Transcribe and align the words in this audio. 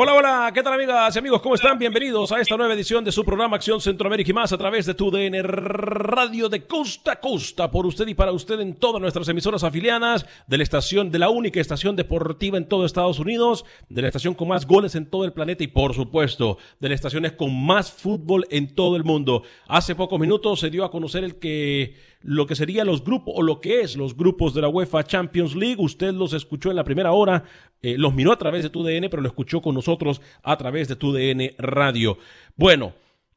Hola, 0.00 0.14
hola, 0.14 0.52
¿qué 0.54 0.62
tal 0.62 0.74
amigas 0.74 1.16
y 1.16 1.18
amigos? 1.18 1.42
¿Cómo 1.42 1.56
están? 1.56 1.76
Bienvenidos 1.76 2.30
a 2.30 2.40
esta 2.40 2.56
nueva 2.56 2.72
edición 2.72 3.02
de 3.04 3.10
su 3.10 3.24
programa 3.24 3.56
Acción 3.56 3.80
Centroamérica 3.80 4.30
y 4.30 4.32
más 4.32 4.52
a 4.52 4.56
través 4.56 4.86
de 4.86 4.94
tu 4.94 5.10
DN 5.10 5.42
Radio 5.42 6.48
de 6.48 6.68
costa 6.68 7.14
a 7.14 7.20
costa, 7.20 7.68
por 7.68 7.84
usted 7.84 8.06
y 8.06 8.14
para 8.14 8.30
usted 8.30 8.60
en 8.60 8.76
todas 8.76 9.02
nuestras 9.02 9.28
emisoras 9.28 9.64
afiliadas, 9.64 10.24
de 10.46 10.56
la 10.56 10.62
estación, 10.62 11.10
de 11.10 11.18
la 11.18 11.30
única 11.30 11.60
estación 11.60 11.96
deportiva 11.96 12.56
en 12.56 12.68
todo 12.68 12.86
Estados 12.86 13.18
Unidos, 13.18 13.64
de 13.88 14.02
la 14.02 14.06
estación 14.06 14.34
con 14.34 14.46
más 14.46 14.68
goles 14.68 14.94
en 14.94 15.04
todo 15.04 15.24
el 15.24 15.32
planeta 15.32 15.64
y 15.64 15.66
por 15.66 15.92
supuesto, 15.96 16.58
de 16.78 16.90
las 16.90 16.94
estaciones 16.94 17.32
con 17.32 17.52
más 17.66 17.90
fútbol 17.90 18.46
en 18.50 18.72
todo 18.76 18.94
el 18.94 19.02
mundo. 19.02 19.42
Hace 19.66 19.96
pocos 19.96 20.20
minutos 20.20 20.60
se 20.60 20.70
dio 20.70 20.84
a 20.84 20.92
conocer 20.92 21.24
el 21.24 21.40
que 21.40 21.96
lo 22.20 22.46
que 22.46 22.56
serían 22.56 22.86
los 22.86 23.04
grupos 23.04 23.34
o 23.36 23.42
lo 23.42 23.60
que 23.60 23.80
es 23.80 23.96
los 23.96 24.16
grupos 24.16 24.54
de 24.54 24.62
la 24.62 24.68
UEFA 24.68 25.04
Champions 25.04 25.54
League. 25.54 25.76
Usted 25.78 26.12
los 26.12 26.32
escuchó 26.32 26.70
en 26.70 26.76
la 26.76 26.84
primera 26.84 27.12
hora, 27.12 27.44
eh, 27.82 27.96
los 27.96 28.14
miró 28.14 28.32
a 28.32 28.38
través 28.38 28.62
de 28.62 28.70
tu 28.70 28.82
DN, 28.82 29.08
pero 29.08 29.22
lo 29.22 29.28
escuchó 29.28 29.62
con 29.62 29.74
nosotros 29.74 30.20
a 30.42 30.56
través 30.56 30.88
de 30.88 30.96
tu 30.96 31.12
DN 31.12 31.54
Radio. 31.58 32.18
Bueno, 32.56 32.94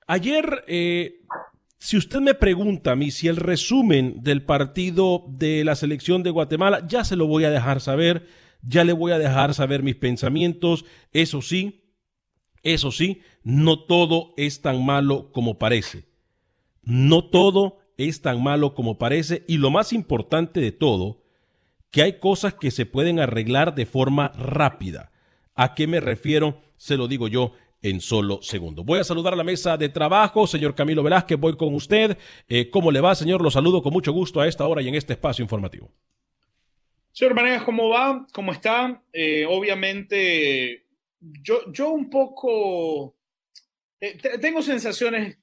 ayer, 0.07 0.63
eh, 0.67 1.21
si 1.77 1.97
usted 1.97 2.19
me 2.19 2.33
pregunta 2.33 2.91
a 2.91 2.95
mí 2.95 3.11
si 3.11 3.27
el 3.27 3.37
resumen 3.37 4.23
del 4.23 4.43
partido 4.43 5.25
de 5.27 5.63
la 5.63 5.75
selección 5.75 6.23
de 6.23 6.31
Guatemala, 6.31 6.85
ya 6.87 7.03
se 7.03 7.15
lo 7.15 7.27
voy 7.27 7.43
a 7.43 7.51
dejar 7.51 7.81
saber, 7.81 8.27
ya 8.63 8.83
le 8.83 8.93
voy 8.93 9.11
a 9.11 9.19
dejar 9.19 9.53
saber 9.53 9.83
mis 9.83 9.95
pensamientos, 9.95 10.85
eso 11.11 11.41
sí. 11.41 11.77
Eso 12.63 12.91
sí, 12.91 13.21
no 13.43 13.79
todo 13.79 14.33
es 14.37 14.61
tan 14.61 14.85
malo 14.85 15.31
como 15.31 15.57
parece. 15.57 16.05
No 16.83 17.25
todo 17.25 17.79
es 17.97 18.21
tan 18.21 18.41
malo 18.43 18.73
como 18.73 18.97
parece 18.97 19.43
y 19.47 19.57
lo 19.57 19.71
más 19.71 19.93
importante 19.93 20.59
de 20.59 20.71
todo, 20.71 21.20
que 21.91 22.01
hay 22.01 22.19
cosas 22.19 22.53
que 22.53 22.71
se 22.71 22.85
pueden 22.85 23.19
arreglar 23.19 23.75
de 23.75 23.85
forma 23.85 24.29
rápida. 24.29 25.11
¿A 25.55 25.75
qué 25.75 25.87
me 25.87 25.99
refiero? 25.99 26.61
Se 26.77 26.97
lo 26.97 27.07
digo 27.07 27.27
yo 27.27 27.53
en 27.81 27.99
solo 27.99 28.41
segundos. 28.41 28.85
Voy 28.85 28.99
a 28.99 29.03
saludar 29.03 29.33
a 29.33 29.35
la 29.35 29.43
mesa 29.43 29.77
de 29.77 29.89
trabajo, 29.89 30.47
señor 30.47 30.75
Camilo 30.75 31.03
Velázquez, 31.03 31.37
voy 31.37 31.57
con 31.57 31.73
usted. 31.73 32.17
Eh, 32.47 32.69
¿Cómo 32.69 32.91
le 32.91 33.01
va, 33.01 33.15
señor? 33.15 33.41
Lo 33.41 33.51
saludo 33.51 33.81
con 33.81 33.91
mucho 33.91 34.13
gusto 34.13 34.39
a 34.39 34.47
esta 34.47 34.65
hora 34.67 34.81
y 34.81 34.87
en 34.87 34.95
este 34.95 35.13
espacio 35.13 35.43
informativo. 35.43 35.91
Señor 37.11 37.35
Manegas, 37.35 37.63
¿cómo 37.63 37.89
va? 37.89 38.25
¿Cómo 38.31 38.53
está? 38.53 39.03
Eh, 39.11 39.45
obviamente, 39.49 40.85
yo, 41.19 41.71
yo 41.71 41.89
un 41.89 42.09
poco... 42.09 43.15
Eh, 43.99 44.17
tengo 44.39 44.61
sensaciones 44.61 45.37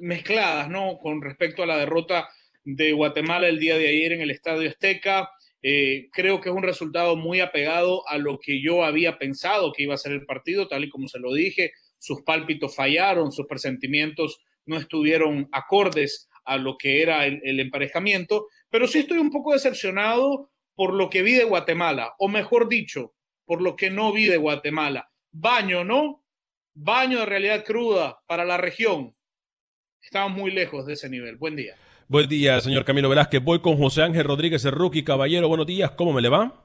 mezcladas, 0.00 0.70
¿no? 0.70 0.98
Con 0.98 1.20
respecto 1.20 1.62
a 1.62 1.66
la 1.66 1.76
derrota 1.76 2.28
de 2.64 2.92
Guatemala 2.92 3.48
el 3.48 3.58
día 3.58 3.76
de 3.76 3.88
ayer 3.88 4.12
en 4.12 4.22
el 4.22 4.30
Estadio 4.30 4.70
Azteca. 4.70 5.28
Eh, 5.62 6.08
creo 6.12 6.40
que 6.40 6.48
es 6.48 6.54
un 6.54 6.62
resultado 6.62 7.16
muy 7.16 7.40
apegado 7.40 8.06
a 8.08 8.18
lo 8.18 8.38
que 8.40 8.60
yo 8.60 8.84
había 8.84 9.18
pensado 9.18 9.72
que 9.72 9.84
iba 9.84 9.94
a 9.94 9.98
ser 9.98 10.12
el 10.12 10.26
partido, 10.26 10.66
tal 10.68 10.84
y 10.84 10.90
como 10.90 11.08
se 11.08 11.20
lo 11.20 11.32
dije. 11.32 11.72
Sus 11.98 12.22
pálpitos 12.22 12.74
fallaron, 12.74 13.30
sus 13.30 13.46
presentimientos 13.46 14.40
no 14.66 14.76
estuvieron 14.76 15.48
acordes 15.52 16.28
a 16.44 16.56
lo 16.56 16.76
que 16.76 17.02
era 17.02 17.26
el, 17.26 17.40
el 17.44 17.60
emparejamiento, 17.60 18.48
pero 18.70 18.88
sí 18.88 19.00
estoy 19.00 19.18
un 19.18 19.30
poco 19.30 19.52
decepcionado 19.52 20.50
por 20.74 20.94
lo 20.94 21.10
que 21.10 21.22
vi 21.22 21.34
de 21.34 21.44
Guatemala, 21.44 22.14
o 22.18 22.28
mejor 22.28 22.68
dicho, 22.68 23.14
por 23.44 23.62
lo 23.62 23.76
que 23.76 23.90
no 23.90 24.12
vi 24.12 24.26
de 24.26 24.36
Guatemala. 24.36 25.10
Baño, 25.30 25.84
¿no? 25.84 26.24
Baño 26.74 27.20
de 27.20 27.26
realidad 27.26 27.64
cruda 27.64 28.22
para 28.26 28.44
la 28.44 28.56
región. 28.56 29.14
Estamos 30.00 30.36
muy 30.36 30.50
lejos 30.50 30.86
de 30.86 30.94
ese 30.94 31.08
nivel. 31.08 31.36
Buen 31.36 31.54
día. 31.54 31.76
Buen 32.08 32.28
día, 32.28 32.60
señor 32.60 32.84
Camilo 32.84 33.08
Velázquez. 33.08 33.42
Voy 33.42 33.60
con 33.60 33.76
José 33.78 34.02
Ángel 34.02 34.24
Rodríguez, 34.24 34.64
el 34.64 34.72
rookie. 34.72 35.04
Caballero, 35.04 35.48
buenos 35.48 35.66
días. 35.66 35.92
¿Cómo 35.92 36.12
me 36.12 36.20
le 36.20 36.28
va? 36.28 36.62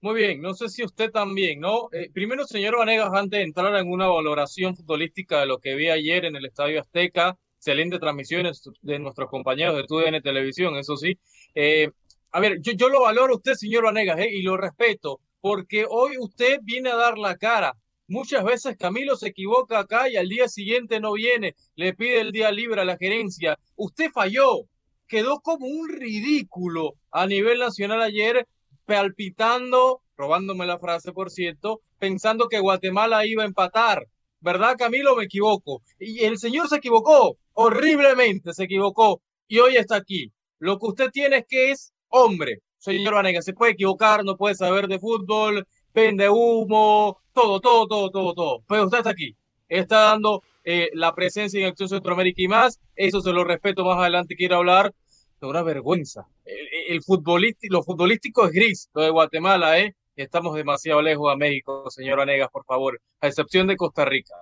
Muy 0.00 0.14
bien, 0.14 0.40
no 0.40 0.54
sé 0.54 0.68
si 0.68 0.84
usted 0.84 1.10
también, 1.10 1.60
¿no? 1.60 1.88
Eh, 1.92 2.10
primero, 2.12 2.44
señor 2.46 2.78
Vanegas, 2.78 3.10
antes 3.12 3.38
de 3.38 3.44
entrar 3.44 3.74
en 3.76 3.90
una 3.90 4.06
valoración 4.06 4.76
futbolística 4.76 5.40
de 5.40 5.46
lo 5.46 5.58
que 5.58 5.74
vi 5.74 5.88
ayer 5.90 6.24
en 6.24 6.36
el 6.36 6.46
Estadio 6.46 6.80
Azteca, 6.80 7.36
excelente 7.56 7.98
transmisiones 7.98 8.62
de 8.80 8.98
nuestros 9.00 9.28
compañeros 9.28 9.76
de 9.76 9.84
TUDN 9.84 10.22
Televisión, 10.22 10.76
eso 10.76 10.96
sí. 10.96 11.18
Eh, 11.54 11.90
a 12.30 12.40
ver, 12.40 12.60
yo, 12.60 12.72
yo 12.72 12.88
lo 12.88 13.02
valoro 13.02 13.34
a 13.34 13.36
usted, 13.36 13.54
señor 13.54 13.84
Vanegas, 13.84 14.20
eh, 14.20 14.28
y 14.30 14.42
lo 14.42 14.56
respeto, 14.56 15.20
porque 15.40 15.84
hoy 15.88 16.16
usted 16.18 16.60
viene 16.62 16.90
a 16.90 16.96
dar 16.96 17.18
la 17.18 17.36
cara. 17.36 17.74
Muchas 18.10 18.42
veces 18.42 18.78
Camilo 18.78 19.16
se 19.16 19.28
equivoca 19.28 19.78
acá 19.78 20.08
y 20.08 20.16
al 20.16 20.30
día 20.30 20.48
siguiente 20.48 20.98
no 20.98 21.12
viene, 21.12 21.54
le 21.76 21.92
pide 21.92 22.22
el 22.22 22.32
día 22.32 22.50
libre 22.50 22.80
a 22.80 22.86
la 22.86 22.96
gerencia. 22.96 23.58
Usted 23.76 24.10
falló, 24.10 24.62
quedó 25.06 25.40
como 25.40 25.66
un 25.66 25.90
ridículo 25.90 26.94
a 27.10 27.26
nivel 27.26 27.58
nacional 27.58 28.00
ayer, 28.00 28.48
palpitando, 28.86 30.00
robándome 30.16 30.64
la 30.64 30.78
frase 30.78 31.12
por 31.12 31.30
cierto, 31.30 31.82
pensando 31.98 32.48
que 32.48 32.60
Guatemala 32.60 33.26
iba 33.26 33.42
a 33.42 33.46
empatar. 33.46 34.06
¿Verdad, 34.40 34.76
Camilo? 34.78 35.14
Me 35.14 35.24
equivoco. 35.24 35.82
Y 35.98 36.24
el 36.24 36.38
señor 36.38 36.68
se 36.68 36.76
equivocó, 36.76 37.36
horriblemente 37.52 38.54
se 38.54 38.64
equivocó, 38.64 39.20
y 39.48 39.58
hoy 39.58 39.76
está 39.76 39.96
aquí. 39.96 40.32
Lo 40.58 40.78
que 40.78 40.86
usted 40.86 41.10
tiene 41.10 41.38
es 41.38 41.44
que 41.46 41.70
es 41.72 41.92
hombre. 42.08 42.62
Señor 42.78 43.14
Vanega, 43.14 43.42
se 43.42 43.52
puede 43.52 43.72
equivocar, 43.72 44.24
no 44.24 44.36
puede 44.36 44.54
saber 44.54 44.88
de 44.88 44.98
fútbol, 44.98 45.66
vende 45.92 46.30
humo, 46.30 47.18
todo, 47.38 47.60
todo, 47.60 47.86
todo, 47.86 48.10
todo, 48.10 48.34
todo. 48.34 48.62
Pero 48.68 48.84
usted 48.86 48.98
está 48.98 49.10
aquí, 49.10 49.36
está 49.68 50.00
dando 50.00 50.42
eh, 50.64 50.90
la 50.94 51.14
presencia 51.14 51.60
en 51.60 51.66
Acción 51.66 51.88
Centroamérica 51.88 52.42
y 52.42 52.48
más. 52.48 52.80
Eso 52.96 53.20
se 53.20 53.32
lo 53.32 53.44
respeto 53.44 53.84
más 53.84 53.98
adelante, 53.98 54.34
quiero 54.34 54.56
hablar 54.56 54.92
de 55.40 55.46
una 55.46 55.62
vergüenza. 55.62 56.26
El, 56.44 57.00
futbolístico, 57.02 57.74
lo 57.74 57.82
futbolístico 57.84 58.46
es 58.46 58.52
gris, 58.52 58.90
lo 58.92 59.02
de 59.02 59.10
Guatemala, 59.10 59.78
¿eh? 59.78 59.94
Estamos 60.16 60.56
demasiado 60.56 61.00
lejos 61.00 61.32
de 61.32 61.36
México, 61.36 61.88
señor 61.90 62.20
Anegas, 62.20 62.48
por 62.50 62.64
favor, 62.64 63.00
a 63.20 63.28
excepción 63.28 63.68
de 63.68 63.76
Costa 63.76 64.04
Rica. 64.04 64.34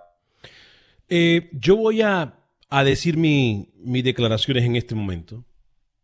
Eh, 1.09 1.51
yo 1.53 1.77
voy 1.77 2.01
a, 2.01 2.39
a 2.71 2.85
decir 2.85 3.19
mi, 3.19 3.75
mis 3.75 4.03
declaraciones 4.03 4.65
en 4.65 4.77
este 4.77 4.95
momento 4.95 5.45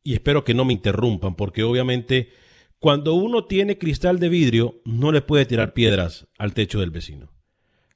y 0.02 0.12
espero 0.12 0.44
que 0.44 0.52
no 0.52 0.66
me 0.66 0.74
interrumpan, 0.74 1.36
porque 1.36 1.62
obviamente 1.62 2.28
cuando 2.82 3.14
uno 3.14 3.44
tiene 3.44 3.78
cristal 3.78 4.18
de 4.18 4.28
vidrio, 4.28 4.80
no 4.84 5.12
le 5.12 5.22
puede 5.22 5.46
tirar 5.46 5.72
piedras 5.72 6.26
al 6.36 6.52
techo 6.52 6.80
del 6.80 6.90
vecino. 6.90 7.30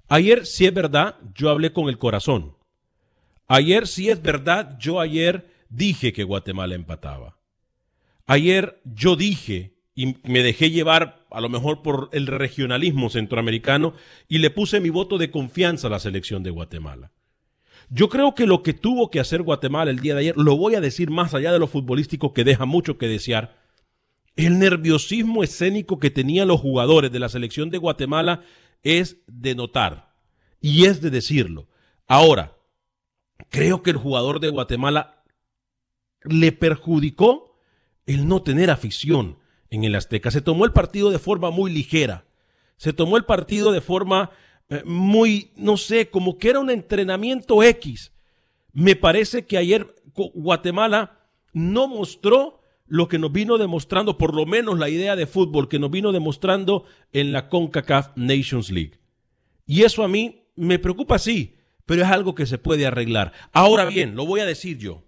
Ayer, 0.06 0.46
si 0.46 0.64
es 0.64 0.72
verdad, 0.72 1.16
yo 1.34 1.50
hablé 1.50 1.72
con 1.72 1.88
el 1.88 1.98
corazón. 1.98 2.54
Ayer, 3.48 3.88
si 3.88 4.10
es 4.10 4.22
verdad, 4.22 4.78
yo 4.78 5.00
ayer 5.00 5.50
dije 5.70 6.12
que 6.12 6.22
Guatemala 6.22 6.76
empataba. 6.76 7.36
Ayer 8.26 8.80
yo 8.84 9.16
dije 9.16 9.74
y 9.96 10.18
me 10.22 10.44
dejé 10.44 10.70
llevar 10.70 11.26
a 11.32 11.40
lo 11.40 11.48
mejor 11.48 11.82
por 11.82 12.08
el 12.12 12.28
regionalismo 12.28 13.10
centroamericano 13.10 13.92
y 14.28 14.38
le 14.38 14.50
puse 14.50 14.78
mi 14.78 14.90
voto 14.90 15.18
de 15.18 15.32
confianza 15.32 15.88
a 15.88 15.90
la 15.90 15.98
selección 15.98 16.44
de 16.44 16.50
Guatemala. 16.50 17.10
Yo 17.90 18.08
creo 18.08 18.36
que 18.36 18.46
lo 18.46 18.62
que 18.62 18.72
tuvo 18.72 19.10
que 19.10 19.18
hacer 19.18 19.42
Guatemala 19.42 19.90
el 19.90 19.98
día 19.98 20.14
de 20.14 20.20
ayer, 20.20 20.36
lo 20.36 20.56
voy 20.56 20.76
a 20.76 20.80
decir 20.80 21.10
más 21.10 21.34
allá 21.34 21.50
de 21.50 21.58
lo 21.58 21.66
futbolístico 21.66 22.32
que 22.32 22.44
deja 22.44 22.66
mucho 22.66 22.98
que 22.98 23.08
desear, 23.08 23.65
el 24.36 24.58
nerviosismo 24.58 25.42
escénico 25.42 25.98
que 25.98 26.10
tenían 26.10 26.48
los 26.48 26.60
jugadores 26.60 27.10
de 27.10 27.18
la 27.18 27.28
selección 27.28 27.70
de 27.70 27.78
Guatemala 27.78 28.42
es 28.82 29.16
de 29.26 29.54
notar 29.54 30.14
y 30.60 30.84
es 30.84 31.00
de 31.00 31.10
decirlo. 31.10 31.68
Ahora, 32.06 32.56
creo 33.48 33.82
que 33.82 33.90
el 33.90 33.96
jugador 33.96 34.40
de 34.40 34.50
Guatemala 34.50 35.24
le 36.22 36.52
perjudicó 36.52 37.58
el 38.04 38.28
no 38.28 38.42
tener 38.42 38.70
afición 38.70 39.38
en 39.70 39.84
el 39.84 39.94
Azteca. 39.94 40.30
Se 40.30 40.42
tomó 40.42 40.64
el 40.64 40.72
partido 40.72 41.10
de 41.10 41.18
forma 41.18 41.50
muy 41.50 41.72
ligera. 41.72 42.26
Se 42.76 42.92
tomó 42.92 43.16
el 43.16 43.24
partido 43.24 43.72
de 43.72 43.80
forma 43.80 44.30
eh, 44.68 44.82
muy, 44.84 45.52
no 45.56 45.76
sé, 45.76 46.10
como 46.10 46.38
que 46.38 46.50
era 46.50 46.60
un 46.60 46.70
entrenamiento 46.70 47.62
X. 47.62 48.12
Me 48.72 48.96
parece 48.96 49.46
que 49.46 49.56
ayer 49.56 49.94
Guatemala 50.14 51.20
no 51.52 51.88
mostró 51.88 52.60
lo 52.88 53.08
que 53.08 53.18
nos 53.18 53.32
vino 53.32 53.58
demostrando, 53.58 54.18
por 54.18 54.34
lo 54.34 54.46
menos 54.46 54.78
la 54.78 54.88
idea 54.88 55.16
de 55.16 55.26
fútbol 55.26 55.68
que 55.68 55.78
nos 55.78 55.90
vino 55.90 56.12
demostrando 56.12 56.84
en 57.12 57.32
la 57.32 57.48
CONCACAF 57.48 58.10
Nations 58.16 58.70
League. 58.70 59.00
Y 59.66 59.82
eso 59.82 60.04
a 60.04 60.08
mí 60.08 60.44
me 60.54 60.78
preocupa, 60.78 61.18
sí, 61.18 61.56
pero 61.84 62.02
es 62.02 62.08
algo 62.08 62.34
que 62.34 62.46
se 62.46 62.58
puede 62.58 62.86
arreglar. 62.86 63.32
Ahora 63.52 63.84
bien, 63.84 64.14
lo 64.14 64.26
voy 64.26 64.40
a 64.40 64.46
decir 64.46 64.78
yo. 64.78 65.02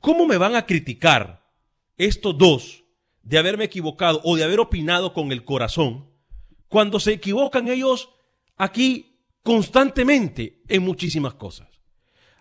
¿Cómo 0.00 0.26
me 0.26 0.36
van 0.36 0.54
a 0.54 0.66
criticar 0.66 1.44
estos 1.96 2.36
dos 2.36 2.84
de 3.22 3.38
haberme 3.38 3.64
equivocado 3.64 4.20
o 4.24 4.36
de 4.36 4.44
haber 4.44 4.60
opinado 4.60 5.12
con 5.12 5.32
el 5.32 5.44
corazón 5.44 6.08
cuando 6.68 7.00
se 7.00 7.12
equivocan 7.12 7.68
ellos 7.68 8.10
aquí 8.56 9.20
constantemente 9.42 10.62
en 10.68 10.82
muchísimas 10.82 11.34
cosas? 11.34 11.68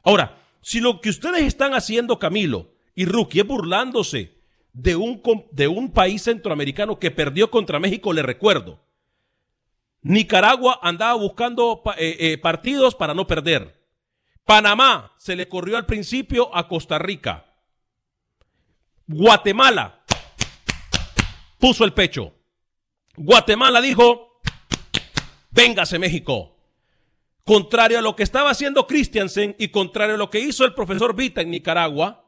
Ahora, 0.04 0.38
si 0.62 0.80
lo 0.80 1.02
que 1.02 1.10
ustedes 1.10 1.44
están 1.44 1.74
haciendo, 1.74 2.20
Camilo, 2.20 2.75
y 2.96 3.06
Rookie 3.06 3.42
es 3.42 3.48
burlándose 3.48 4.36
de 4.74 4.96
un, 4.96 5.22
de 5.52 5.68
un 5.68 5.92
país 5.92 6.24
centroamericano 6.24 6.98
que 6.98 7.12
perdió 7.12 7.52
contra 7.52 7.80
México, 7.80 8.14
le 8.14 8.24
recuerdo. 8.24 8.80
Nicaragua 10.02 10.80
andaba 10.82 11.16
buscando 11.16 11.82
eh, 11.98 12.18
eh, 12.20 12.38
partidos 12.38 12.96
para 12.96 13.14
no 13.14 13.28
perder. 13.28 13.84
Panamá 14.44 15.14
se 15.18 15.36
le 15.36 15.48
corrió 15.48 15.78
al 15.78 15.86
principio 15.86 16.56
a 16.56 16.68
Costa 16.68 17.00
Rica. 17.00 17.46
Guatemala 19.08 20.04
puso 21.58 21.84
el 21.84 21.94
pecho. 21.94 22.34
Guatemala 23.16 23.82
dijo, 23.82 24.40
véngase 25.52 25.98
México. 25.98 26.56
Contrario 27.44 28.00
a 28.00 28.02
lo 28.02 28.16
que 28.16 28.24
estaba 28.24 28.52
haciendo 28.52 28.88
Christiansen 28.88 29.56
y 29.58 29.70
contrario 29.70 30.16
a 30.16 30.18
lo 30.20 30.30
que 30.30 30.40
hizo 30.40 30.66
el 30.66 30.74
profesor 30.74 31.16
Vita 31.16 31.42
en 31.42 31.52
Nicaragua, 31.52 32.25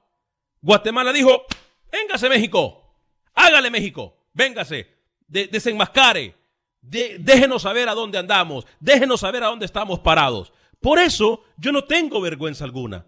Guatemala 0.68 1.14
dijo, 1.14 1.46
véngase 1.90 2.28
México, 2.28 2.94
hágale 3.34 3.72
México, 3.72 4.18
véngase, 4.34 4.86
desenmascare, 5.26 6.36
déjenos 6.82 7.62
saber 7.62 7.88
a 7.88 7.94
dónde 7.94 8.18
andamos, 8.18 8.68
déjenos 8.78 9.22
saber 9.22 9.46
a 9.46 9.48
dónde 9.48 9.66
estamos 9.66 10.00
parados. 10.00 10.52
Por 10.82 11.00
eso 11.00 11.46
yo 11.56 11.72
no 11.72 11.86
tengo 11.86 12.20
vergüenza 12.20 12.66
alguna, 12.66 13.06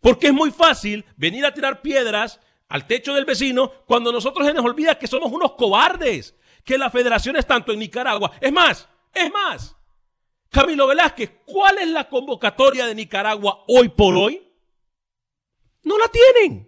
porque 0.00 0.26
es 0.26 0.32
muy 0.32 0.50
fácil 0.50 1.04
venir 1.16 1.46
a 1.46 1.54
tirar 1.54 1.80
piedras 1.80 2.40
al 2.68 2.88
techo 2.88 3.14
del 3.14 3.24
vecino 3.24 3.70
cuando 3.86 4.10
nosotros 4.10 4.44
se 4.44 4.52
nos 4.52 4.64
olvida 4.64 4.98
que 4.98 5.06
somos 5.06 5.30
unos 5.30 5.52
cobardes, 5.52 6.34
que 6.64 6.76
la 6.76 6.90
federación 6.90 7.36
es 7.36 7.46
tanto 7.46 7.70
en 7.72 7.78
Nicaragua. 7.78 8.32
Es 8.40 8.52
más, 8.52 8.88
es 9.14 9.30
más, 9.32 9.76
Camilo 10.50 10.88
Velázquez, 10.88 11.30
¿cuál 11.44 11.78
es 11.78 11.86
la 11.86 12.08
convocatoria 12.08 12.84
de 12.84 12.96
Nicaragua 12.96 13.62
hoy 13.68 13.90
por 13.90 14.16
hoy? 14.16 14.42
No 15.84 15.96
la 15.98 16.08
tienen. 16.08 16.65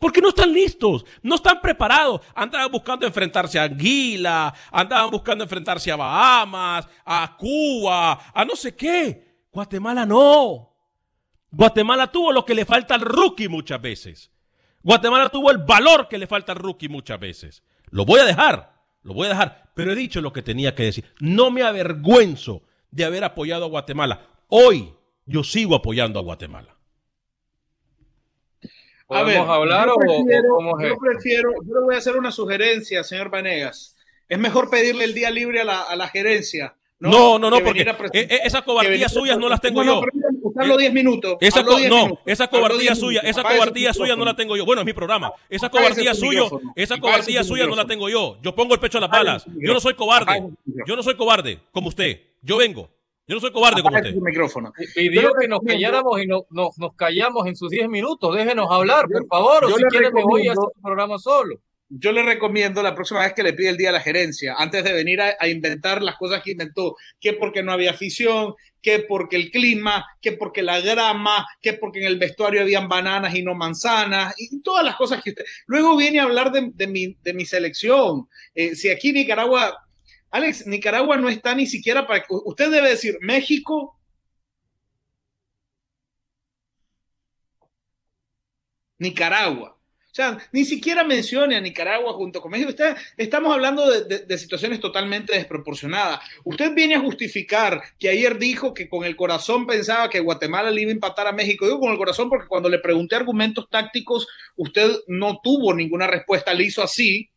Porque 0.00 0.22
no 0.22 0.30
están 0.30 0.50
listos, 0.50 1.04
no 1.22 1.34
están 1.34 1.60
preparados. 1.60 2.22
Andaban 2.34 2.72
buscando 2.72 3.06
enfrentarse 3.06 3.58
a 3.58 3.64
Anguila, 3.64 4.52
andaban 4.72 5.10
buscando 5.10 5.44
enfrentarse 5.44 5.92
a 5.92 5.96
Bahamas, 5.96 6.88
a 7.04 7.36
Cuba, 7.36 8.32
a 8.32 8.44
no 8.46 8.56
sé 8.56 8.74
qué. 8.74 9.44
Guatemala 9.52 10.06
no. 10.06 10.74
Guatemala 11.50 12.10
tuvo 12.10 12.32
lo 12.32 12.46
que 12.46 12.54
le 12.54 12.64
falta 12.64 12.94
al 12.94 13.02
rookie 13.02 13.48
muchas 13.48 13.80
veces. 13.82 14.30
Guatemala 14.82 15.28
tuvo 15.28 15.50
el 15.50 15.58
valor 15.58 16.08
que 16.08 16.16
le 16.16 16.26
falta 16.26 16.52
al 16.52 16.58
rookie 16.58 16.88
muchas 16.88 17.20
veces. 17.20 17.62
Lo 17.90 18.06
voy 18.06 18.20
a 18.20 18.24
dejar, 18.24 18.72
lo 19.02 19.12
voy 19.12 19.26
a 19.26 19.30
dejar, 19.30 19.70
pero 19.74 19.92
he 19.92 19.96
dicho 19.96 20.22
lo 20.22 20.32
que 20.32 20.40
tenía 20.40 20.74
que 20.74 20.84
decir. 20.84 21.12
No 21.20 21.50
me 21.50 21.62
avergüenzo 21.62 22.62
de 22.90 23.04
haber 23.04 23.22
apoyado 23.22 23.66
a 23.66 23.68
Guatemala. 23.68 24.28
Hoy 24.48 24.94
yo 25.26 25.44
sigo 25.44 25.74
apoyando 25.74 26.18
a 26.18 26.22
Guatemala. 26.22 26.79
¿Podemos 29.10 29.48
hablar 29.48 29.88
o, 29.88 29.96
cómo 29.96 30.78
es? 30.78 30.88
Yo 30.88 30.96
prefiero, 30.98 31.50
yo 31.66 31.74
le 31.74 31.80
voy 31.80 31.94
a 31.96 31.98
hacer 31.98 32.16
una 32.16 32.30
sugerencia, 32.30 33.02
señor 33.02 33.28
Vanegas. 33.28 33.96
Es 34.28 34.38
mejor 34.38 34.70
pedirle 34.70 35.02
el 35.02 35.14
día 35.14 35.30
libre 35.30 35.60
a 35.60 35.64
la, 35.64 35.82
a 35.82 35.96
la 35.96 36.06
gerencia. 36.06 36.76
No, 37.00 37.36
no, 37.38 37.50
no, 37.50 37.58
porque 37.60 37.80
e, 37.80 38.20
e, 38.20 38.40
esas 38.44 38.62
cobardías 38.62 39.12
suyas 39.12 39.36
no 39.36 39.48
las 39.48 39.60
tengo 39.60 39.82
yo. 39.82 40.00
No, 40.54 40.76
10 40.76 40.92
minutos. 40.92 41.38
Esa 41.40 41.62
no, 41.62 42.20
esa 42.24 42.46
cobardía 42.48 42.94
suya, 42.94 43.22
esa 43.24 43.42
cobardía 43.42 43.92
suya 43.92 44.14
no 44.14 44.24
la 44.24 44.36
tengo 44.36 44.56
yo. 44.56 44.64
Bueno, 44.64 44.82
es 44.82 44.86
mi 44.86 44.92
programa. 44.92 45.32
Esa 45.48 45.70
cobardía 45.70 46.14
suya, 46.14 46.42
esa 46.76 47.00
cobardía 47.00 47.42
suya 47.42 47.66
no 47.66 47.74
la 47.74 47.86
tengo 47.86 48.08
yo. 48.08 48.38
Yo 48.42 48.54
pongo 48.54 48.74
el 48.74 48.80
pecho 48.80 48.98
a 48.98 49.00
las 49.00 49.10
balas. 49.10 49.44
Yo 49.46 49.72
no 49.74 49.80
soy 49.80 49.94
cobarde. 49.94 50.50
Yo 50.86 50.94
no 50.94 51.02
soy 51.02 51.16
cobarde 51.16 51.58
como 51.72 51.88
usted. 51.88 52.20
Yo 52.42 52.58
vengo. 52.58 52.88
Yo 53.30 53.36
no 53.36 53.40
soy 53.40 53.52
cobarde 53.52 53.80
como 53.80 53.96
usted. 53.96 54.12
Micrófono. 54.16 54.72
Pidió 54.92 55.30
que 55.40 55.46
nos 55.46 55.60
calláramos 55.60 56.20
y 56.20 56.26
no, 56.26 56.46
nos, 56.50 56.76
nos 56.78 56.96
callamos 56.96 57.46
en 57.46 57.54
sus 57.54 57.70
10 57.70 57.88
minutos. 57.88 58.34
Déjenos 58.34 58.66
hablar, 58.68 59.06
por 59.06 59.24
favor. 59.28 59.66
O 59.66 59.76
si 59.76 59.84
quiere 59.84 60.10
me 60.10 60.24
voy 60.24 60.48
a 60.48 60.52
hacer 60.52 60.64
su 60.74 60.82
programa 60.82 61.16
solo. 61.16 61.60
Yo 61.88 62.10
le 62.10 62.24
recomiendo 62.24 62.82
la 62.82 62.92
próxima 62.92 63.20
vez 63.20 63.32
que 63.32 63.44
le 63.44 63.52
pide 63.52 63.68
el 63.68 63.76
día 63.76 63.90
a 63.90 63.92
la 63.92 64.00
gerencia, 64.00 64.54
antes 64.58 64.82
de 64.82 64.92
venir 64.92 65.20
a, 65.20 65.48
inventar 65.48 66.02
las 66.02 66.16
cosas 66.16 66.42
que 66.42 66.52
inventó, 66.52 66.96
que 67.20 67.32
porque 67.34 67.62
no 67.62 67.72
había 67.72 67.92
afición, 67.92 68.54
que 68.82 69.00
porque 69.00 69.36
el 69.36 69.52
clima, 69.52 70.04
que 70.20 70.32
porque 70.32 70.62
la 70.62 70.80
grama, 70.80 71.46
que 71.60 71.74
porque 71.74 72.00
en 72.00 72.06
el 72.06 72.18
vestuario 72.18 72.62
habían 72.62 72.88
bananas 72.88 73.34
y 73.36 73.42
no 73.42 73.54
manzanas, 73.54 74.34
y 74.38 74.60
todas 74.60 74.84
las 74.84 74.96
cosas 74.96 75.22
que 75.22 75.30
usted... 75.30 75.44
Luego 75.66 75.96
viene 75.96 76.18
a 76.18 76.24
hablar 76.24 76.50
de, 76.52 76.86
mi, 76.86 77.16
de 77.22 77.32
mi 77.32 77.44
selección. 77.44 78.28
Eh, 78.56 78.74
si 78.74 78.90
aquí 78.90 79.12
Nicaragua 79.12 79.76
Alex, 80.30 80.66
Nicaragua 80.66 81.16
no 81.16 81.28
está 81.28 81.54
ni 81.54 81.66
siquiera 81.66 82.06
para... 82.06 82.24
Usted 82.28 82.70
debe 82.70 82.90
decir 82.90 83.18
México. 83.20 83.98
Nicaragua. 88.98 89.76
O 90.10 90.14
sea, 90.14 90.38
ni 90.50 90.64
siquiera 90.64 91.04
mencione 91.04 91.54
a 91.54 91.60
Nicaragua 91.60 92.12
junto 92.14 92.40
con 92.40 92.50
México. 92.50 92.72
estamos 93.16 93.52
hablando 93.52 93.88
de, 93.88 94.38
situaciones 94.38 94.80
totalmente 94.80 95.34
desproporcionadas. 95.34 96.20
Usted 96.44 96.74
viene 96.74 96.96
a 96.96 97.00
justificar 97.00 97.80
que 97.96 98.08
ayer 98.08 98.36
dijo 98.38 98.74
que 98.74 98.88
con 98.88 99.04
el 99.04 99.14
corazón 99.14 99.66
pensaba 99.66 100.10
que 100.10 100.18
Guatemala 100.18 100.72
le 100.72 100.82
iba 100.82 100.90
a 100.90 100.94
empatar 100.94 101.28
a 101.28 101.32
México. 101.32 101.64
Digo 101.64 101.78
con 101.78 101.92
el 101.92 101.98
corazón 101.98 102.28
porque 102.28 102.48
cuando 102.48 102.68
le 102.68 102.80
pregunté 102.80 103.14
argumentos 103.14 103.68
tácticos, 103.70 104.26
usted 104.56 104.90
no 105.06 105.40
tuvo 105.42 105.74
ninguna 105.74 106.08
respuesta. 106.08 106.54
Le 106.54 106.64
hizo 106.64 106.82
así 106.82 107.29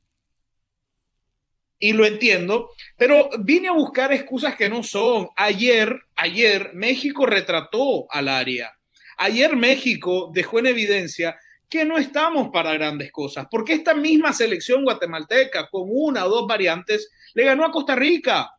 y 1.84 1.92
lo 1.92 2.06
entiendo, 2.06 2.70
pero 2.96 3.30
vine 3.40 3.68
a 3.68 3.74
buscar 3.74 4.14
excusas 4.14 4.56
que 4.56 4.70
no 4.70 4.84
son. 4.84 5.28
Ayer, 5.36 6.00
ayer 6.16 6.72
México 6.74 7.26
retrató 7.26 8.06
al 8.10 8.30
área. 8.30 8.72
Ayer 9.18 9.58
México 9.58 10.32
dejó 10.34 10.60
en 10.60 10.68
evidencia 10.68 11.38
que 11.68 11.84
no 11.84 11.98
estamos 11.98 12.52
para 12.54 12.72
grandes 12.72 13.12
cosas, 13.12 13.48
porque 13.52 13.74
esta 13.74 13.94
misma 13.94 14.32
selección 14.32 14.86
guatemalteca, 14.86 15.68
con 15.70 15.90
una 15.90 16.26
o 16.26 16.30
dos 16.30 16.48
variantes, 16.48 17.12
le 17.34 17.44
ganó 17.44 17.66
a 17.66 17.72
Costa 17.72 17.98
Rica. 17.98 18.52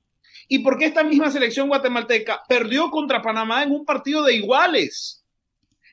Y 0.47 0.59
porque 0.59 0.85
esta 0.85 1.03
misma 1.03 1.31
selección 1.31 1.69
guatemalteca 1.69 2.43
perdió 2.47 2.91
contra 2.91 3.23
Panamá 3.23 3.63
en 3.63 3.71
un 3.71 3.87
partido 3.87 4.23
de 4.23 4.35
iguales. 4.35 5.25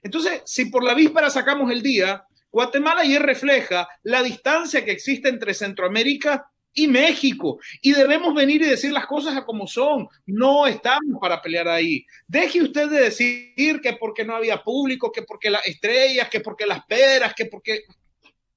Entonces, 0.03 0.41
si 0.45 0.65
por 0.65 0.83
la 0.83 0.95
víspera 0.95 1.29
sacamos 1.29 1.71
el 1.71 1.81
día, 1.81 2.25
Guatemala 2.51 3.03
ayer 3.03 3.21
refleja 3.21 3.87
la 4.03 4.21
distancia 4.21 4.83
que 4.83 4.91
existe 4.91 5.29
entre 5.29 5.53
Centroamérica 5.53 6.50
y 6.73 6.87
México. 6.87 7.59
Y 7.81 7.93
debemos 7.93 8.33
venir 8.33 8.61
y 8.61 8.69
decir 8.69 8.91
las 8.91 9.07
cosas 9.07 9.35
a 9.35 9.45
como 9.45 9.67
son. 9.67 10.07
No 10.25 10.67
estamos 10.67 11.19
para 11.19 11.41
pelear 11.41 11.67
ahí. 11.67 12.05
Deje 12.27 12.61
usted 12.61 12.89
de 12.89 13.01
decir 13.01 13.81
que 13.81 13.93
porque 13.99 14.25
no 14.25 14.35
había 14.35 14.63
público, 14.63 15.11
que 15.11 15.23
porque 15.23 15.49
las 15.49 15.65
estrellas, 15.65 16.29
que 16.29 16.39
porque 16.39 16.65
las 16.65 16.85
peras, 16.85 17.33
que 17.35 17.45
porque... 17.45 17.81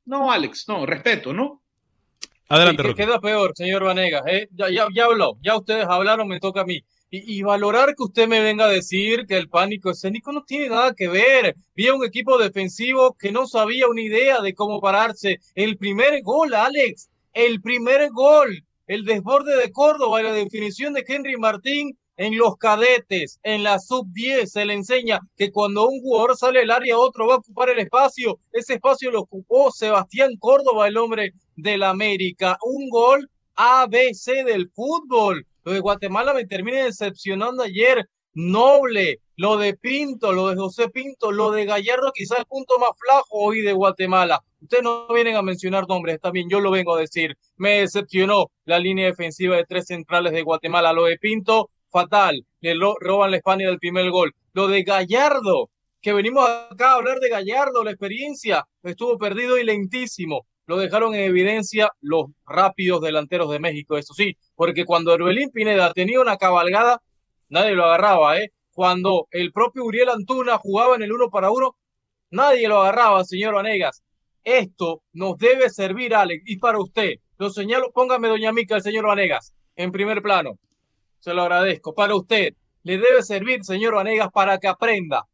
No, 0.06 0.30
Alex, 0.30 0.68
no, 0.68 0.84
respeto, 0.84 1.32
¿no? 1.32 1.62
Adelante, 2.48 2.94
Queda 2.94 3.20
peor, 3.20 3.52
señor 3.54 3.84
Vanegas. 3.84 4.22
¿eh? 4.26 4.48
Ya, 4.52 4.68
ya, 4.70 4.86
ya 4.94 5.06
habló, 5.06 5.38
ya 5.42 5.56
ustedes 5.56 5.86
hablaron, 5.88 6.28
me 6.28 6.40
toca 6.40 6.60
a 6.60 6.64
mí. 6.64 6.84
Y, 7.10 7.38
y, 7.38 7.42
valorar 7.42 7.94
que 7.94 8.02
usted 8.02 8.26
me 8.26 8.40
venga 8.40 8.64
a 8.64 8.68
decir 8.68 9.24
que 9.26 9.36
el 9.36 9.48
pánico 9.48 9.90
escénico 9.90 10.32
no 10.32 10.42
tiene 10.42 10.68
nada 10.68 10.94
que 10.94 11.08
ver. 11.08 11.54
Vi 11.74 11.88
un 11.88 12.04
equipo 12.04 12.36
defensivo 12.38 13.16
que 13.16 13.30
no 13.30 13.46
sabía 13.46 13.86
una 13.86 14.02
idea 14.02 14.40
de 14.40 14.52
cómo 14.52 14.80
pararse. 14.80 15.38
El 15.54 15.76
primer 15.78 16.22
gol, 16.22 16.54
Alex, 16.54 17.08
el 17.34 17.60
primer 17.60 18.10
gol, 18.10 18.64
el 18.86 19.04
desborde 19.04 19.56
de 19.56 19.72
Córdoba 19.72 20.20
y 20.20 20.24
la 20.24 20.32
definición 20.32 20.94
de 20.94 21.04
Henry 21.06 21.36
Martín 21.36 21.98
en 22.16 22.38
los 22.38 22.56
cadetes, 22.56 23.40
en 23.42 23.64
la 23.64 23.80
sub-10, 23.80 24.46
se 24.46 24.64
le 24.64 24.74
enseña 24.74 25.18
que 25.36 25.50
cuando 25.50 25.88
un 25.88 26.00
jugador 26.00 26.36
sale 26.36 26.60
del 26.60 26.70
área, 26.70 26.96
otro 26.96 27.26
va 27.26 27.34
a 27.34 27.38
ocupar 27.38 27.70
el 27.70 27.80
espacio. 27.80 28.38
Ese 28.52 28.74
espacio 28.74 29.10
lo 29.10 29.22
ocupó 29.22 29.72
Sebastián 29.72 30.36
Córdoba, 30.38 30.86
el 30.86 30.96
hombre 30.96 31.32
del 31.56 31.82
América. 31.82 32.56
Un 32.62 32.88
gol 32.88 33.28
ABC 33.56 34.44
del 34.44 34.70
fútbol. 34.70 35.44
Lo 35.64 35.72
de 35.72 35.80
Guatemala 35.80 36.34
me 36.34 36.46
termina 36.46 36.84
decepcionando 36.84 37.64
ayer. 37.64 38.08
Noble, 38.34 39.20
lo 39.36 39.56
de 39.56 39.74
Pinto, 39.74 40.32
lo 40.32 40.48
de 40.48 40.56
José 40.56 40.88
Pinto, 40.88 41.32
lo 41.32 41.50
de 41.52 41.64
Gallardo, 41.64 42.12
quizás 42.12 42.40
el 42.40 42.46
punto 42.46 42.78
más 42.78 42.90
flajo 42.98 43.26
hoy 43.30 43.60
de 43.62 43.72
Guatemala. 43.72 44.42
Ustedes 44.60 44.82
no 44.82 45.06
vienen 45.08 45.36
a 45.36 45.42
mencionar 45.42 45.86
nombres, 45.88 46.20
también 46.20 46.48
yo 46.50 46.60
lo 46.60 46.70
vengo 46.70 46.94
a 46.94 47.00
decir. 47.00 47.36
Me 47.56 47.80
decepcionó 47.80 48.50
la 48.64 48.78
línea 48.78 49.06
defensiva 49.06 49.56
de 49.56 49.64
tres 49.64 49.86
centrales 49.86 50.32
de 50.32 50.42
Guatemala. 50.42 50.92
Lo 50.92 51.04
de 51.04 51.18
Pinto, 51.18 51.70
fatal. 51.90 52.44
Le 52.60 52.74
roban 53.00 53.30
la 53.30 53.36
España 53.36 53.68
del 53.68 53.78
primer 53.78 54.10
gol. 54.10 54.34
Lo 54.52 54.66
de 54.68 54.82
Gallardo, 54.82 55.70
que 56.00 56.12
venimos 56.12 56.48
acá 56.48 56.92
a 56.92 56.94
hablar 56.94 57.20
de 57.20 57.28
Gallardo, 57.28 57.84
la 57.84 57.90
experiencia, 57.90 58.66
estuvo 58.82 59.16
perdido 59.16 59.58
y 59.58 59.64
lentísimo. 59.64 60.46
Lo 60.66 60.78
dejaron 60.78 61.14
en 61.14 61.22
evidencia 61.24 61.90
los 62.00 62.26
rápidos 62.46 63.00
delanteros 63.02 63.50
de 63.50 63.60
México, 63.60 63.98
eso 63.98 64.14
sí, 64.14 64.36
porque 64.54 64.86
cuando 64.86 65.12
Herbelín 65.12 65.50
Pineda 65.50 65.92
tenía 65.92 66.20
una 66.20 66.38
cabalgada, 66.38 67.02
nadie 67.48 67.72
lo 67.72 67.84
agarraba, 67.84 68.38
¿eh? 68.38 68.52
Cuando 68.72 69.28
el 69.30 69.52
propio 69.52 69.84
Uriel 69.84 70.08
Antuna 70.08 70.58
jugaba 70.58 70.96
en 70.96 71.02
el 71.02 71.12
uno 71.12 71.30
para 71.30 71.50
uno, 71.50 71.76
nadie 72.30 72.68
lo 72.68 72.80
agarraba, 72.80 73.24
señor 73.24 73.54
Vanegas. 73.54 74.02
Esto 74.42 75.02
nos 75.12 75.38
debe 75.38 75.70
servir, 75.70 76.14
Alex, 76.14 76.42
y 76.46 76.58
para 76.58 76.78
usted. 76.78 77.14
Lo 77.38 77.50
señalo, 77.50 77.92
póngame, 77.92 78.28
doña 78.28 78.52
Mica, 78.52 78.76
el 78.76 78.82
señor 78.82 79.06
Vanegas, 79.06 79.54
en 79.76 79.92
primer 79.92 80.22
plano 80.22 80.58
se 81.24 81.32
lo 81.32 81.40
agradezco. 81.40 81.94
Para 81.94 82.14
usted, 82.14 82.52
le 82.82 82.98
debe 82.98 83.22
servir, 83.22 83.64
señor 83.64 83.94
Vanegas, 83.94 84.30
para 84.30 84.58
que 84.58 84.68
aprenda 84.68 85.26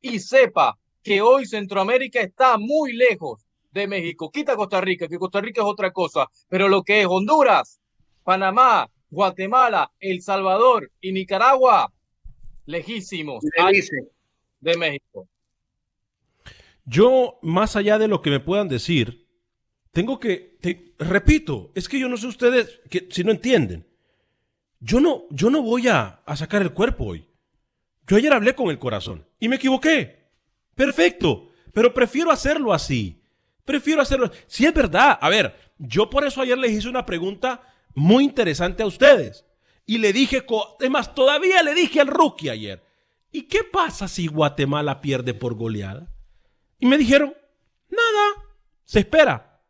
y 0.00 0.20
sepa 0.20 0.78
que 1.02 1.20
hoy 1.20 1.46
Centroamérica 1.46 2.20
está 2.20 2.58
muy 2.58 2.92
lejos 2.92 3.44
de 3.72 3.88
México. 3.88 4.30
Quita 4.30 4.54
Costa 4.54 4.80
Rica, 4.80 5.08
que 5.08 5.18
Costa 5.18 5.40
Rica 5.40 5.62
es 5.62 5.66
otra 5.66 5.90
cosa, 5.90 6.28
pero 6.48 6.68
lo 6.68 6.84
que 6.84 7.00
es 7.00 7.08
Honduras, 7.10 7.80
Panamá, 8.22 8.88
Guatemala, 9.12 9.92
El 10.00 10.22
Salvador 10.22 10.90
y 11.02 11.12
Nicaragua, 11.12 11.92
lejísimos 12.64 13.44
de 14.58 14.76
México. 14.78 15.28
Yo, 16.86 17.38
más 17.42 17.76
allá 17.76 17.98
de 17.98 18.08
lo 18.08 18.22
que 18.22 18.30
me 18.30 18.40
puedan 18.40 18.68
decir, 18.68 19.28
tengo 19.92 20.18
que, 20.18 20.56
repito, 20.98 21.72
es 21.74 21.90
que 21.90 22.00
yo 22.00 22.08
no 22.08 22.16
sé 22.16 22.26
ustedes 22.26 22.80
que 22.88 23.06
si 23.10 23.22
no 23.22 23.32
entienden. 23.32 23.86
Yo 24.80 24.98
no, 24.98 25.24
yo 25.30 25.50
no 25.50 25.60
voy 25.60 25.88
a, 25.88 26.22
a 26.24 26.34
sacar 26.34 26.62
el 26.62 26.72
cuerpo 26.72 27.04
hoy. 27.04 27.28
Yo 28.06 28.16
ayer 28.16 28.32
hablé 28.32 28.54
con 28.54 28.70
el 28.70 28.78
corazón 28.78 29.26
y 29.38 29.48
me 29.48 29.56
equivoqué. 29.56 30.30
Perfecto, 30.74 31.50
pero 31.74 31.92
prefiero 31.92 32.30
hacerlo 32.30 32.72
así. 32.72 33.22
Prefiero 33.66 34.00
hacerlo. 34.00 34.30
Si 34.46 34.64
es 34.64 34.72
verdad, 34.72 35.18
a 35.20 35.28
ver, 35.28 35.54
yo 35.76 36.08
por 36.08 36.26
eso 36.26 36.40
ayer 36.40 36.56
les 36.56 36.72
hice 36.72 36.88
una 36.88 37.04
pregunta 37.04 37.60
muy 37.94 38.24
interesante 38.24 38.82
a 38.82 38.86
ustedes. 38.86 39.44
Y 39.86 39.98
le 39.98 40.12
dije, 40.12 40.44
además, 40.78 41.14
todavía 41.14 41.62
le 41.62 41.74
dije 41.74 42.00
al 42.00 42.06
rookie 42.06 42.50
ayer, 42.50 42.82
¿y 43.30 43.42
qué 43.42 43.64
pasa 43.64 44.08
si 44.08 44.26
Guatemala 44.26 45.00
pierde 45.00 45.34
por 45.34 45.54
goleada? 45.54 46.08
Y 46.78 46.86
me 46.86 46.98
dijeron, 46.98 47.34
nada, 47.88 48.46
se 48.84 49.00
espera. 49.00 49.60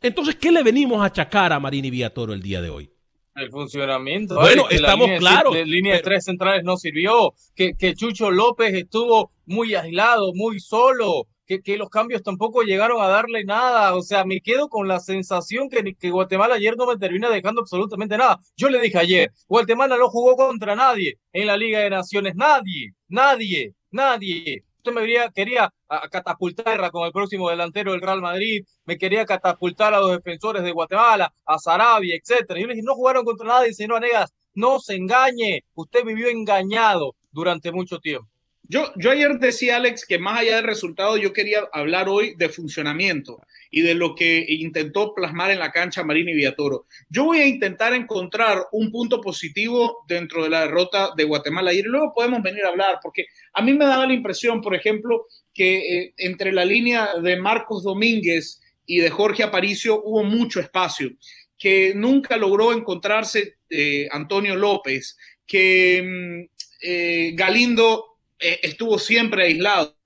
Entonces, 0.00 0.36
¿qué 0.36 0.52
le 0.52 0.62
venimos 0.62 1.00
a 1.00 1.06
achacar 1.06 1.52
a 1.52 1.60
Marini 1.60 1.90
Villatoro 1.90 2.32
el 2.34 2.42
día 2.42 2.60
de 2.60 2.70
hoy? 2.70 2.90
El 3.34 3.50
funcionamiento. 3.50 4.36
Bueno, 4.36 4.66
estamos 4.70 5.08
claros. 5.18 5.54
La 5.54 5.64
línea 5.64 5.96
de 5.96 6.02
tres 6.02 6.24
centrales 6.24 6.62
no 6.62 6.76
sirvió. 6.76 7.34
Que, 7.54 7.74
que 7.74 7.94
Chucho 7.94 8.30
López 8.30 8.74
estuvo 8.74 9.32
muy 9.46 9.74
aislado, 9.74 10.32
muy 10.34 10.60
solo. 10.60 11.26
Que, 11.46 11.76
los 11.76 11.90
cambios 11.90 12.22
tampoco 12.22 12.62
llegaron 12.62 13.02
a 13.02 13.08
darle 13.08 13.44
nada. 13.44 13.94
O 13.94 14.02
sea, 14.02 14.24
me 14.24 14.40
quedo 14.40 14.68
con 14.68 14.88
la 14.88 15.00
sensación 15.00 15.68
que, 15.68 15.94
que 15.94 16.10
Guatemala 16.10 16.54
ayer 16.54 16.76
no 16.76 16.86
me 16.86 16.96
termina 16.96 17.30
dejando 17.30 17.60
absolutamente 17.60 18.16
nada. 18.16 18.38
Yo 18.56 18.68
le 18.68 18.80
dije 18.80 18.98
ayer, 18.98 19.32
Guatemala 19.48 19.96
no 19.96 20.08
jugó 20.08 20.36
contra 20.36 20.74
nadie 20.74 21.18
en 21.32 21.46
la 21.46 21.56
Liga 21.56 21.80
de 21.80 21.90
Naciones. 21.90 22.34
Nadie, 22.34 22.94
nadie, 23.08 23.74
nadie 23.90 24.64
usted 24.84 24.92
me 24.92 25.00
quería, 25.00 25.30
quería 25.30 25.74
catapultar 26.10 26.90
con 26.90 27.06
el 27.06 27.12
próximo 27.12 27.48
delantero 27.48 27.92
del 27.92 28.02
Real 28.02 28.20
Madrid, 28.20 28.64
me 28.84 28.98
quería 28.98 29.24
catapultar 29.24 29.94
a 29.94 30.00
los 30.00 30.10
defensores 30.10 30.62
de 30.62 30.72
Guatemala, 30.72 31.32
a 31.46 31.58
Sarabia, 31.58 32.14
etcétera. 32.14 32.60
Yo 32.60 32.66
le 32.66 32.74
dije, 32.74 32.84
no 32.84 32.94
jugaron 32.94 33.24
contra 33.24 33.46
nadie, 33.46 33.72
señor 33.72 33.96
Anegas, 33.96 34.32
no 34.54 34.78
se 34.80 34.96
engañe, 34.96 35.64
usted 35.74 36.04
vivió 36.04 36.28
engañado 36.28 37.14
durante 37.32 37.72
mucho 37.72 37.98
tiempo. 37.98 38.28
Yo, 38.66 38.92
ayer 39.10 39.38
decía, 39.38 39.76
Alex, 39.76 40.06
que 40.06 40.18
más 40.18 40.40
allá 40.40 40.56
del 40.56 40.64
resultado, 40.64 41.18
yo 41.18 41.34
quería 41.34 41.68
hablar 41.70 42.08
hoy 42.08 42.34
de 42.36 42.48
funcionamiento 42.48 43.42
y 43.70 43.82
de 43.82 43.94
lo 43.94 44.14
que 44.14 44.42
intentó 44.48 45.12
plasmar 45.14 45.50
en 45.50 45.58
la 45.58 45.70
cancha 45.70 46.02
Marini 46.02 46.32
Villatoro. 46.32 46.86
Yo 47.10 47.24
voy 47.24 47.40
a 47.40 47.46
intentar 47.46 47.92
encontrar 47.92 48.66
un 48.72 48.90
punto 48.90 49.20
positivo 49.20 50.04
dentro 50.08 50.44
de 50.44 50.48
la 50.48 50.62
derrota 50.62 51.10
de 51.14 51.24
Guatemala 51.24 51.74
y 51.74 51.82
luego 51.82 52.14
podemos 52.14 52.42
venir 52.42 52.64
a 52.64 52.70
hablar, 52.70 53.00
porque 53.02 53.26
a 53.52 53.60
mí 53.60 53.74
me 53.74 53.84
daba 53.84 54.06
la 54.06 54.14
impresión, 54.14 54.62
por 54.62 54.74
ejemplo, 54.74 55.26
que 55.52 55.76
eh, 55.76 56.14
entre 56.16 56.50
la 56.50 56.64
línea 56.64 57.10
de 57.22 57.36
Marcos 57.36 57.82
Domínguez 57.82 58.62
y 58.86 58.98
de 58.98 59.10
Jorge 59.10 59.42
Aparicio 59.42 60.02
hubo 60.02 60.24
mucho 60.24 60.60
espacio, 60.60 61.10
que 61.58 61.92
nunca 61.94 62.38
logró 62.38 62.72
encontrarse 62.72 63.56
eh, 63.68 64.08
Antonio 64.10 64.56
López, 64.56 65.18
que 65.46 66.02
mm, 66.02 66.54
eh, 66.82 67.32
Galindo 67.34 68.13
estuvo 68.38 68.98
siempre 68.98 69.44
aislado. 69.44 69.96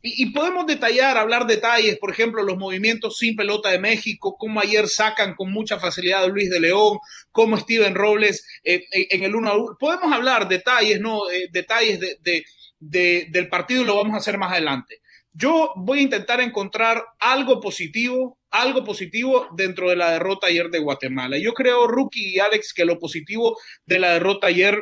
Y, 0.00 0.26
podemos 0.26 0.64
detallar, 0.66 1.16
hablar 1.18 1.46
detalles, 1.46 1.98
por 1.98 2.12
ejemplo, 2.12 2.44
los 2.44 2.56
movimientos 2.56 3.16
sin 3.18 3.34
pelota 3.34 3.70
de 3.70 3.80
México, 3.80 4.36
cómo 4.38 4.60
ayer 4.60 4.86
sacan 4.86 5.34
con 5.34 5.50
mucha 5.50 5.80
facilidad 5.80 6.22
a 6.22 6.28
Luis 6.28 6.50
de 6.50 6.60
León, 6.60 6.98
cómo 7.32 7.56
Steven 7.56 7.96
Robles 7.96 8.46
eh, 8.62 8.84
eh, 8.92 9.08
en 9.10 9.24
el 9.24 9.34
1 9.34 9.50
a 9.50 9.56
1. 9.56 9.76
Podemos 9.78 10.12
hablar 10.12 10.46
detalles, 10.46 11.00
¿no? 11.00 11.28
Eh, 11.28 11.48
detalles 11.50 11.98
de, 12.20 13.26
del 13.28 13.48
partido 13.48 13.82
y 13.82 13.86
lo 13.86 13.96
vamos 13.96 14.14
a 14.14 14.18
hacer 14.18 14.38
más 14.38 14.52
adelante. 14.52 15.00
Yo 15.32 15.72
voy 15.74 15.98
a 15.98 16.02
intentar 16.02 16.40
encontrar 16.40 17.02
algo 17.18 17.60
positivo, 17.60 18.38
algo 18.50 18.84
positivo 18.84 19.48
dentro 19.56 19.90
de 19.90 19.96
la 19.96 20.12
derrota 20.12 20.46
ayer 20.46 20.70
de 20.70 20.78
Guatemala. 20.78 21.38
Yo 21.38 21.54
creo, 21.54 21.88
Rookie 21.88 22.34
y 22.34 22.38
Alex, 22.38 22.72
que 22.72 22.84
lo 22.84 23.00
positivo 23.00 23.58
de 23.84 23.98
la 23.98 24.12
derrota 24.12 24.46
ayer 24.46 24.80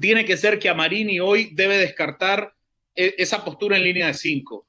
tiene 0.00 0.24
que 0.24 0.36
ser 0.36 0.58
que 0.58 0.68
a 0.68 0.74
Marini 0.74 1.20
hoy 1.20 1.50
debe 1.52 1.78
descartar 1.78 2.52
e, 2.94 3.14
esa 3.18 3.44
postura 3.44 3.76
en 3.76 3.84
línea 3.84 4.06
de 4.08 4.14
cinco, 4.14 4.66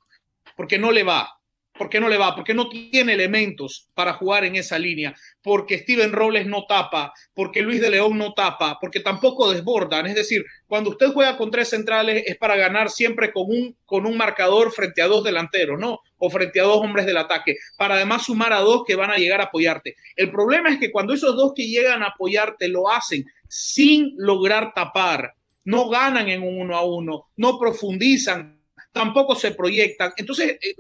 porque 0.55 0.77
no 0.77 0.91
le 0.91 1.03
va. 1.03 1.38
¿Por 1.77 1.89
qué 1.89 2.00
no 2.00 2.10
le 2.10 2.17
va? 2.17 2.36
Porque 2.36 2.53
no 2.53 2.69
tiene 2.69 3.13
elementos 3.13 3.89
para 3.93 4.13
jugar 4.13 4.43
en 4.46 4.55
esa 4.55 4.79
línea, 4.79 5.15
porque 5.43 5.77
Steven 5.77 6.12
Robles 6.12 6.48
no 6.48 6.65
tapa, 6.65 7.13
porque 7.36 7.62
Luis 7.62 7.79
de 7.79 7.91
León 7.91 8.17
no 8.17 8.34
tapa, 8.34 8.79
porque 8.81 9.00
tampoco 9.00 9.51
desbordan. 9.51 10.07
Es 10.07 10.15
decir, 10.15 10.43
cuando 10.67 10.89
usted 10.89 11.12
juega 11.13 11.38
con 11.38 11.51
tres 11.51 11.69
centrales 11.69 12.24
es 12.25 12.36
para 12.38 12.55
ganar 12.55 12.89
siempre 12.89 13.31
con 13.31 13.43
un, 13.48 13.77
con 13.86 14.05
un 14.05 14.17
marcador 14.17 14.72
frente 14.72 15.01
a 15.01 15.07
dos 15.07 15.24
delanteros, 15.24 15.79
¿no? 15.79 16.00
O 16.17 16.29
frente 16.29 16.60
a 16.60 16.63
dos 16.63 16.77
hombres 16.77 17.05
del 17.05 17.17
ataque, 17.17 17.57
para 17.77 17.96
además 17.96 18.25
sumar 18.25 18.53
a 18.53 18.60
dos 18.60 18.84
que 18.86 18.96
van 18.96 19.12
a 19.12 19.17
llegar 19.17 19.39
a 19.39 19.46
apoyarte. 19.46 19.96
El 20.15 20.31
problema 20.31 20.69
es 20.69 20.79
que 20.79 20.91
cuando 20.91 21.13
esos 21.13 21.36
dos 21.36 21.53
que 21.55 21.67
llegan 21.67 22.01
a 22.01 22.07
apoyarte 22.07 22.69
lo 22.69 22.89
hacen 22.89 23.25
sin 23.47 24.13
lograr 24.17 24.73
tapar, 24.73 25.33
no 25.65 25.89
ganan 25.89 26.29
en 26.29 26.43
un 26.43 26.61
uno 26.61 26.75
a 26.75 26.85
uno, 26.85 27.27
no 27.35 27.59
profundizan, 27.59 28.59
tampoco 28.91 29.35
se 29.35 29.51
proyectan. 29.51 30.11
Entonces, 30.17 30.57
eh, 30.61 30.75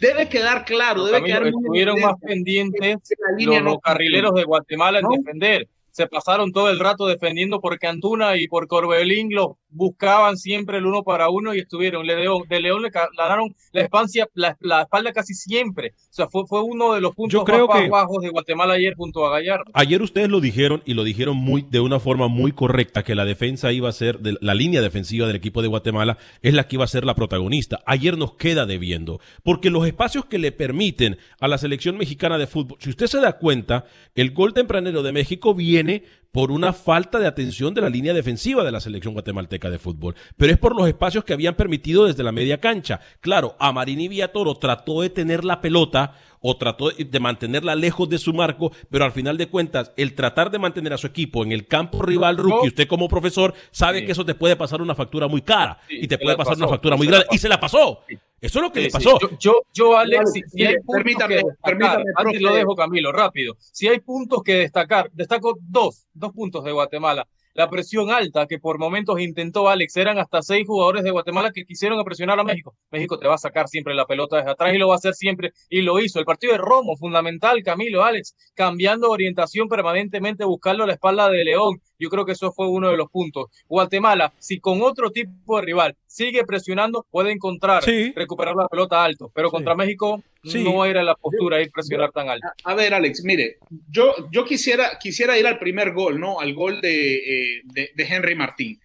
debe 0.00 0.28
quedar 0.28 0.64
claro, 0.64 1.04
debe 1.04 1.22
quedar 1.22 1.46
Estuvieron 1.46 2.00
más 2.00 2.14
pendientes 2.20 2.96
los, 3.38 3.78
carrileros 3.80 4.34
de 4.34 4.44
Guatemala 4.44 5.00
en 5.00 5.08
defender. 5.08 5.68
Se 5.92 6.06
pasaron 6.06 6.52
todo 6.52 6.70
el 6.70 6.78
rato 6.78 7.06
defendiendo 7.06 7.60
por 7.60 7.78
Cantuna 7.78 8.36
y 8.36 8.48
por 8.48 8.66
Corbelín, 8.66 9.28
los 9.32 9.52
buscaban 9.70 10.36
siempre 10.36 10.78
el 10.78 10.86
uno 10.86 11.02
para 11.02 11.30
uno 11.30 11.54
y 11.54 11.60
estuvieron. 11.60 12.06
De 12.06 12.16
León, 12.16 12.42
de 12.48 12.60
León 12.60 12.82
le 12.82 12.90
ganaron 12.90 13.54
la, 13.72 13.82
espancia, 13.82 14.28
la, 14.34 14.56
espalda 14.82 15.12
casi 15.12 15.34
siempre. 15.34 15.94
O 15.96 16.12
sea, 16.12 16.28
fue, 16.28 16.44
fue 16.46 16.62
uno 16.62 16.94
de 16.94 17.00
los 17.00 17.14
puntos 17.14 17.44
más 17.46 17.88
bajos 17.88 18.22
de 18.22 18.30
Guatemala 18.30 18.74
ayer 18.74 18.94
junto 18.96 19.26
a 19.26 19.30
Gallardo. 19.30 19.64
Ayer 19.74 20.02
ustedes 20.02 20.28
lo 20.28 20.40
dijeron 20.40 20.82
y 20.84 20.94
lo 20.94 21.04
dijeron 21.04 21.36
muy 21.36 21.62
de 21.62 21.80
una 21.80 22.00
forma 22.00 22.28
muy 22.28 22.52
correcta, 22.52 23.02
que 23.02 23.14
la 23.14 23.24
defensa 23.24 23.72
iba 23.72 23.88
a 23.88 23.92
ser, 23.92 24.20
de, 24.20 24.36
la 24.40 24.54
línea 24.54 24.80
defensiva 24.80 25.26
del 25.26 25.36
equipo 25.36 25.62
de 25.62 25.68
Guatemala 25.68 26.18
es 26.42 26.54
la 26.54 26.66
que 26.66 26.76
iba 26.76 26.84
a 26.84 26.88
ser 26.88 27.04
la 27.04 27.14
protagonista. 27.14 27.80
Ayer 27.86 28.18
nos 28.18 28.34
queda 28.34 28.66
debiendo, 28.66 29.20
porque 29.42 29.70
los 29.70 29.86
espacios 29.86 30.24
que 30.24 30.38
le 30.38 30.52
permiten 30.52 31.18
a 31.40 31.48
la 31.48 31.58
selección 31.58 31.96
mexicana 31.96 32.38
de 32.38 32.46
fútbol, 32.46 32.78
si 32.80 32.90
usted 32.90 33.06
se 33.06 33.20
da 33.20 33.38
cuenta, 33.38 33.84
el 34.14 34.32
gol 34.32 34.54
tempranero 34.54 35.02
de 35.02 35.12
México 35.12 35.54
viene 35.54 35.79
tiene 35.82 36.04
por 36.32 36.52
una 36.52 36.72
falta 36.72 37.18
de 37.18 37.26
atención 37.26 37.74
de 37.74 37.80
la 37.80 37.88
línea 37.88 38.14
defensiva 38.14 38.64
de 38.64 38.72
la 38.72 38.80
selección 38.80 39.14
guatemalteca 39.14 39.70
de 39.70 39.78
fútbol, 39.78 40.14
pero 40.36 40.52
es 40.52 40.58
por 40.58 40.76
los 40.76 40.86
espacios 40.86 41.24
que 41.24 41.32
habían 41.32 41.54
permitido 41.54 42.06
desde 42.06 42.22
la 42.22 42.32
media 42.32 42.60
cancha. 42.60 43.00
Claro, 43.20 43.56
Amarini 43.58 44.08
Villatoro 44.08 44.54
trató 44.54 45.02
de 45.02 45.10
tener 45.10 45.44
la 45.44 45.60
pelota 45.60 46.14
o 46.40 46.56
trató 46.56 46.90
de 46.90 47.20
mantenerla 47.20 47.74
lejos 47.74 48.08
de 48.08 48.18
su 48.18 48.32
marco, 48.32 48.72
pero 48.90 49.04
al 49.04 49.12
final 49.12 49.36
de 49.36 49.48
cuentas, 49.48 49.92
el 49.96 50.14
tratar 50.14 50.50
de 50.50 50.58
mantener 50.58 50.92
a 50.92 50.98
su 50.98 51.06
equipo 51.06 51.44
en 51.44 51.52
el 51.52 51.66
campo 51.66 52.02
rival 52.02 52.38
rookie, 52.38 52.68
usted 52.68 52.88
como 52.88 53.08
profesor 53.08 53.54
sabe 53.70 54.04
que 54.04 54.12
eso 54.12 54.24
te 54.24 54.34
puede 54.34 54.56
pasar 54.56 54.80
una 54.80 54.94
factura 54.94 55.28
muy 55.28 55.42
cara 55.42 55.78
y 55.88 56.08
te 56.08 56.18
puede 56.18 56.36
pasar 56.36 56.56
una 56.56 56.68
factura 56.68 56.96
muy 56.96 57.06
grande, 57.06 57.26
y 57.30 57.38
se 57.38 57.48
la 57.48 57.60
pasó. 57.60 58.00
Eso 58.40 58.58
es 58.58 58.62
lo 58.62 58.72
que 58.72 58.80
le 58.80 58.90
pasó. 58.90 59.18
Yo, 59.38 59.60
yo, 59.74 59.98
Alex, 59.98 60.32
si, 60.32 60.64
hay 60.64 60.76
permítame, 60.90 61.42
permítame, 61.62 62.04
antes 62.16 62.40
lo 62.40 62.54
dejo, 62.54 62.74
Camilo, 62.74 63.12
rápido. 63.12 63.54
Si 63.58 63.86
hay 63.86 64.00
puntos 64.00 64.42
que 64.42 64.54
destacar, 64.54 65.10
destaco 65.12 65.58
dos, 65.60 66.06
dos 66.20 66.32
puntos 66.32 66.62
de 66.64 66.72
Guatemala 66.72 67.26
la 67.54 67.68
presión 67.68 68.10
alta 68.10 68.46
que 68.46 68.58
por 68.58 68.78
momentos 68.78 69.20
intentó 69.20 69.68
Alex. 69.68 69.96
Eran 69.96 70.18
hasta 70.18 70.42
seis 70.42 70.66
jugadores 70.66 71.04
de 71.04 71.10
Guatemala 71.10 71.50
que 71.52 71.64
quisieron 71.64 72.02
presionar 72.04 72.38
a 72.38 72.44
México. 72.44 72.76
México 72.90 73.18
te 73.18 73.28
va 73.28 73.34
a 73.34 73.38
sacar 73.38 73.68
siempre 73.68 73.94
la 73.94 74.06
pelota 74.06 74.36
desde 74.36 74.50
atrás 74.50 74.74
y 74.74 74.78
lo 74.78 74.88
va 74.88 74.94
a 74.94 74.96
hacer 74.96 75.14
siempre 75.14 75.52
y 75.68 75.82
lo 75.82 75.98
hizo. 76.00 76.18
El 76.18 76.24
partido 76.24 76.52
de 76.52 76.58
Romo, 76.58 76.96
fundamental, 76.96 77.62
Camilo, 77.62 78.04
Alex, 78.04 78.34
cambiando 78.54 79.10
orientación 79.10 79.68
permanentemente, 79.68 80.44
buscando 80.44 80.86
la 80.86 80.94
espalda 80.94 81.28
de 81.28 81.44
León. 81.44 81.80
Yo 82.00 82.08
creo 82.08 82.24
que 82.24 82.32
eso 82.32 82.50
fue 82.50 82.66
uno 82.66 82.90
de 82.90 82.96
los 82.96 83.10
puntos. 83.10 83.46
Guatemala, 83.68 84.32
si 84.38 84.58
con 84.58 84.82
otro 84.82 85.10
tipo 85.10 85.56
de 85.56 85.66
rival 85.66 85.96
sigue 86.06 86.44
presionando, 86.44 87.06
puede 87.10 87.30
encontrar, 87.30 87.84
recuperar 88.16 88.56
la 88.56 88.66
pelota 88.66 89.04
alto, 89.04 89.30
pero 89.34 89.50
contra 89.50 89.74
México 89.74 90.22
no 90.42 90.84
era 90.86 91.02
la 91.02 91.14
postura 91.14 91.60
ir 91.60 91.70
presionar 91.70 92.10
tan 92.10 92.28
alto. 92.28 92.48
A, 92.64 92.74
ver, 92.74 92.94
Alex, 92.94 93.22
mire, 93.24 93.58
yo, 93.90 94.14
yo 94.32 94.44
quisiera, 94.44 94.98
quisiera 94.98 95.38
ir 95.38 95.46
al 95.46 95.58
primer 95.58 95.92
gol, 95.92 96.18
¿no? 96.18 96.40
Al 96.40 96.54
gol 96.54 96.80
eh, 96.82 97.60
de, 97.64 97.90
de, 97.94 98.04
Henry 98.04 98.34
Martín. 98.34 98.80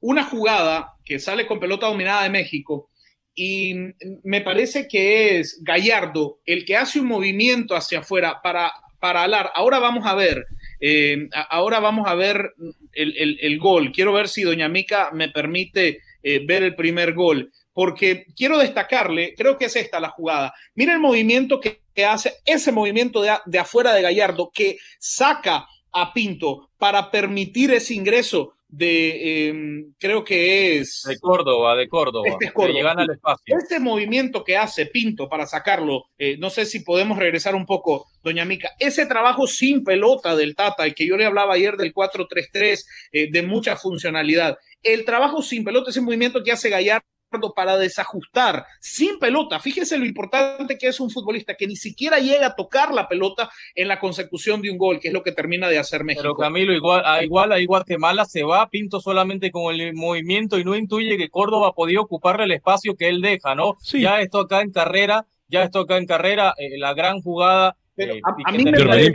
Una 0.00 0.24
jugada 0.24 0.94
que 1.04 1.18
sale 1.18 1.46
con 1.46 1.58
pelota 1.60 1.88
dominada 1.88 2.22
de 2.22 2.30
México 2.30 2.90
y 3.34 3.74
me 4.22 4.40
parece 4.40 4.86
que 4.88 5.38
es 5.38 5.60
Gallardo 5.62 6.40
el 6.46 6.64
que 6.64 6.76
hace 6.76 7.00
un 7.00 7.06
movimiento 7.06 7.74
hacia 7.74 8.00
afuera 8.00 8.40
para, 8.42 8.72
para 9.00 9.22
alar. 9.22 9.50
Ahora 9.54 9.78
vamos 9.78 10.06
a 10.06 10.14
ver 10.14 10.46
eh, 10.80 11.28
ahora 11.50 11.78
vamos 11.80 12.08
a 12.08 12.14
ver 12.14 12.54
el, 12.92 13.58
gol. 13.58 13.92
Quiero 13.92 14.12
ver 14.12 14.28
si 14.28 14.42
Doña 14.42 14.68
Mica 14.68 15.10
me 15.12 15.28
permite 15.28 16.00
eh, 16.22 16.44
ver 16.44 16.62
el 16.62 16.74
primer 16.74 17.14
gol, 17.14 17.52
porque 17.72 18.26
quiero 18.36 18.58
destacarle, 18.58 19.34
creo 19.36 19.58
que 19.58 19.66
es 19.66 19.76
esta 19.76 20.00
la 20.00 20.08
jugada. 20.08 20.54
Mira 20.74 20.92
el 20.92 21.00
movimiento 21.00 21.60
que, 21.60 21.80
hace, 22.04 22.34
ese 22.46 22.72
movimiento 22.72 23.20
de, 23.20 23.32
de 23.44 23.58
afuera 23.58 23.94
de 23.94 24.02
Gallardo, 24.02 24.50
que 24.52 24.78
saca 24.98 25.66
a 25.92 26.12
Pinto 26.12 26.70
para 26.78 27.10
permitir 27.10 27.72
ese 27.72 27.94
ingreso 27.94 28.54
de, 28.70 29.48
em, 29.48 29.92
creo 29.98 30.24
que 30.24 30.78
es... 30.78 31.02
De 31.06 31.18
Córdoba, 31.18 31.76
de 31.76 31.88
Córdoba. 31.88 32.28
Este 32.28 32.46
al 32.46 33.10
espacio. 33.10 33.56
Este 33.58 33.80
movimiento 33.80 34.44
que 34.44 34.56
hace 34.56 34.86
Pinto 34.86 35.28
para 35.28 35.46
sacarlo, 35.46 36.04
eh, 36.18 36.36
no 36.38 36.50
sé 36.50 36.64
si 36.64 36.80
podemos 36.80 37.18
regresar 37.18 37.54
un 37.54 37.66
poco, 37.66 38.06
doña 38.22 38.44
Mica, 38.44 38.70
ese 38.78 39.06
trabajo 39.06 39.46
sin 39.46 39.84
pelota 39.84 40.36
del 40.36 40.54
Tata, 40.54 40.84
el 40.84 40.94
que 40.94 41.06
yo 41.06 41.16
le 41.16 41.26
hablaba 41.26 41.54
ayer 41.54 41.76
del 41.76 41.92
4-3-3, 41.92 42.84
eh, 43.12 43.30
de 43.30 43.42
mucha 43.42 43.76
funcionalidad. 43.76 44.58
El 44.82 45.04
trabajo 45.04 45.42
sin 45.42 45.64
pelota, 45.64 45.90
ese 45.90 46.00
movimiento 46.00 46.42
que 46.42 46.52
hace 46.52 46.70
Gallardo 46.70 47.04
para 47.54 47.76
desajustar 47.76 48.66
sin 48.80 49.18
pelota. 49.18 49.60
Fíjese 49.60 49.98
lo 49.98 50.04
importante 50.04 50.76
que 50.76 50.88
es 50.88 51.00
un 51.00 51.10
futbolista 51.10 51.54
que 51.54 51.66
ni 51.66 51.76
siquiera 51.76 52.18
llega 52.18 52.48
a 52.48 52.54
tocar 52.54 52.92
la 52.92 53.08
pelota 53.08 53.50
en 53.74 53.88
la 53.88 54.00
consecución 54.00 54.62
de 54.62 54.70
un 54.70 54.78
gol, 54.78 55.00
que 55.00 55.08
es 55.08 55.14
lo 55.14 55.22
que 55.22 55.32
termina 55.32 55.68
de 55.68 55.78
hacer 55.78 56.04
México. 56.04 56.22
Pero 56.22 56.36
Camilo, 56.36 56.72
igual, 56.72 57.02
a, 57.04 57.22
igual 57.22 57.52
ahí 57.52 57.66
Guatemala 57.66 58.24
se 58.24 58.42
va, 58.42 58.68
Pinto 58.68 59.00
solamente 59.00 59.50
con 59.50 59.74
el 59.74 59.94
movimiento 59.94 60.58
y 60.58 60.64
no 60.64 60.76
intuye 60.76 61.16
que 61.16 61.28
Córdoba 61.28 61.72
podido 61.74 62.02
ocuparle 62.02 62.44
el 62.44 62.52
espacio 62.52 62.96
que 62.96 63.08
él 63.08 63.20
deja, 63.20 63.54
¿no? 63.54 63.76
Ya 63.92 64.20
esto 64.20 64.40
acá 64.40 64.60
en 64.60 64.72
carrera, 64.72 65.26
ya 65.48 65.62
esto 65.62 65.80
acá 65.80 65.96
en 65.96 66.06
carrera, 66.06 66.54
eh, 66.56 66.78
la 66.78 66.94
gran 66.94 67.20
jugada 67.20 67.76
pero 68.00 68.14
eh, 68.14 68.20
a, 68.24 68.52
mí 68.52 68.64
me 68.64 68.72
parece, 68.72 69.12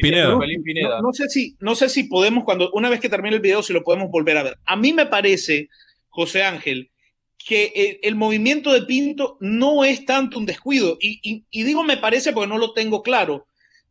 no, 1.01 1.11
sé 1.11 1.27
si, 1.27 1.55
no 1.59 1.73
sé 1.73 1.89
si 1.89 2.03
podemos, 2.03 2.43
cuando 2.43 2.69
una 2.73 2.89
vez 2.89 2.99
que 2.99 3.09
termine 3.09 3.37
el 3.37 3.41
video, 3.41 3.63
si 3.63 3.73
lo 3.73 3.83
podemos 3.83 4.11
volver 4.11 4.37
a 4.37 4.43
ver. 4.43 4.57
A 4.63 4.75
mí 4.75 4.93
me 4.93 5.07
parece, 5.07 5.69
José 6.09 6.43
Ángel, 6.43 6.91
que 7.37 7.99
el, 8.01 8.15
movimiento 8.15 8.71
de 8.71 8.83
Pinto 8.83 9.37
no 9.39 9.83
es 9.83 10.05
tanto 10.05 10.39
un 10.39 10.45
descuido. 10.45 10.97
Y, 10.99 11.43
digo 11.51 11.83
me 11.83 11.97
parece 11.97 12.33
porque 12.33 12.47
no 12.47 12.57
lo 12.57 12.73
tengo 12.73 13.03
claro. 13.03 13.47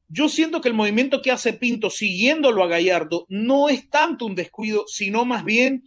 Yo 0.09 0.29
siento 0.29 0.61
que 0.61 0.69
el 0.69 0.75
movimiento 0.75 1.23
que 1.23 1.31
hace 1.31 1.53
Pinto 1.53 1.91
siguiéndolo 1.91 2.63
a 2.63 2.69
Gallardo 2.69 3.27
no 3.29 3.69
es 3.69 3.89
tanto 3.89 4.27
un 4.27 4.35
descuido, 4.35 4.85
sino 4.87 5.25
más 5.25 5.45
bien 5.45 5.85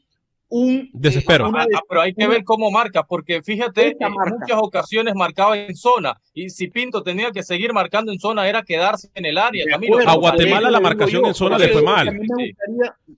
un 0.49 0.89
desespero. 0.93 1.51
Ah, 1.53 1.65
ah, 1.75 1.81
pero 1.87 2.01
hay 2.01 2.13
que 2.13 2.27
ver 2.27 2.43
cómo 2.43 2.71
marca, 2.71 3.03
porque 3.03 3.41
fíjate, 3.43 3.97
en 3.99 4.11
muchas 4.11 4.57
ocasiones 4.57 5.13
marcaba 5.13 5.57
en 5.57 5.75
zona, 5.75 6.19
y 6.33 6.49
si 6.49 6.67
Pinto 6.69 7.03
tenía 7.03 7.31
que 7.31 7.43
seguir 7.43 7.73
marcando 7.73 8.11
en 8.11 8.19
zona 8.19 8.47
era 8.47 8.63
quedarse 8.63 9.09
en 9.13 9.25
el 9.25 9.37
área. 9.37 9.65
a 10.05 10.15
Guatemala 10.15 10.71
la 10.71 10.79
marcación 10.79 11.25
en 11.25 11.33
zona 11.33 11.57
le 11.57 11.69
fue 11.69 11.83
mal. 11.83 12.07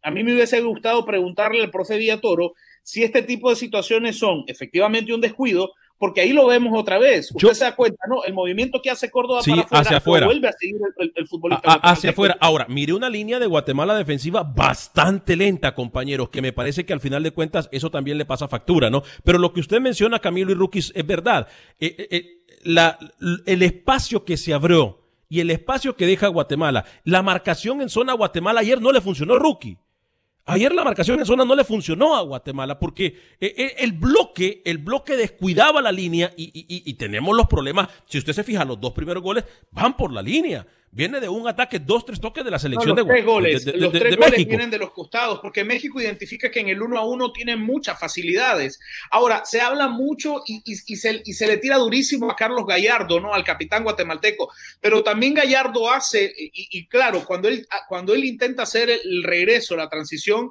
A 0.02 0.12
mí, 0.12 0.24
me 0.24 0.34
hubiese 0.34 0.62
gustado 0.62 1.06
preguntarle 1.06 1.62
al 1.62 1.70
profe 1.70 2.00
Toro 2.18 2.54
si 2.90 3.04
este 3.04 3.22
tipo 3.22 3.52
de 3.52 3.56
situaciones 3.56 4.18
son 4.18 4.46
efectivamente 4.48 5.14
un 5.14 5.22
descuido, 5.22 5.74
porque 6.00 6.22
ahí 6.22 6.34
lo 6.34 6.48
vemos 6.48 6.76
otra 6.76 6.98
vez. 6.98 7.30
Usted 7.32 7.54
se 7.54 7.66
da 7.66 7.76
cuenta, 7.76 8.00
¿no? 8.10 8.24
El 8.24 8.34
movimiento 8.34 8.82
que 8.82 8.90
hace 8.90 9.12
Córdoba 9.12 9.42
para 9.46 9.62
afuera, 9.62 9.82
hacia 9.82 9.98
afuera. 9.98 10.26
vuelve 10.26 10.48
a 10.48 10.54
seguir 10.54 10.78
el, 10.98 11.28
futbolista. 11.28 11.74
hacia 11.84 12.10
afuera. 12.10 12.36
Ahora, 12.42 12.66
mire 12.68 12.94
una 12.94 13.08
línea 13.08 13.38
de 13.38 13.46
Guatemala 13.46 13.96
defensiva 13.96 14.42
bastante 14.42 15.36
lenta, 15.36 15.76
compañeros, 15.76 16.30
que 16.30 16.42
me 16.42 16.52
parece 16.52 16.84
que 16.84 16.92
al 16.92 17.00
final 17.00 17.22
de 17.22 17.30
cuentas 17.30 17.70
eso 17.72 17.92
también 17.92 18.18
le 18.18 18.26
pasa 18.26 18.48
factura, 18.48 18.90
¿no? 18.90 19.04
Pero 19.24 19.38
lo 19.38 19.54
que 19.54 19.60
usted 19.60 19.80
menciona, 19.80 20.18
Camilo 20.18 20.52
y 20.52 20.56
Rookies, 20.56 20.92
es 20.96 21.06
verdad. 21.06 21.48
Eh, 21.80 21.96
eh, 21.96 22.08
eh, 22.10 22.26
la, 22.64 22.98
el 23.46 23.62
espacio 23.62 24.26
que 24.26 24.36
se 24.36 24.52
abrió 24.52 25.04
y 25.30 25.42
el 25.42 25.52
espacio 25.52 25.96
que 25.96 26.08
deja 26.08 26.28
Guatemala, 26.28 26.86
la 27.04 27.22
marcación 27.22 27.82
en 27.82 27.90
zona 27.90 28.14
Guatemala 28.14 28.62
ayer 28.62 28.82
no 28.82 28.92
le 28.92 29.00
funcionó, 29.00 29.38
Rookie. 29.38 29.78
Ayer 30.50 30.74
la 30.74 30.84
marcación 30.84 31.20
en 31.20 31.28
zona 31.28 31.46
no 31.46 31.56
le 31.56 31.64
funcionó 31.64 32.16
a 32.16 32.22
Guatemala 32.22 32.80
porque 32.80 33.06
eh, 33.40 33.54
eh, 33.56 33.76
el 33.78 33.92
bloque, 33.92 34.64
el 34.66 34.80
bloque 34.80 35.16
descuidaba 35.16 35.80
la 35.80 35.92
línea 35.92 36.34
y, 36.36 36.92
tenemos 36.96 37.38
los 37.38 37.46
problemas. 37.46 37.88
Si 38.08 38.18
usted 38.18 38.34
se 38.34 38.44
fija, 38.44 38.66
los 38.66 38.82
dos 38.82 38.94
primeros 38.94 39.22
goles 39.22 39.44
van 39.70 39.96
por 39.96 40.12
la 40.12 40.24
línea. 40.24 40.66
Viene 40.92 41.20
de 41.20 41.30
un 41.30 41.48
ataque, 41.48 41.78
dos, 41.78 42.04
tres 42.04 42.20
toques 42.20 42.44
de 42.44 42.50
la 42.50 42.58
selección 42.58 42.96
los 42.96 43.06
de, 43.06 43.14
tres 43.14 43.26
goles, 43.26 43.66
los 43.76 43.92
tres 43.92 44.18
goles 44.18 44.48
vienen 44.48 44.72
de 44.72 44.80
los 44.80 44.92
costados, 44.92 45.40
porque 45.40 45.64
México 45.64 46.02
identifica 46.02 46.50
que 46.50 46.62
en 46.62 46.70
el 46.70 46.82
uno 46.82 46.98
a 46.98 47.06
uno 47.06 47.32
tiene 47.32 47.56
muchas 47.56 48.00
facilidades. 48.00 48.80
Ahora, 49.12 49.44
se 49.46 49.62
habla 49.62 49.88
mucho 49.88 50.42
y, 50.48 50.76
se, 50.76 51.22
y 51.24 51.34
se 51.34 51.48
le 51.48 51.58
tira 51.58 51.78
durísimo 51.78 52.32
a 52.32 52.36
Carlos 52.36 52.66
Gallardo, 52.68 53.20
¿no? 53.20 53.36
Al 53.36 53.44
capitán 53.44 53.84
guatemalteco. 53.84 54.52
Pero 54.82 55.04
también 55.04 55.36
Gallardo 55.36 55.92
hace, 55.92 56.34
y, 56.36 56.88
claro, 56.88 57.24
cuando 57.24 57.48
él, 57.50 57.68
cuando 57.88 58.16
él 58.16 58.26
intenta 58.26 58.64
hacer 58.64 58.90
el 58.90 59.24
regreso, 59.24 59.76
la 59.76 59.90
transición, 59.90 60.50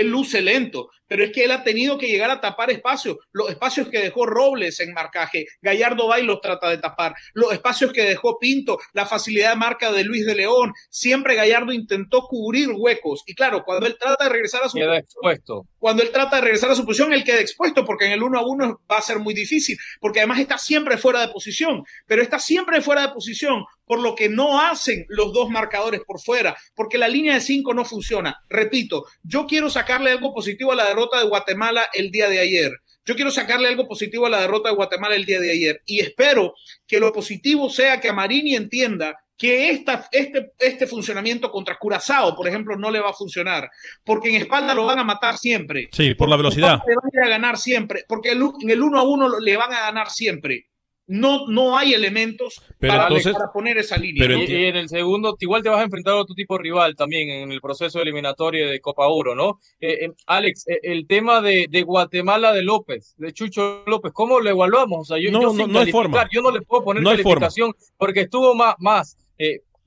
él 0.00 0.08
luce 0.08 0.42
lento, 0.42 0.90
pero 1.06 1.24
es 1.24 1.32
que 1.32 1.44
él 1.44 1.52
ha 1.52 1.62
tenido 1.62 1.98
que 1.98 2.06
llegar 2.06 2.30
a 2.30 2.40
tapar 2.40 2.70
espacios, 2.70 3.18
los 3.32 3.50
espacios 3.50 3.88
que 3.88 4.00
dejó 4.00 4.26
Robles 4.26 4.80
en 4.80 4.92
marcaje, 4.92 5.46
Gallardo 5.62 6.08
va 6.08 6.20
y 6.20 6.24
los 6.24 6.40
trata 6.40 6.68
de 6.70 6.78
tapar, 6.78 7.14
los 7.34 7.52
espacios 7.52 7.92
que 7.92 8.02
dejó 8.02 8.38
Pinto, 8.38 8.78
la 8.92 9.06
facilidad 9.06 9.50
de 9.50 9.56
marca 9.56 9.92
de 9.92 10.04
Luis 10.04 10.26
de 10.26 10.34
León, 10.34 10.72
siempre 10.90 11.34
Gallardo 11.34 11.72
intentó 11.72 12.22
cubrir 12.22 12.70
huecos. 12.74 13.22
Y 13.26 13.34
claro, 13.34 13.62
cuando 13.64 13.86
él 13.86 13.96
trata 13.98 14.24
de 14.24 14.30
regresar 14.30 14.62
a 14.64 14.68
su 14.68 14.78
queda 14.78 14.98
expuesto. 14.98 15.66
Cuando 15.78 16.02
él 16.02 16.10
trata 16.10 16.36
de 16.36 16.42
regresar 16.42 16.70
a 16.70 16.74
su 16.74 16.84
posición, 16.84 17.12
él 17.12 17.24
queda 17.24 17.40
expuesto 17.40 17.84
porque 17.84 18.06
en 18.06 18.12
el 18.12 18.22
uno 18.22 18.38
a 18.38 18.46
uno 18.46 18.80
va 18.90 18.98
a 18.98 19.02
ser 19.02 19.18
muy 19.18 19.34
difícil, 19.34 19.76
porque 20.00 20.20
además 20.20 20.40
está 20.40 20.58
siempre 20.58 20.98
fuera 20.98 21.20
de 21.20 21.28
posición, 21.28 21.84
pero 22.06 22.22
está 22.22 22.38
siempre 22.38 22.80
fuera 22.80 23.02
de 23.02 23.12
posición 23.12 23.64
por 23.86 24.00
lo 24.00 24.14
que 24.14 24.28
no 24.28 24.60
hacen 24.60 25.06
los 25.08 25.32
dos 25.32 25.50
marcadores 25.50 26.02
por 26.06 26.20
fuera, 26.20 26.56
porque 26.74 26.98
la 26.98 27.08
línea 27.08 27.34
de 27.34 27.40
cinco 27.40 27.74
no 27.74 27.84
funciona. 27.84 28.42
Repito, 28.48 29.04
yo 29.22 29.46
quiero 29.46 29.70
sacarle 29.70 30.10
algo 30.10 30.32
positivo 30.32 30.72
a 30.72 30.76
la 30.76 30.88
derrota 30.88 31.18
de 31.18 31.28
Guatemala 31.28 31.86
el 31.92 32.10
día 32.10 32.28
de 32.28 32.40
ayer. 32.40 32.72
Yo 33.06 33.14
quiero 33.14 33.30
sacarle 33.30 33.68
algo 33.68 33.86
positivo 33.86 34.26
a 34.26 34.30
la 34.30 34.40
derrota 34.40 34.70
de 34.70 34.76
Guatemala 34.76 35.14
el 35.14 35.26
día 35.26 35.38
de 35.38 35.50
ayer 35.50 35.82
y 35.84 36.00
espero 36.00 36.54
que 36.86 37.00
lo 37.00 37.12
positivo 37.12 37.68
sea 37.68 38.00
que 38.00 38.12
Marini 38.12 38.56
entienda 38.56 39.20
que 39.36 39.70
esta, 39.70 40.08
este, 40.12 40.52
este 40.58 40.86
funcionamiento 40.86 41.50
contra 41.50 41.76
Curazao, 41.76 42.34
por 42.36 42.48
ejemplo, 42.48 42.76
no 42.76 42.90
le 42.90 43.00
va 43.00 43.10
a 43.10 43.14
funcionar, 43.14 43.68
porque 44.04 44.28
en 44.30 44.36
espalda 44.36 44.74
lo 44.74 44.86
van 44.86 45.00
a 45.00 45.04
matar 45.04 45.36
siempre. 45.36 45.88
Sí, 45.92 46.14
por 46.14 46.28
la 46.28 46.36
velocidad. 46.36 46.80
Le 46.86 46.94
van 46.94 47.26
a 47.26 47.28
ganar 47.28 47.58
siempre, 47.58 48.04
porque 48.08 48.30
en 48.30 48.70
el 48.70 48.82
uno 48.82 48.98
a 48.98 49.02
uno 49.02 49.40
le 49.40 49.56
van 49.56 49.72
a 49.72 49.80
ganar 49.80 50.08
siempre 50.10 50.68
no, 51.06 51.46
no 51.48 51.76
hay 51.76 51.92
elementos 51.92 52.62
para, 52.80 53.08
poner 53.52 53.78
esa 53.78 53.96
línea. 53.96 54.26
Pero 54.26 54.38
y, 54.38 54.64
en 54.64 54.76
el 54.76 54.88
segundo, 54.88 55.36
igual 55.38 55.62
te 55.62 55.68
vas 55.68 55.80
a 55.80 55.84
enfrentar 55.84 56.14
a 56.14 56.16
otro 56.16 56.34
tipo 56.34 56.56
de 56.56 56.62
rival 56.62 56.96
también 56.96 57.30
en 57.30 57.52
el 57.52 57.60
proceso 57.60 58.00
eliminatorio 58.00 58.68
de 58.68 58.80
Copa 58.80 59.06
Oro, 59.08 59.34
¿no? 59.34 59.60
Eh, 59.80 60.06
eh, 60.06 60.12
Alex, 60.26 60.66
eh, 60.68 60.80
el 60.82 61.06
tema 61.06 61.40
de, 61.40 61.66
Guatemala 61.84 62.52
de 62.52 62.62
López, 62.62 63.14
de 63.18 63.32
Chucho 63.32 63.84
López, 63.86 64.12
¿cómo 64.12 64.40
lo 64.40 64.48
evaluamos? 64.48 65.00
O 65.00 65.04
sea, 65.04 65.22
yo, 65.22 65.30
no, 65.30 65.52
no, 65.52 65.78
hay 65.78 65.92
forma. 65.92 66.26
yo 66.32 66.40
no 66.40 66.50
le 66.50 66.62
puedo 66.62 66.84
poner 66.84 67.04
calificación 67.04 67.72
porque 67.98 68.22
estuvo 68.22 68.54
más, 68.54 68.74
más 68.78 69.18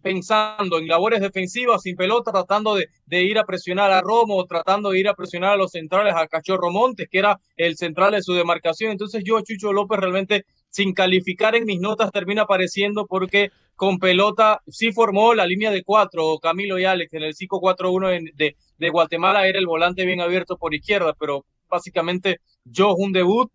pensando 0.01 0.77
en 0.77 0.88
labores 0.88 1.19
defensivas 1.19 1.82
sin 1.82 1.95
pelota, 1.95 2.32
tratando 2.32 2.75
de, 2.75 2.88
de, 3.08 3.23
ir 3.23 3.38
a 3.39 3.43
presionar 3.43 3.91
a 3.91 4.01
Romo, 4.01 4.45
tratando 4.45 4.91
de 4.91 4.99
ir 4.99 5.10
a 5.10 5.15
presionar 5.15 5.53
a 5.53 5.58
los 5.58 5.71
centrales, 5.71 6.13
a 6.15 6.27
Cachorro 6.27 6.71
Montes, 6.71 7.08
que 7.12 7.19
era 7.19 7.39
el 7.58 7.75
central 7.75 8.12
de 8.12 8.21
su 8.21 8.34
demarcación. 8.34 8.91
Entonces 8.91 9.23
yo, 9.25 9.41
Chucho 9.41 9.73
López, 9.73 9.99
realmente 9.99 10.45
sin 10.69 10.93
calificar 10.93 11.56
en 11.56 11.65
mis 11.65 11.80
notas 11.80 12.12
termina 12.12 12.43
apareciendo 12.43 13.06
porque 13.08 13.51
con 13.75 13.99
pelota 13.99 14.62
sí 14.67 14.91
formó 14.91 15.34
la 15.34 15.45
línea 15.45 15.71
de 15.71 15.84
cuatro, 15.84 16.39
Camilo 16.39 16.80
y 16.80 16.86
Alex, 16.86 17.13
en 17.13 17.23
el 17.23 17.36
5-4-1 17.36 18.32
de, 18.36 18.56
de 18.77 18.89
Guatemala 18.89 19.47
era 19.47 19.60
el 19.60 19.67
volante 19.67 20.06
bien 20.06 20.21
abierto 20.21 20.58
por 20.58 20.73
izquierda, 20.73 21.13
pero 21.19 21.45
básicamente 21.69 22.39
yo 22.63 22.95
un 22.95 23.12
debut 23.12 23.51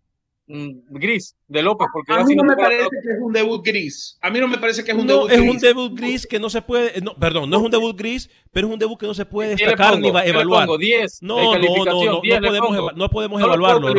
gris 0.89 1.35
de 1.47 1.63
López. 1.63 1.87
Porque 1.91 2.13
a 2.13 2.23
mí 2.23 2.35
no 2.35 2.43
me 2.43 2.55
parece 2.55 2.87
que 2.89 3.09
es 3.11 3.19
un 3.19 3.33
debut 3.33 3.65
gris. 3.65 4.17
A 4.21 4.29
mí 4.29 4.39
no 4.39 4.47
me 4.47 4.57
parece 4.57 4.83
que 4.83 4.91
es 4.91 4.97
un 4.97 5.07
no, 5.07 5.25
debut 5.25 5.31
es 5.31 5.39
un 5.39 5.57
debut 5.57 5.95
gris 5.95 6.27
que 6.27 6.39
no 6.39 6.49
se 6.49 6.61
puede, 6.61 7.01
no, 7.01 7.15
perdón, 7.15 7.49
no 7.49 7.57
es 7.57 7.63
un 7.63 7.71
debut 7.71 7.97
gris, 7.97 8.29
pero 8.51 8.67
es 8.67 8.73
un 8.73 8.79
debut 8.79 8.99
que 8.99 9.07
no 9.07 9.13
se 9.13 9.25
puede 9.25 9.55
destacar 9.55 9.99
ni 9.99 10.09
evaluar. 10.09 10.67
no, 10.67 10.77
no, 10.77 11.57
no, 11.57 11.85
no, 11.85 12.21
podemos, 12.21 12.95
no 12.95 13.09
podemos 13.09 13.41
evaluarlo. 13.41 13.93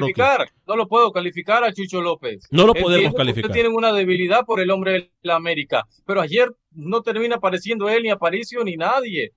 no 0.66 0.76
lo 0.76 0.88
puedo 0.88 1.12
calificar 1.12 1.64
a 1.64 1.72
Chucho 1.72 2.00
López. 2.00 2.46
No 2.50 2.66
lo 2.66 2.74
podemos 2.74 3.14
calificar. 3.14 3.52
Tienen 3.52 3.74
una 3.74 3.92
debilidad 3.92 4.44
por 4.44 4.60
el 4.60 4.70
hombre 4.70 4.92
de 4.92 5.10
la 5.22 5.36
América, 5.36 5.84
pero 6.06 6.20
ayer 6.20 6.50
no 6.72 7.02
termina 7.02 7.36
apareciendo 7.36 7.88
él, 7.88 8.02
ni 8.02 8.10
Aparicio, 8.10 8.64
ni 8.64 8.76
nadie. 8.76 9.32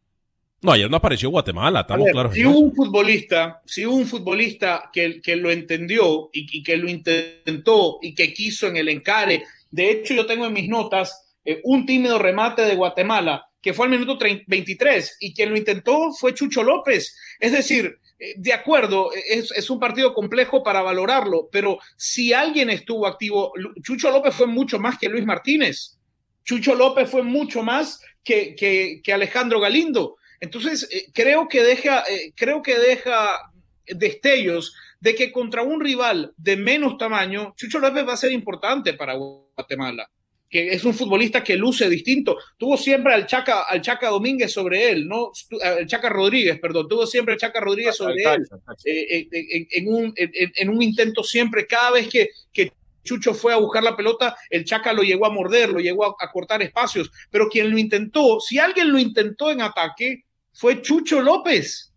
No, 0.61 0.71
ayer 0.71 0.89
no 0.89 0.97
apareció 0.97 1.29
Guatemala, 1.29 1.81
estamos 1.81 2.09
claros. 2.11 2.33
Si 2.33 2.43
hubo 2.45 2.59
un 2.59 2.73
futbolista, 2.73 3.61
si 3.65 3.85
hubo 3.85 3.95
un 3.95 4.07
futbolista 4.07 4.89
que, 4.91 5.21
que 5.21 5.35
lo 5.35 5.51
entendió 5.51 6.29
y, 6.33 6.63
que 6.63 6.77
lo 6.77 6.89
intentó 6.89 7.99
y 8.01 8.15
que 8.15 8.33
quiso 8.33 8.67
en 8.67 8.77
el 8.77 8.89
encare, 8.89 9.43
de 9.69 9.91
hecho 9.91 10.15
yo 10.15 10.25
tengo 10.25 10.47
en 10.47 10.53
mis 10.53 10.67
notas 10.67 11.35
eh, 11.45 11.61
un 11.63 11.85
tímido 11.85 12.17
remate 12.17 12.63
de 12.63 12.75
Guatemala 12.75 13.45
que 13.61 13.73
fue 13.73 13.85
al 13.85 13.91
minuto 13.91 14.17
23 14.47 15.17
y 15.19 15.33
quien 15.33 15.49
lo 15.49 15.57
intentó 15.57 16.11
fue 16.11 16.33
Chucho 16.33 16.63
López. 16.63 17.15
Es 17.39 17.51
decir, 17.51 17.99
eh, 18.17 18.33
de 18.37 18.53
acuerdo, 18.53 19.11
es, 19.13 19.51
es, 19.51 19.69
un 19.69 19.79
partido 19.79 20.13
complejo 20.13 20.63
para 20.63 20.81
valorarlo, 20.81 21.49
pero 21.51 21.77
si 21.97 22.33
alguien 22.33 22.69
estuvo 22.71 23.05
activo, 23.05 23.53
Chucho 23.83 24.09
López 24.09 24.33
fue 24.33 24.47
mucho 24.47 24.79
más 24.79 24.97
que 24.97 25.09
Luis 25.09 25.25
Martínez. 25.25 25.99
Chucho 26.43 26.73
López 26.73 27.09
fue 27.09 27.21
mucho 27.21 27.61
más 27.61 28.01
que, 28.23 28.55
que, 28.55 29.01
que 29.03 29.13
Alejandro 29.13 29.59
Galindo. 29.59 30.15
Entonces, 30.39 30.87
eh, 30.91 31.09
creo, 31.13 31.47
que 31.47 31.63
deja, 31.63 32.03
eh, 32.09 32.31
creo 32.35 32.61
que 32.61 32.77
deja 32.77 33.51
destellos 33.85 34.73
de 34.99 35.15
que 35.15 35.31
contra 35.31 35.63
un 35.63 35.79
rival 35.79 36.33
de 36.37 36.57
menos 36.57 36.97
tamaño, 36.97 37.53
Chucho 37.55 37.79
López 37.79 38.07
va 38.07 38.13
a 38.13 38.17
ser 38.17 38.31
importante 38.31 38.93
para 38.93 39.15
Guatemala, 39.15 40.09
que 40.49 40.69
es 40.69 40.83
un 40.85 40.93
futbolista 40.93 41.43
que 41.43 41.55
luce 41.55 41.89
distinto. 41.89 42.37
Tuvo 42.57 42.77
siempre 42.77 43.13
al 43.13 43.25
Chaca, 43.27 43.63
al 43.63 43.81
Chaca 43.81 44.09
Domínguez 44.09 44.51
sobre 44.51 44.89
él, 44.89 45.07
¿no? 45.07 45.31
Al 45.63 45.85
Chaca 45.85 46.09
Rodríguez, 46.09 46.59
perdón, 46.59 46.87
tuvo 46.87 47.05
siempre 47.05 47.33
al 47.33 47.39
Chaca 47.39 47.59
Rodríguez 47.59 47.95
sobre 47.95 48.23
él 48.23 48.47
eh, 48.85 49.27
en, 49.71 49.87
un, 49.87 50.13
en, 50.15 50.69
un, 50.69 50.81
intento 50.81 51.23
siempre, 51.23 51.67
cada 51.67 51.91
vez 51.91 52.07
que, 52.07 52.29
que 52.51 52.71
Chucho 53.03 53.33
fue 53.33 53.53
a 53.53 53.57
buscar 53.57 53.83
la 53.83 53.95
pelota, 53.95 54.35
el 54.49 54.65
Chaca 54.65 54.93
lo 54.93 55.03
llegó 55.03 55.25
a 55.25 55.31
morder, 55.31 55.69
lo 55.69 55.79
llegó 55.79 56.05
a, 56.05 56.15
a 56.19 56.31
cortar 56.31 56.61
espacios, 56.61 57.11
pero 57.29 57.47
quien 57.47 57.69
lo 57.69 57.77
intentó, 57.77 58.39
si 58.39 58.57
alguien 58.57 58.91
lo 58.91 58.99
intentó 58.99 59.51
en 59.51 59.61
ataque, 59.61 60.26
fue 60.57 60.81
Chucho 60.81 61.21
López. 61.21 61.93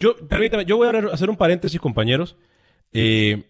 Yo, 0.00 0.16
permítame, 0.16 0.64
yo 0.64 0.76
voy 0.76 0.88
a 0.88 1.12
hacer 1.12 1.30
un 1.30 1.36
paréntesis, 1.36 1.80
compañeros. 1.80 2.36
Eh, 2.92 3.44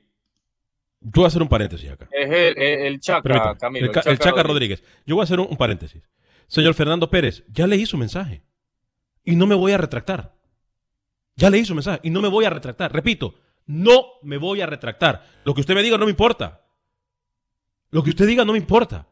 yo 1.01 1.11
voy 1.14 1.25
a 1.25 1.29
hacer 1.29 1.40
un 1.40 1.48
paréntesis 1.48 1.90
acá. 1.90 2.11
Es 2.12 2.29
el, 2.31 3.01
Chaca, 3.01 3.57
Camilo. 3.57 3.90
El, 3.90 4.18
Chaca, 4.18 4.42
Rodríguez. 4.42 4.85
Yo 5.07 5.14
voy 5.14 5.22
a 5.22 5.25
hacer 5.25 5.40
un, 5.40 5.57
paréntesis. 5.57 6.03
Señor 6.46 6.75
Fernando 6.75 7.09
Pérez, 7.09 7.42
ya 7.48 7.66
leí 7.66 7.87
su 7.87 7.96
mensaje. 7.96 8.42
Y 9.25 9.35
no 9.35 9.46
me 9.46 9.55
voy 9.55 9.72
a 9.72 9.79
retractar. 9.79 10.35
Ya 11.37 11.48
leí 11.48 11.64
su 11.64 11.75
mensaje 11.75 12.01
y 12.03 12.11
no 12.11 12.20
me 12.20 12.29
voy 12.29 12.44
a 12.44 12.51
retractar. 12.51 12.92
Repito, 12.92 13.35
no 13.64 14.05
me 14.22 14.37
voy 14.37 14.61
a 14.61 14.66
retractar. 14.66 15.25
Lo 15.44 15.55
que 15.55 15.62
usted 15.62 15.75
me 15.75 15.83
diga 15.83 15.96
no 15.96 16.05
me 16.05 16.11
importa. 16.11 16.66
Lo 17.90 18.03
que 18.05 18.11
usted 18.11 18.27
diga 18.27 18.44
no 18.44 18.53
me 18.53 18.59
importa. 18.59 19.09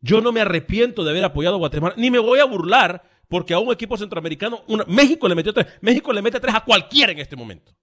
Yo 0.00 0.22
no 0.22 0.32
me 0.32 0.40
arrepiento 0.40 1.04
de 1.04 1.10
haber 1.10 1.24
apoyado 1.24 1.56
a 1.56 1.58
Guatemala, 1.58 1.94
ni 1.98 2.10
me 2.10 2.18
voy 2.18 2.38
a 2.38 2.46
burlar 2.46 3.11
porque 3.32 3.54
a 3.54 3.58
un 3.58 3.72
equipo 3.72 3.96
centroamericano, 3.96 4.62
México 4.88 5.26
le 5.26 5.34
metió 5.34 5.54
tres. 5.54 5.66
México 5.80 6.12
le 6.12 6.20
mete 6.20 6.38
tres 6.38 6.54
a 6.54 6.60
cualquiera 6.60 7.12
en 7.12 7.18
este 7.18 7.34
momento. 7.34 7.74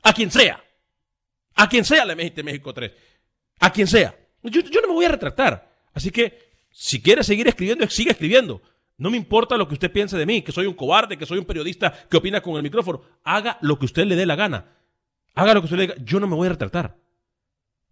A 0.00 0.12
quien 0.12 0.30
sea. 0.30 0.62
A 1.56 1.68
quien 1.68 1.84
sea 1.84 2.04
le 2.04 2.14
mete 2.14 2.44
México 2.44 2.72
tres. 2.72 2.92
A 3.58 3.72
quien 3.72 3.88
sea. 3.88 4.16
Yo, 4.44 4.62
no 4.62 4.86
me 4.86 4.94
voy 4.94 5.04
a 5.04 5.08
retractar. 5.08 5.68
Así 5.92 6.12
que, 6.12 6.38
si 6.70 7.02
quiere 7.02 7.24
seguir 7.24 7.48
escribiendo, 7.48 7.84
siga 7.90 8.12
escribiendo. 8.12 8.62
No 8.96 9.10
me 9.10 9.16
importa 9.16 9.56
lo 9.56 9.66
que 9.66 9.74
usted 9.74 9.90
piense 9.90 10.16
de 10.16 10.24
mí, 10.24 10.40
que 10.40 10.52
soy 10.52 10.66
un 10.66 10.74
cobarde, 10.74 11.18
que 11.18 11.26
soy 11.26 11.38
un 11.38 11.46
periodista 11.46 11.92
que 12.08 12.18
opina 12.18 12.40
con 12.40 12.54
el 12.54 12.62
micrófono. 12.62 13.02
Haga 13.24 13.58
lo 13.60 13.80
que 13.80 13.86
usted 13.86 14.04
le 14.04 14.14
dé 14.14 14.24
la 14.24 14.36
gana. 14.36 14.66
Haga 15.34 15.54
lo 15.54 15.62
que 15.62 15.64
usted 15.64 15.78
le 15.78 15.82
diga. 15.88 15.96
Yo 16.04 16.20
no 16.20 16.28
me 16.28 16.36
voy 16.36 16.46
a 16.46 16.50
retractar. 16.50 16.96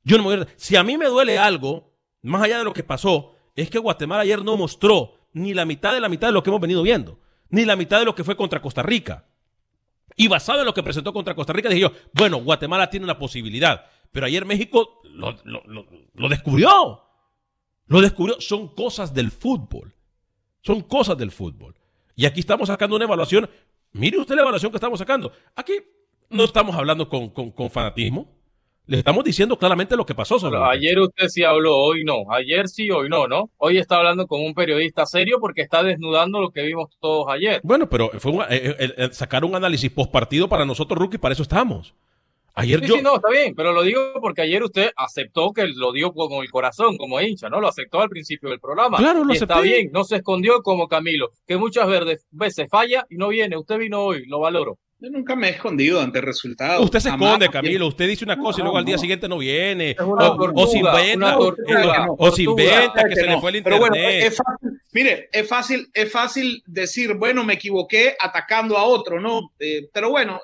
Yo 0.04 0.16
no 0.16 0.22
me 0.22 0.26
voy 0.28 0.34
a 0.34 0.36
retractar. 0.36 0.60
Si 0.62 0.76
a 0.76 0.84
mí 0.84 0.96
me 0.96 1.06
duele 1.06 1.38
algo, 1.38 1.92
más 2.22 2.40
allá 2.42 2.58
de 2.58 2.64
lo 2.64 2.72
que 2.72 2.84
pasó, 2.84 3.34
es 3.56 3.68
que 3.68 3.80
Guatemala 3.80 4.22
ayer 4.22 4.44
no 4.44 4.56
mostró 4.56 5.19
ni 5.32 5.54
la 5.54 5.64
mitad 5.64 5.92
de 5.92 6.00
la 6.00 6.08
mitad 6.08 6.28
de 6.28 6.32
lo 6.32 6.42
que 6.42 6.50
hemos 6.50 6.60
venido 6.60 6.82
viendo, 6.82 7.18
ni 7.48 7.64
la 7.64 7.76
mitad 7.76 7.98
de 7.98 8.04
lo 8.04 8.14
que 8.14 8.24
fue 8.24 8.36
contra 8.36 8.60
Costa 8.60 8.82
Rica. 8.82 9.26
Y 10.16 10.28
basado 10.28 10.60
en 10.60 10.66
lo 10.66 10.74
que 10.74 10.82
presentó 10.82 11.12
contra 11.12 11.34
Costa 11.34 11.52
Rica, 11.52 11.68
dije 11.68 11.80
yo, 11.82 11.92
bueno, 12.12 12.38
Guatemala 12.38 12.90
tiene 12.90 13.04
una 13.04 13.18
posibilidad, 13.18 13.86
pero 14.12 14.26
ayer 14.26 14.44
México 14.44 15.00
lo, 15.04 16.28
descubrió. 16.28 17.02
Lo 17.86 18.00
descubrió. 18.00 18.40
Son 18.40 18.68
cosas 18.74 19.14
del 19.14 19.30
fútbol. 19.30 19.94
Son 20.62 20.82
cosas 20.82 21.16
del 21.16 21.30
fútbol. 21.30 21.74
Y 22.16 22.26
aquí 22.26 22.40
estamos 22.40 22.68
sacando 22.68 22.96
una 22.96 23.04
evaluación. 23.04 23.48
Mire 23.92 24.18
usted 24.18 24.34
la 24.34 24.42
evaluación 24.42 24.70
que 24.70 24.76
estamos 24.76 24.98
sacando. 24.98 25.32
Aquí 25.54 25.74
no 26.28 26.44
estamos 26.44 26.74
hablando 26.76 27.08
con, 27.08 27.30
con 27.30 27.70
fanatismo. 27.70 28.39
Le 28.86 28.98
estamos 28.98 29.22
diciendo 29.22 29.56
claramente 29.56 29.96
lo 29.96 30.04
que 30.04 30.14
pasó. 30.14 30.38
Sobre 30.38 30.58
ayer 30.58 30.98
usted 30.98 31.28
sí 31.28 31.44
habló, 31.44 31.76
hoy 31.76 32.02
no. 32.04 32.24
Ayer 32.30 32.68
sí, 32.68 32.90
hoy 32.90 33.08
no, 33.08 33.28
¿no? 33.28 33.50
Hoy 33.58 33.78
está 33.78 33.98
hablando 33.98 34.26
con 34.26 34.40
un 34.40 34.52
periodista 34.52 35.06
serio 35.06 35.38
porque 35.40 35.62
está 35.62 35.82
desnudando 35.82 36.40
lo 36.40 36.50
que 36.50 36.62
vimos 36.62 36.90
todos 37.00 37.26
ayer. 37.28 37.60
Bueno, 37.62 37.88
pero 37.88 38.10
fue 38.18 38.32
eh, 38.50 38.74
eh, 38.78 38.94
eh, 38.96 39.08
sacar 39.12 39.44
un 39.44 39.54
análisis 39.54 39.90
post 39.90 40.10
partido 40.10 40.48
para 40.48 40.64
nosotros, 40.64 40.98
Rookie, 40.98 41.18
para 41.18 41.34
eso 41.34 41.42
estamos. 41.42 41.94
Ayer 42.54 42.80
sí, 42.80 42.86
yo... 42.88 42.96
sí, 42.96 43.02
no, 43.02 43.16
está 43.16 43.30
bien, 43.30 43.54
pero 43.54 43.72
lo 43.72 43.82
digo 43.82 44.00
porque 44.20 44.42
ayer 44.42 44.62
usted 44.62 44.90
aceptó 44.96 45.52
que 45.52 45.68
lo 45.68 45.92
dio 45.92 46.12
con 46.12 46.42
el 46.42 46.50
corazón 46.50 46.96
como 46.96 47.20
hincha, 47.20 47.48
¿no? 47.48 47.60
Lo 47.60 47.68
aceptó 47.68 48.00
al 48.00 48.08
principio 48.08 48.50
del 48.50 48.58
programa. 48.58 48.98
Claro, 48.98 49.24
lo 49.24 49.32
Está 49.32 49.60
bien, 49.60 49.90
no 49.92 50.04
se 50.04 50.16
escondió 50.16 50.62
como 50.62 50.88
Camilo, 50.88 51.30
que 51.46 51.56
muchas 51.56 51.88
veces 52.30 52.68
falla 52.68 53.06
y 53.08 53.16
no 53.16 53.28
viene. 53.28 53.56
Usted 53.56 53.78
vino 53.78 54.00
hoy, 54.00 54.26
lo 54.26 54.40
valoro. 54.40 54.78
Yo 55.00 55.08
nunca 55.08 55.34
me 55.34 55.48
he 55.48 55.52
escondido 55.52 55.98
ante 55.98 56.20
resultados. 56.20 56.84
Usted 56.84 57.00
se 57.00 57.08
esconde, 57.08 57.48
Camilo. 57.48 57.86
Usted 57.86 58.06
dice 58.06 58.22
una 58.22 58.36
cosa 58.36 58.60
y 58.60 58.62
luego 58.62 58.76
al 58.76 58.84
día 58.84 58.98
siguiente 58.98 59.28
no 59.28 59.38
viene. 59.38 59.96
o, 59.98 60.66
se 60.66 60.78
inventa, 60.78 61.38
o 61.38 62.30
se 62.30 62.42
inventa 62.42 63.04
que 63.08 63.14
se 63.14 63.26
le 63.26 63.40
fue 63.40 63.50
el 63.50 63.56
internet. 63.56 63.64
Pero 63.64 63.78
bueno, 63.78 63.96
es 63.96 64.36
fácil, 64.36 64.80
mire, 64.92 65.28
es 65.32 65.48
fácil, 65.48 65.90
es 65.94 66.12
fácil 66.12 66.62
decir, 66.66 67.14
bueno, 67.14 67.44
me 67.44 67.54
equivoqué 67.54 68.14
atacando 68.20 68.76
a 68.76 68.84
otro, 68.84 69.18
¿no? 69.20 69.52
Eh, 69.58 69.88
pero 69.90 70.10
bueno, 70.10 70.38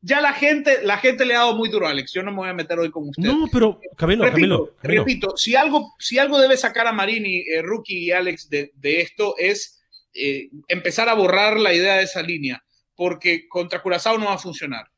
ya 0.00 0.20
la 0.20 0.34
gente, 0.34 0.78
la 0.84 0.98
gente 0.98 1.24
le 1.24 1.34
ha 1.34 1.40
dado 1.40 1.56
muy 1.56 1.68
duro 1.68 1.88
a 1.88 1.90
Alex. 1.90 2.12
Yo 2.12 2.22
no 2.22 2.30
me 2.30 2.36
voy 2.38 2.48
a 2.50 2.54
meter 2.54 2.78
hoy 2.78 2.92
con 2.92 3.08
usted. 3.08 3.24
No, 3.24 3.48
pero 3.50 3.80
Camilo, 3.96 4.24
repito, 4.24 4.36
Camilo, 4.36 4.70
repito 4.82 5.36
si 5.36 5.56
algo, 5.56 5.94
si 5.98 6.18
algo 6.18 6.38
debe 6.38 6.56
sacar 6.56 6.86
a 6.86 6.92
Marini, 6.92 7.38
eh, 7.38 7.60
Rookie 7.60 8.04
y 8.04 8.10
Alex 8.12 8.48
de, 8.48 8.70
de 8.76 9.00
esto 9.00 9.34
es 9.36 9.82
eh, 10.14 10.48
empezar 10.68 11.08
a 11.08 11.14
borrar 11.14 11.58
la 11.58 11.74
idea 11.74 11.96
de 11.96 12.04
esa 12.04 12.22
línea 12.22 12.63
porque 12.96 13.48
contra 13.48 13.82
Curazao 13.82 14.18
no 14.18 14.26
va 14.26 14.34
a 14.34 14.38
funcionar. 14.38 14.88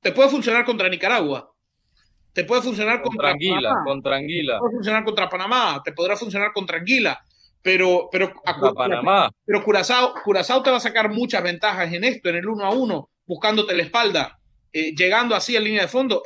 Te 0.00 0.12
puede 0.12 0.28
funcionar 0.28 0.64
contra 0.64 0.88
Nicaragua. 0.88 1.52
Te 2.32 2.44
puede 2.44 2.62
funcionar 2.62 3.02
contra, 3.02 3.30
Anguila, 3.30 3.74
contra 3.84 4.16
Anguila. 4.16 4.54
Te 4.54 4.58
puede 4.60 4.74
funcionar 4.74 5.04
contra 5.04 5.28
Panamá, 5.28 5.82
te 5.84 5.92
podrá 5.92 6.16
funcionar 6.16 6.52
contra 6.52 6.78
Anguila, 6.78 7.20
pero 7.60 8.08
pero 8.10 8.32
Panamá. 8.74 9.30
Pero 9.44 9.64
Curazao, 9.64 10.14
Curazao 10.24 10.62
te 10.62 10.70
va 10.70 10.76
a 10.76 10.80
sacar 10.80 11.10
muchas 11.10 11.42
ventajas 11.42 11.92
en 11.92 12.04
esto, 12.04 12.28
en 12.28 12.36
el 12.36 12.48
uno 12.48 12.64
a 12.64 12.70
uno, 12.70 13.10
buscándote 13.26 13.76
la 13.76 13.82
espalda, 13.82 14.38
eh, 14.72 14.94
llegando 14.94 15.34
así 15.34 15.56
a 15.56 15.60
línea 15.60 15.82
de 15.82 15.88
fondo. 15.88 16.22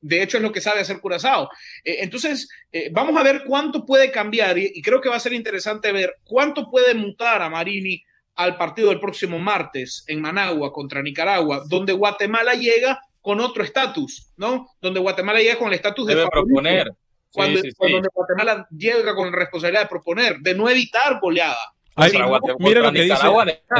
de 0.00 0.22
hecho 0.22 0.38
es 0.38 0.42
lo 0.42 0.52
que 0.52 0.62
sabe 0.62 0.80
hacer 0.80 1.00
Curazao. 1.00 1.50
Eh, 1.84 1.98
entonces, 2.00 2.48
eh, 2.72 2.88
vamos 2.90 3.14
a 3.16 3.22
ver 3.22 3.42
cuánto 3.46 3.84
puede 3.84 4.10
cambiar 4.10 4.56
y, 4.56 4.72
y, 4.74 4.80
creo 4.80 5.02
que 5.02 5.10
va 5.10 5.16
a 5.16 5.20
ser 5.20 5.34
interesante 5.34 5.92
ver 5.92 6.16
cuánto 6.24 6.70
puede 6.70 6.94
mutar 6.94 7.42
a 7.42 7.50
Marini 7.50 8.02
al 8.34 8.56
partido 8.56 8.88
del 8.88 9.00
próximo 9.00 9.38
martes 9.38 10.04
en 10.08 10.20
Managua 10.20 10.72
contra 10.72 11.02
Nicaragua, 11.02 11.62
donde 11.68 11.92
Guatemala 11.92 12.54
llega 12.54 13.00
con 13.20 13.40
otro 13.40 13.62
estatus, 13.62 14.32
¿no? 14.36 14.68
Donde 14.80 15.00
Guatemala 15.00 15.40
llega 15.40 15.56
con 15.56 15.68
el 15.68 15.74
estatus 15.74 16.06
de 16.06 16.26
proponer. 16.26 16.92
Cuando, 17.30 17.60
sí, 17.60 17.70
sí, 17.70 17.76
sí. 17.80 17.92
Donde 17.92 18.08
Guatemala 18.12 18.66
llega 18.70 19.14
con 19.14 19.30
la 19.30 19.36
responsabilidad 19.36 19.82
de 19.82 19.88
proponer, 19.88 20.38
de 20.40 20.54
no 20.54 20.68
evitar 20.68 21.18
goleada. 21.20 21.74
Ay, 21.94 22.10
mira 22.58 22.80
lo 22.80 22.90
que 22.90 23.02
dice, 23.02 23.16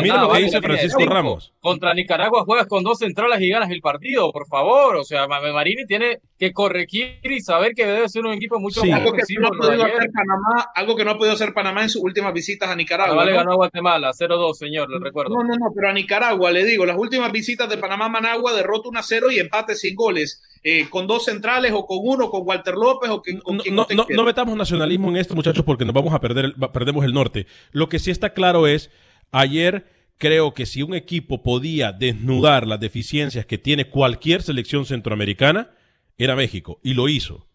mira 0.02 0.20
lo 0.20 0.30
que 0.30 0.38
dice 0.40 0.60
Francisco 0.60 1.04
Ramos. 1.06 1.54
Contra 1.60 1.94
Nicaragua 1.94 2.44
juegas 2.44 2.66
con 2.66 2.82
dos 2.82 2.98
centrales 2.98 3.40
y 3.40 3.48
ganas 3.48 3.70
el 3.70 3.80
partido, 3.80 4.30
por 4.32 4.46
favor. 4.46 4.96
O 4.96 5.04
sea, 5.04 5.26
Marini 5.26 5.86
tiene 5.86 6.20
que 6.42 6.52
corregir 6.52 7.20
y 7.22 7.40
saber 7.40 7.72
que 7.72 7.87
debe 7.87 8.09
ser 8.09 8.26
un 8.26 8.33
equipo 8.33 8.59
mucho 8.59 8.81
sí. 8.81 8.90
más 8.90 8.98
algo 8.98 9.12
que, 9.12 9.22
no 9.38 9.48
Panamá, 9.48 10.72
algo 10.74 10.96
que 10.96 11.05
no 11.05 11.12
ha 11.12 11.16
podido 11.16 11.35
hacer 11.35 11.55
Panamá 11.55 11.83
en 11.83 11.88
sus 11.88 12.02
últimas 12.02 12.35
visitas 12.35 12.68
a 12.68 12.74
Nicaragua. 12.74 13.14
Panamá 13.14 13.31
le 13.31 13.37
ganó 13.37 13.52
a 13.52 13.55
Guatemala, 13.55 14.11
0-2, 14.11 14.55
señor, 14.55 14.90
le 14.90 14.98
recuerdo. 14.98 15.37
No, 15.37 15.44
no, 15.44 15.55
no, 15.55 15.72
pero 15.72 15.90
a 15.90 15.92
Nicaragua, 15.92 16.50
le 16.50 16.64
digo, 16.64 16.85
las 16.85 16.98
últimas 16.98 17.31
visitas 17.31 17.68
de 17.68 17.78
Panamá 17.78 18.07
a 18.07 18.09
Managua 18.09 18.52
derrota 18.55 18.88
1-0 18.88 19.33
y 19.33 19.38
empate 19.38 19.76
sin 19.76 19.94
goles. 19.94 20.42
Eh, 20.64 20.88
con 20.90 21.07
dos 21.07 21.26
centrales 21.26 21.70
o 21.74 21.87
con 21.87 21.98
uno, 22.02 22.28
con 22.28 22.42
Walter 22.44 22.74
López 22.74 23.11
o 23.11 23.22
que, 23.22 23.38
con 23.38 23.59
no, 23.59 23.62
no, 23.70 23.87
no, 23.94 24.07
no, 24.09 24.24
metamos 24.24 24.57
nacionalismo 24.57 25.11
en 25.11 25.18
esto, 25.18 25.37
muchachos, 25.37 25.64
porque 25.64 25.85
nos 25.85 25.94
vamos 25.94 26.12
a 26.12 26.20
perder, 26.20 26.55
perdemos 26.72 27.05
el 27.05 27.14
norte. 27.14 27.46
Lo 27.70 27.88
que 27.88 28.00
sí 28.00 28.11
está 28.11 28.33
claro 28.35 28.66
es, 28.66 28.90
ayer 29.31 29.87
creo 30.18 30.55
que 30.55 30.66
si 30.66 30.83
un 30.83 30.94
equipo 30.94 31.44
podía 31.44 31.92
desnudar 31.92 32.66
las 32.66 32.81
deficiencias 32.81 33.46
que 33.46 33.59
tiene 33.59 33.85
cualquier 33.85 34.42
selección 34.42 34.87
centroamericana, 34.87 35.70
era 36.18 36.37
México, 36.37 36.79
y 36.83 36.94
lo 36.94 37.09
hizo. 37.09 37.46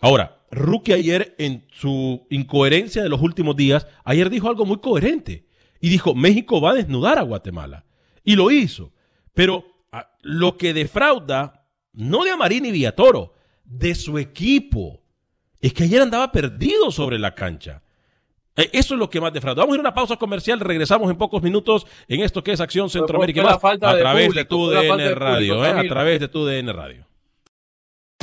Ahora, 0.00 0.42
Rookie 0.50 0.92
ayer, 0.92 1.34
en 1.38 1.66
su 1.72 2.26
incoherencia 2.28 3.02
de 3.02 3.08
los 3.08 3.20
últimos 3.22 3.56
días, 3.56 3.86
ayer 4.04 4.28
dijo 4.30 4.48
algo 4.48 4.66
muy 4.66 4.78
coherente. 4.78 5.46
Y 5.80 5.88
dijo, 5.88 6.14
México 6.14 6.60
va 6.60 6.70
a 6.70 6.74
desnudar 6.74 7.18
a 7.18 7.22
Guatemala. 7.22 7.84
Y 8.24 8.36
lo 8.36 8.50
hizo. 8.50 8.92
Pero 9.34 9.64
lo 10.22 10.56
que 10.56 10.74
defrauda 10.74 11.66
no 11.92 12.24
de 12.24 12.30
Amarín 12.30 12.66
y 12.66 12.72
Villatoro, 12.72 13.34
de 13.64 13.94
su 13.94 14.18
equipo. 14.18 15.02
Es 15.60 15.72
que 15.72 15.84
ayer 15.84 16.02
andaba 16.02 16.32
perdido 16.32 16.90
sobre 16.90 17.18
la 17.18 17.34
cancha. 17.34 17.82
Eso 18.54 18.94
es 18.94 19.00
lo 19.00 19.08
que 19.08 19.20
más 19.20 19.32
defrauda. 19.32 19.62
Vamos 19.62 19.74
a 19.74 19.76
ir 19.76 19.80
a 19.80 19.88
una 19.88 19.94
pausa 19.94 20.16
comercial, 20.16 20.60
regresamos 20.60 21.10
en 21.10 21.16
pocos 21.16 21.42
minutos 21.42 21.86
en 22.06 22.20
esto 22.20 22.44
que 22.44 22.52
es 22.52 22.60
Acción 22.60 22.90
Centroamérica 22.90 23.42
más, 23.42 23.64
a 23.64 23.78
través 23.78 24.34
de 24.34 24.44
tu 24.44 24.68
DN 24.68 25.14
Radio, 25.14 25.64
¿eh? 25.64 25.70
a 25.70 25.82
través 25.84 26.20
de 26.20 26.28
tu 26.28 26.44
DN 26.44 26.72
Radio. 26.72 27.06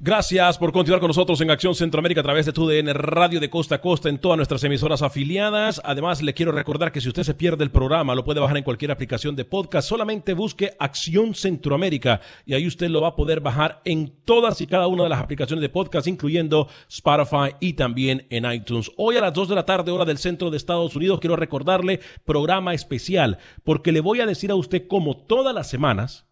Gracias 0.00 0.58
por 0.58 0.70
continuar 0.70 1.00
con 1.00 1.08
nosotros 1.08 1.40
en 1.40 1.50
Acción 1.50 1.74
Centroamérica 1.74 2.20
a 2.20 2.22
través 2.22 2.46
de 2.46 2.52
TUDN 2.52 2.94
Radio 2.94 3.40
de 3.40 3.50
Costa 3.50 3.74
a 3.74 3.80
Costa 3.80 4.08
en 4.08 4.18
todas 4.18 4.36
nuestras 4.36 4.62
emisoras 4.62 5.02
afiliadas. 5.02 5.82
Además, 5.84 6.22
le 6.22 6.34
quiero 6.34 6.52
recordar 6.52 6.92
que 6.92 7.00
si 7.00 7.08
usted 7.08 7.24
se 7.24 7.34
pierde 7.34 7.64
el 7.64 7.72
programa, 7.72 8.14
lo 8.14 8.24
puede 8.24 8.38
bajar 8.38 8.56
en 8.58 8.62
cualquier 8.62 8.92
aplicación 8.92 9.34
de 9.34 9.44
podcast. 9.44 9.88
Solamente 9.88 10.34
busque 10.34 10.76
Acción 10.78 11.34
Centroamérica 11.34 12.20
y 12.46 12.54
ahí 12.54 12.68
usted 12.68 12.90
lo 12.90 13.00
va 13.00 13.08
a 13.08 13.16
poder 13.16 13.40
bajar 13.40 13.82
en 13.84 14.14
todas 14.24 14.60
y 14.60 14.68
cada 14.68 14.86
una 14.86 15.02
de 15.02 15.08
las 15.08 15.20
aplicaciones 15.20 15.62
de 15.62 15.68
podcast, 15.68 16.06
incluyendo 16.06 16.68
Spotify 16.88 17.56
y 17.58 17.72
también 17.72 18.24
en 18.30 18.48
iTunes. 18.52 18.92
Hoy 18.98 19.16
a 19.16 19.20
las 19.20 19.34
2 19.34 19.48
de 19.48 19.54
la 19.56 19.66
tarde, 19.66 19.90
hora 19.90 20.04
del 20.04 20.18
centro 20.18 20.48
de 20.50 20.58
Estados 20.58 20.94
Unidos, 20.94 21.18
quiero 21.18 21.34
recordarle 21.34 21.98
programa 22.24 22.72
especial 22.72 23.38
porque 23.64 23.90
le 23.90 24.00
voy 24.00 24.20
a 24.20 24.26
decir 24.26 24.52
a 24.52 24.54
usted 24.54 24.86
cómo 24.86 25.16
todas 25.16 25.52
las 25.52 25.68
semanas 25.68 26.27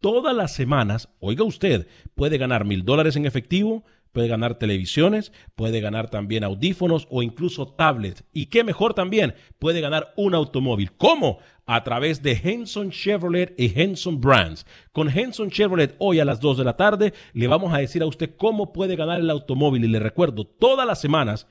todas 0.00 0.34
las 0.34 0.52
semanas, 0.54 1.08
oiga 1.20 1.44
usted, 1.44 1.86
puede 2.14 2.38
ganar 2.38 2.64
mil 2.64 2.84
dólares 2.84 3.16
en 3.16 3.26
efectivo, 3.26 3.84
puede 4.12 4.28
ganar 4.28 4.58
televisiones, 4.58 5.32
puede 5.54 5.80
ganar 5.80 6.10
también 6.10 6.42
audífonos 6.42 7.06
o 7.10 7.22
incluso 7.22 7.68
tablets. 7.68 8.24
Y 8.32 8.46
qué 8.46 8.64
mejor 8.64 8.94
también, 8.94 9.34
puede 9.58 9.80
ganar 9.80 10.12
un 10.16 10.34
automóvil. 10.34 10.92
¿Cómo? 10.92 11.38
A 11.66 11.84
través 11.84 12.22
de 12.22 12.32
Henson 12.32 12.90
Chevrolet 12.90 13.54
y 13.58 13.72
Henson 13.80 14.20
Brands. 14.20 14.66
Con 14.92 15.08
Henson 15.08 15.50
Chevrolet 15.50 15.94
hoy 15.98 16.18
a 16.18 16.24
las 16.24 16.40
2 16.40 16.58
de 16.58 16.64
la 16.64 16.76
tarde 16.76 17.14
le 17.32 17.46
vamos 17.46 17.72
a 17.72 17.78
decir 17.78 18.02
a 18.02 18.06
usted 18.06 18.34
cómo 18.36 18.72
puede 18.72 18.96
ganar 18.96 19.20
el 19.20 19.30
automóvil. 19.30 19.84
Y 19.84 19.88
le 19.88 20.00
recuerdo, 20.00 20.44
todas 20.44 20.86
las 20.86 21.00
semanas, 21.00 21.46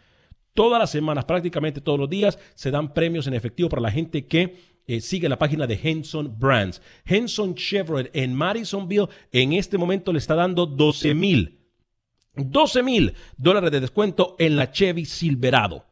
todas 0.53 0.79
las 0.79 0.89
semanas, 0.89 1.25
prácticamente 1.25 1.79
todos 1.79 1.99
los 1.99 2.09
días, 2.09 2.37
se 2.55 2.71
dan 2.71 2.93
premios 2.93 3.27
en 3.27 3.33
efectivo 3.33 3.69
para 3.69 3.81
la 3.81 3.91
gente 3.91 4.27
que 4.27 4.57
eh, 4.89 5.01
sigue 5.01 5.29
la 5.29 5.37
página 5.37 5.67
de 5.67 5.79
Henson 5.81 6.39
Brands. 6.39 6.81
Henson 7.05 7.53
Chevrolet 7.53 8.09
en 8.13 8.33
Madisonville 8.33 9.07
en 9.31 9.53
este 9.53 9.77
momento 9.77 10.11
le 10.11 10.17
está 10.17 10.33
dando 10.33 10.65
12 10.65 11.13
mil. 11.13 11.59
12 12.35 12.81
mil 12.81 13.13
dólares 13.37 13.69
de 13.69 13.81
descuento 13.81 14.35
en 14.39 14.55
la 14.55 14.71
Chevy 14.71 15.05
Silverado. 15.05 15.85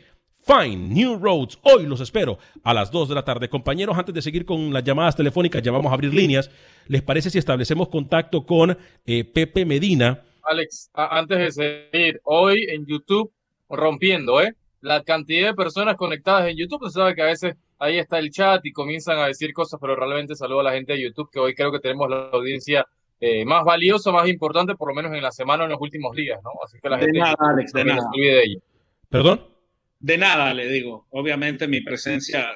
Fine, 0.47 0.95
New 0.95 1.19
Roads. 1.19 1.59
Hoy 1.63 1.87
los 1.87 2.01
espero 2.01 2.39
a 2.63 2.73
las 2.73 2.93
2 2.93 3.09
de 3.09 3.17
la 3.17 3.25
tarde. 3.25 3.49
Compañeros, 3.49 3.99
antes 3.99 4.15
de 4.15 4.23
seguir 4.23 4.47
con 4.47 4.73
las 4.73 4.85
llamadas 4.85 5.17
telefónicas, 5.17 5.61
ya 5.61 5.73
vamos 5.73 5.91
a 5.91 5.95
abrir 5.95 6.15
líneas. 6.15 6.53
¿Les 6.87 7.03
parece 7.03 7.31
si 7.31 7.39
establecemos 7.39 7.89
contacto 7.89 8.47
con 8.47 8.79
eh, 9.07 9.25
Pepe 9.25 9.65
Medina? 9.65 10.23
Alex, 10.45 10.89
antes 10.95 11.57
de 11.57 11.91
seguir, 11.91 12.21
hoy 12.23 12.65
en 12.69 12.87
YouTube, 12.87 13.33
rompiendo, 13.69 14.41
¿eh? 14.41 14.55
La 14.83 15.03
cantidad 15.03 15.49
de 15.49 15.55
personas 15.55 15.97
conectadas 15.97 16.49
en 16.49 16.57
YouTube, 16.57 16.87
se 16.87 16.93
sabe 16.93 17.17
que 17.17 17.23
a 17.23 17.27
veces 17.27 17.57
ahí 17.81 17.99
está 17.99 18.21
el 18.21 18.31
chat 18.31 18.65
y 18.65 18.71
comienzan 18.71 19.19
a 19.19 19.27
decir 19.27 19.53
cosas, 19.53 19.81
pero 19.81 19.97
realmente 19.97 20.37
saludo 20.37 20.61
a 20.61 20.65
la 20.65 20.73
gente 20.75 20.93
de 20.93 21.03
YouTube, 21.03 21.29
que 21.29 21.41
hoy 21.41 21.57
creo 21.57 21.73
que 21.73 21.81
tenemos 21.81 22.09
la 22.09 22.31
audiencia 22.33 22.87
eh, 23.19 23.45
más 23.45 23.65
valiosa, 23.65 24.13
más 24.13 24.29
importante, 24.29 24.77
por 24.77 24.91
lo 24.91 24.95
menos 24.95 25.13
en 25.13 25.23
la 25.23 25.33
semana, 25.33 25.65
en 25.65 25.71
los 25.71 25.81
últimos 25.81 26.15
días, 26.15 26.39
¿no? 26.45 26.51
Así 26.65 26.79
que 26.81 26.89
la 26.89 26.99
gente 26.99 27.15
de 27.15 27.19
nada, 27.19 27.35
Alex, 27.41 27.73
de 27.73 27.85
nada. 27.85 28.01
se 28.01 28.07
olvide 28.07 28.33
de 28.33 28.43
ella. 28.45 28.61
¿Perdón? 29.09 29.56
De 29.99 30.19
nada, 30.19 30.53
le 30.55 30.69
digo. 30.69 31.07
Obviamente 31.11 31.67
mi 31.67 31.81
presencia 31.81 32.49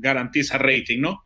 garantiza 0.00 0.58
rating, 0.58 1.00
¿no? 1.00 1.24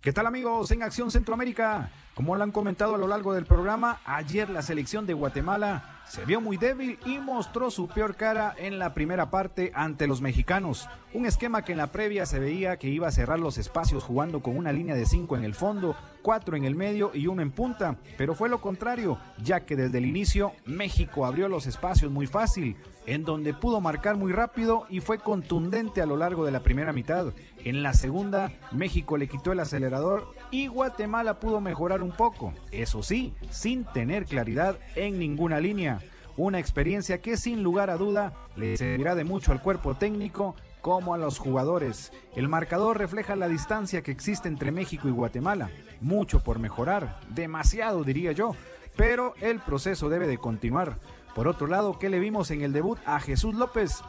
¿Qué 0.00 0.12
tal 0.12 0.26
amigos 0.26 0.70
en 0.70 0.82
Acción 0.82 1.10
Centroamérica? 1.10 1.90
Como 2.14 2.36
lo 2.36 2.44
han 2.44 2.52
comentado 2.52 2.94
a 2.94 2.98
lo 2.98 3.08
largo 3.08 3.34
del 3.34 3.44
programa, 3.44 4.00
ayer 4.04 4.48
la 4.48 4.62
selección 4.62 5.04
de 5.04 5.14
Guatemala 5.14 5.94
se 6.06 6.24
vio 6.24 6.40
muy 6.40 6.56
débil 6.56 6.98
y 7.04 7.18
mostró 7.18 7.72
su 7.72 7.88
peor 7.88 8.14
cara 8.14 8.54
en 8.56 8.78
la 8.78 8.94
primera 8.94 9.30
parte 9.30 9.72
ante 9.74 10.06
los 10.06 10.20
mexicanos. 10.20 10.88
Un 11.12 11.26
esquema 11.26 11.62
que 11.62 11.72
en 11.72 11.78
la 11.78 11.88
previa 11.88 12.24
se 12.24 12.38
veía 12.38 12.76
que 12.76 12.88
iba 12.88 13.08
a 13.08 13.12
cerrar 13.12 13.40
los 13.40 13.58
espacios 13.58 14.04
jugando 14.04 14.42
con 14.42 14.56
una 14.56 14.72
línea 14.72 14.94
de 14.94 15.06
cinco 15.06 15.36
en 15.36 15.42
el 15.42 15.54
fondo, 15.54 15.96
cuatro 16.22 16.56
en 16.56 16.64
el 16.64 16.76
medio 16.76 17.10
y 17.14 17.26
uno 17.26 17.42
en 17.42 17.50
punta, 17.50 17.96
pero 18.16 18.36
fue 18.36 18.48
lo 18.48 18.60
contrario, 18.60 19.18
ya 19.42 19.60
que 19.66 19.74
desde 19.74 19.98
el 19.98 20.06
inicio 20.06 20.52
México 20.66 21.26
abrió 21.26 21.48
los 21.48 21.66
espacios 21.66 22.12
muy 22.12 22.28
fácil, 22.28 22.76
en 23.06 23.24
donde 23.24 23.54
pudo 23.54 23.80
marcar 23.80 24.16
muy 24.16 24.32
rápido 24.32 24.86
y 24.88 25.00
fue 25.00 25.18
contundente 25.18 26.00
a 26.00 26.06
lo 26.06 26.16
largo 26.16 26.44
de 26.44 26.52
la 26.52 26.60
primera 26.60 26.92
mitad. 26.92 27.32
En 27.64 27.82
la 27.82 27.92
segunda, 27.94 28.52
México 28.72 29.16
le 29.16 29.28
quitó 29.28 29.52
el 29.52 29.60
acelerador 29.60 30.32
y 30.50 30.66
Guatemala 30.68 31.40
pudo 31.40 31.60
mejorar 31.60 32.02
un 32.02 32.12
poco, 32.12 32.52
eso 32.70 33.02
sí, 33.02 33.34
sin 33.50 33.84
tener 33.84 34.26
claridad 34.26 34.78
en 34.94 35.18
ninguna 35.18 35.60
línea. 35.60 36.00
una 36.36 36.58
experiencia 36.58 37.20
que 37.20 37.36
sin 37.36 37.62
lugar 37.62 37.90
a 37.90 37.96
duda 37.96 38.32
le 38.56 38.76
servirá 38.76 39.14
de 39.14 39.22
mucho 39.22 39.52
al 39.52 39.62
cuerpo 39.62 39.94
técnico 39.94 40.56
como 40.80 41.14
a 41.14 41.18
los 41.18 41.38
jugadores. 41.38 42.12
El 42.34 42.48
marcador 42.48 42.98
refleja 42.98 43.36
la 43.36 43.48
distancia 43.48 44.02
que 44.02 44.10
existe 44.10 44.48
entre 44.48 44.72
México 44.72 45.08
y 45.08 45.12
Guatemala. 45.12 45.70
Mucho 46.00 46.40
por 46.40 46.58
mejorar, 46.58 47.20
demasiado 47.30 48.04
diría 48.04 48.32
yo, 48.32 48.54
pero 48.96 49.34
el 49.40 49.60
proceso 49.60 50.08
debe 50.08 50.26
de 50.26 50.38
continuar. 50.38 50.98
Por 51.34 51.48
otro 51.48 51.66
lado, 51.66 51.98
¿qué 51.98 52.08
le 52.08 52.20
vimos 52.20 52.50
en 52.50 52.62
el 52.62 52.72
debut 52.72 52.98
a 53.06 53.20
Jesús 53.20 53.54
López? 53.54 54.02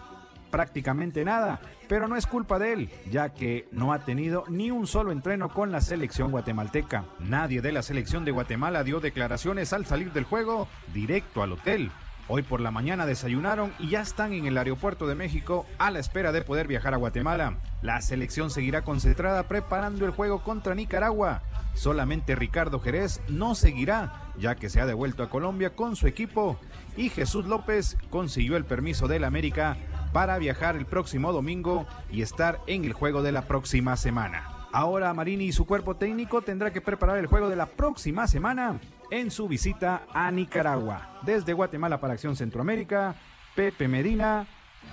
prácticamente 0.56 1.26
nada, 1.26 1.60
pero 1.90 2.08
no 2.08 2.16
es 2.16 2.26
culpa 2.26 2.60
de 2.60 2.72
él, 2.72 2.90
ya 3.12 3.34
que 3.34 3.68
no 3.74 3.92
ha 3.92 4.00
tenido 4.00 4.46
ni 4.48 4.72
un 4.72 4.88
solo 4.88 5.12
entreno 5.12 5.50
con 5.50 5.70
la 5.70 5.82
selección 5.82 6.32
guatemalteca. 6.32 7.04
Nadie 7.20 7.62
de 7.62 7.74
la 7.74 7.82
selección 7.82 8.24
de 8.24 8.32
Guatemala 8.32 8.86
dio 8.86 9.02
declaraciones 9.02 9.74
al 9.74 9.86
salir 9.86 10.14
del 10.14 10.24
juego 10.24 10.70
directo 10.94 11.44
al 11.44 11.52
hotel. 11.52 11.92
Hoy 12.30 12.42
por 12.42 12.62
la 12.62 12.72
mañana 12.72 13.06
desayunaron 13.06 13.74
y 13.80 13.90
ya 13.90 14.02
están 14.02 14.32
en 14.32 14.48
el 14.48 14.58
aeropuerto 14.58 15.06
de 15.08 15.14
México 15.14 15.68
a 15.78 15.92
la 15.92 16.00
espera 16.00 16.32
de 16.32 16.42
poder 16.42 16.68
viajar 16.68 16.94
a 16.94 16.98
Guatemala. 16.98 17.60
La 17.84 18.02
selección 18.02 18.50
seguirá 18.50 18.84
concentrada 18.84 19.44
preparando 19.44 20.06
el 20.06 20.12
juego 20.12 20.42
contra 20.42 20.74
Nicaragua. 20.74 21.44
Solamente 21.76 22.34
Ricardo 22.34 22.80
Jerez 22.80 23.22
no 23.28 23.54
seguirá, 23.54 24.32
ya 24.40 24.56
que 24.56 24.70
se 24.70 24.82
ha 24.82 24.88
devuelto 24.88 25.22
a 25.22 25.30
Colombia 25.30 25.76
con 25.76 25.96
su 25.96 26.08
equipo 26.08 26.58
y 26.98 27.10
Jesús 27.10 27.46
López 27.46 27.98
consiguió 28.10 28.58
el 28.58 28.66
permiso 28.66 29.08
del 29.08 29.24
América 29.24 29.78
para 30.14 30.38
viajar 30.38 30.76
el 30.76 30.86
próximo 30.86 31.34
domingo 31.34 31.86
y 32.12 32.22
estar 32.22 32.62
en 32.68 32.86
el 32.86 32.94
juego 32.94 33.22
de 33.22 33.32
la 33.32 33.48
próxima 33.48 33.98
semana. 33.98 34.68
Ahora 34.72 35.14
Marini 35.14 35.46
y 35.46 35.52
su 35.52 35.66
cuerpo 35.66 35.96
técnico 35.96 36.42
tendrá 36.42 36.72
que 36.74 36.82
preparar 36.82 37.18
el 37.18 37.28
juego 37.28 37.50
de 37.50 37.56
la 37.56 37.66
próxima 37.66 38.28
semana 38.28 38.80
en 39.12 39.32
su 39.32 39.48
visita 39.48 40.06
a 40.14 40.30
Nicaragua. 40.32 41.20
Desde 41.24 41.54
Guatemala 41.54 42.00
para 42.00 42.14
Acción 42.14 42.36
Centroamérica, 42.36 43.16
Pepe 43.56 43.88
Medina, 43.88 44.48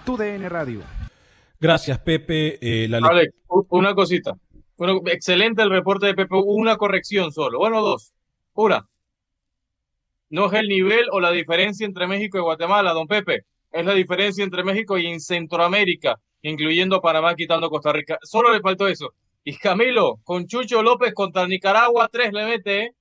TUDN 0.04 0.48
Radio. 0.48 0.82
Gracias, 1.60 1.98
Pepe. 1.98 2.58
Eh, 2.60 2.90
una 3.68 3.94
cosita. 3.94 4.34
Bueno, 4.76 5.00
excelente 5.06 5.62
el 5.62 5.70
reporte 5.70 6.06
de 6.06 6.14
Pepe. 6.14 6.34
Una 6.44 6.76
corrección 6.76 7.32
solo. 7.32 7.58
Bueno, 7.58 7.80
dos. 7.82 8.12
Una. 8.54 8.88
No 10.32 10.46
es 10.46 10.54
el 10.54 10.66
nivel 10.66 11.04
o 11.12 11.20
la 11.20 11.30
diferencia 11.30 11.84
entre 11.84 12.06
México 12.06 12.38
y 12.38 12.40
Guatemala, 12.40 12.94
don 12.94 13.06
Pepe. 13.06 13.44
Es 13.70 13.84
la 13.84 13.92
diferencia 13.92 14.42
entre 14.42 14.64
México 14.64 14.96
y 14.96 15.06
en 15.06 15.20
Centroamérica, 15.20 16.18
incluyendo 16.40 17.02
Panamá, 17.02 17.34
quitando 17.34 17.68
Costa 17.68 17.92
Rica. 17.92 18.18
Solo 18.22 18.50
le 18.50 18.60
faltó 18.60 18.88
eso. 18.88 19.12
Y 19.44 19.58
Camilo, 19.58 20.20
con 20.24 20.46
Chucho 20.46 20.82
López 20.82 21.12
contra 21.12 21.46
Nicaragua, 21.46 22.08
tres 22.10 22.32
le 22.32 22.46
mete, 22.46 22.82
¿eh? 22.82 22.94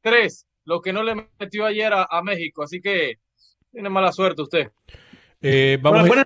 Tres 0.00 0.48
lo 0.64 0.80
que 0.80 0.92
no 0.92 1.04
le 1.04 1.28
metió 1.38 1.66
ayer 1.66 1.92
a, 1.94 2.20
México. 2.22 2.64
Así 2.64 2.80
que 2.80 3.20
tiene 3.70 3.88
mala 3.88 4.10
suerte 4.10 4.42
usted. 4.42 4.72
Eh, 5.40 5.78
vamos 5.80 6.10
a, 6.10 6.24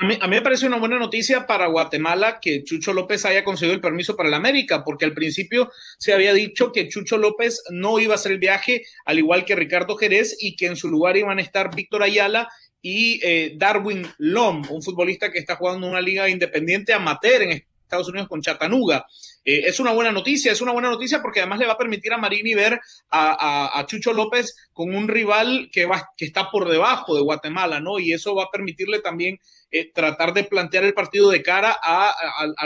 mí, 0.00 0.18
me 0.28 0.42
parece 0.42 0.66
una 0.66 0.78
buena 0.78 0.98
noticia 0.98 1.46
para 1.46 1.66
Guatemala 1.66 2.38
que 2.40 2.64
Chucho 2.64 2.92
López 2.92 3.24
haya 3.24 3.44
conseguido 3.44 3.74
el 3.74 3.80
permiso 3.80 4.16
para 4.16 4.28
la 4.28 4.36
América, 4.36 4.84
porque 4.84 5.04
al 5.04 5.14
principio 5.14 5.70
se 5.98 6.12
había 6.12 6.32
dicho 6.32 6.72
que 6.72 6.88
Chucho 6.88 7.18
López 7.18 7.62
no 7.70 7.98
iba 7.98 8.14
a 8.14 8.16
hacer 8.16 8.32
el 8.32 8.38
viaje, 8.38 8.82
al 9.04 9.18
igual 9.18 9.44
que 9.44 9.56
Ricardo 9.56 9.96
Jerez, 9.96 10.36
y 10.40 10.56
que 10.56 10.66
en 10.66 10.76
su 10.76 10.88
lugar 10.88 11.16
iban 11.16 11.38
a 11.38 11.42
estar 11.42 11.74
Víctor 11.74 12.02
Ayala 12.02 12.48
y 12.82 13.20
eh, 13.24 13.54
Darwin 13.56 14.06
Lom, 14.18 14.62
un 14.70 14.82
futbolista 14.82 15.30
que 15.30 15.38
está 15.38 15.56
jugando 15.56 15.86
en 15.86 15.92
una 15.92 16.00
liga 16.00 16.28
independiente 16.28 16.92
amateur 16.92 17.42
en 17.42 17.50
Estados 17.86 18.08
Unidos 18.08 18.28
con 18.28 18.42
Chattanooga. 18.42 19.06
Eh, 19.44 19.62
es 19.66 19.80
una 19.80 19.92
buena 19.92 20.12
noticia, 20.12 20.52
es 20.52 20.60
una 20.60 20.72
buena 20.72 20.90
noticia 20.90 21.22
porque 21.22 21.40
además 21.40 21.60
le 21.60 21.66
va 21.66 21.74
a 21.74 21.78
permitir 21.78 22.12
a 22.12 22.18
Marini 22.18 22.54
ver 22.54 22.80
a, 23.10 23.84
Chucho 23.86 24.12
López 24.12 24.54
con 24.72 24.94
un 24.94 25.08
rival 25.08 25.70
que, 25.72 25.86
va, 25.86 26.10
que 26.16 26.24
está 26.24 26.50
por 26.50 26.68
debajo 26.68 27.14
de 27.14 27.22
Guatemala, 27.22 27.80
¿no? 27.80 27.98
Y 27.98 28.12
eso 28.12 28.34
va 28.34 28.44
a 28.44 28.50
permitirle 28.50 28.98
también 29.00 29.38
eh, 29.70 29.90
tratar 29.92 30.34
de 30.34 30.44
plantear 30.44 30.84
el 30.84 30.94
partido 30.94 31.30
de 31.30 31.42
cara 31.42 31.76
a, 31.80 32.14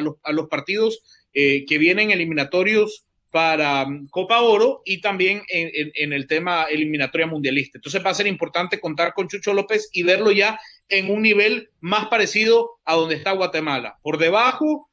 los, 0.01 0.49
partidos 0.49 1.03
eh, 1.35 1.65
que 1.67 1.79
vienen 1.79 2.11
eliminatorios 2.11 3.05
para 3.31 3.85
um, 3.85 4.09
Copa 4.09 4.41
Oro 4.41 4.83
y 4.85 5.01
también 5.01 5.43
en, 5.49 5.93
en, 5.95 6.13
el 6.13 6.27
tema 6.27 6.65
eliminatoria 6.65 7.27
mundialista. 7.27 7.79
Entonces 7.79 8.05
va 8.05 8.11
a 8.11 8.15
ser 8.15 8.27
importante 8.27 8.81
contar 8.81 9.15
con 9.15 9.29
Chucho 9.29 9.55
López 9.55 9.89
y 9.93 10.03
verlo 10.03 10.33
ya 10.33 10.59
en 10.89 11.11
un 11.11 11.23
nivel 11.23 11.71
más 11.81 12.07
parecido 12.07 12.81
a 12.85 12.95
donde 12.95 13.15
está 13.15 13.33
Guatemala. 13.33 13.99
Por 14.03 14.19
debajo, 14.19 14.90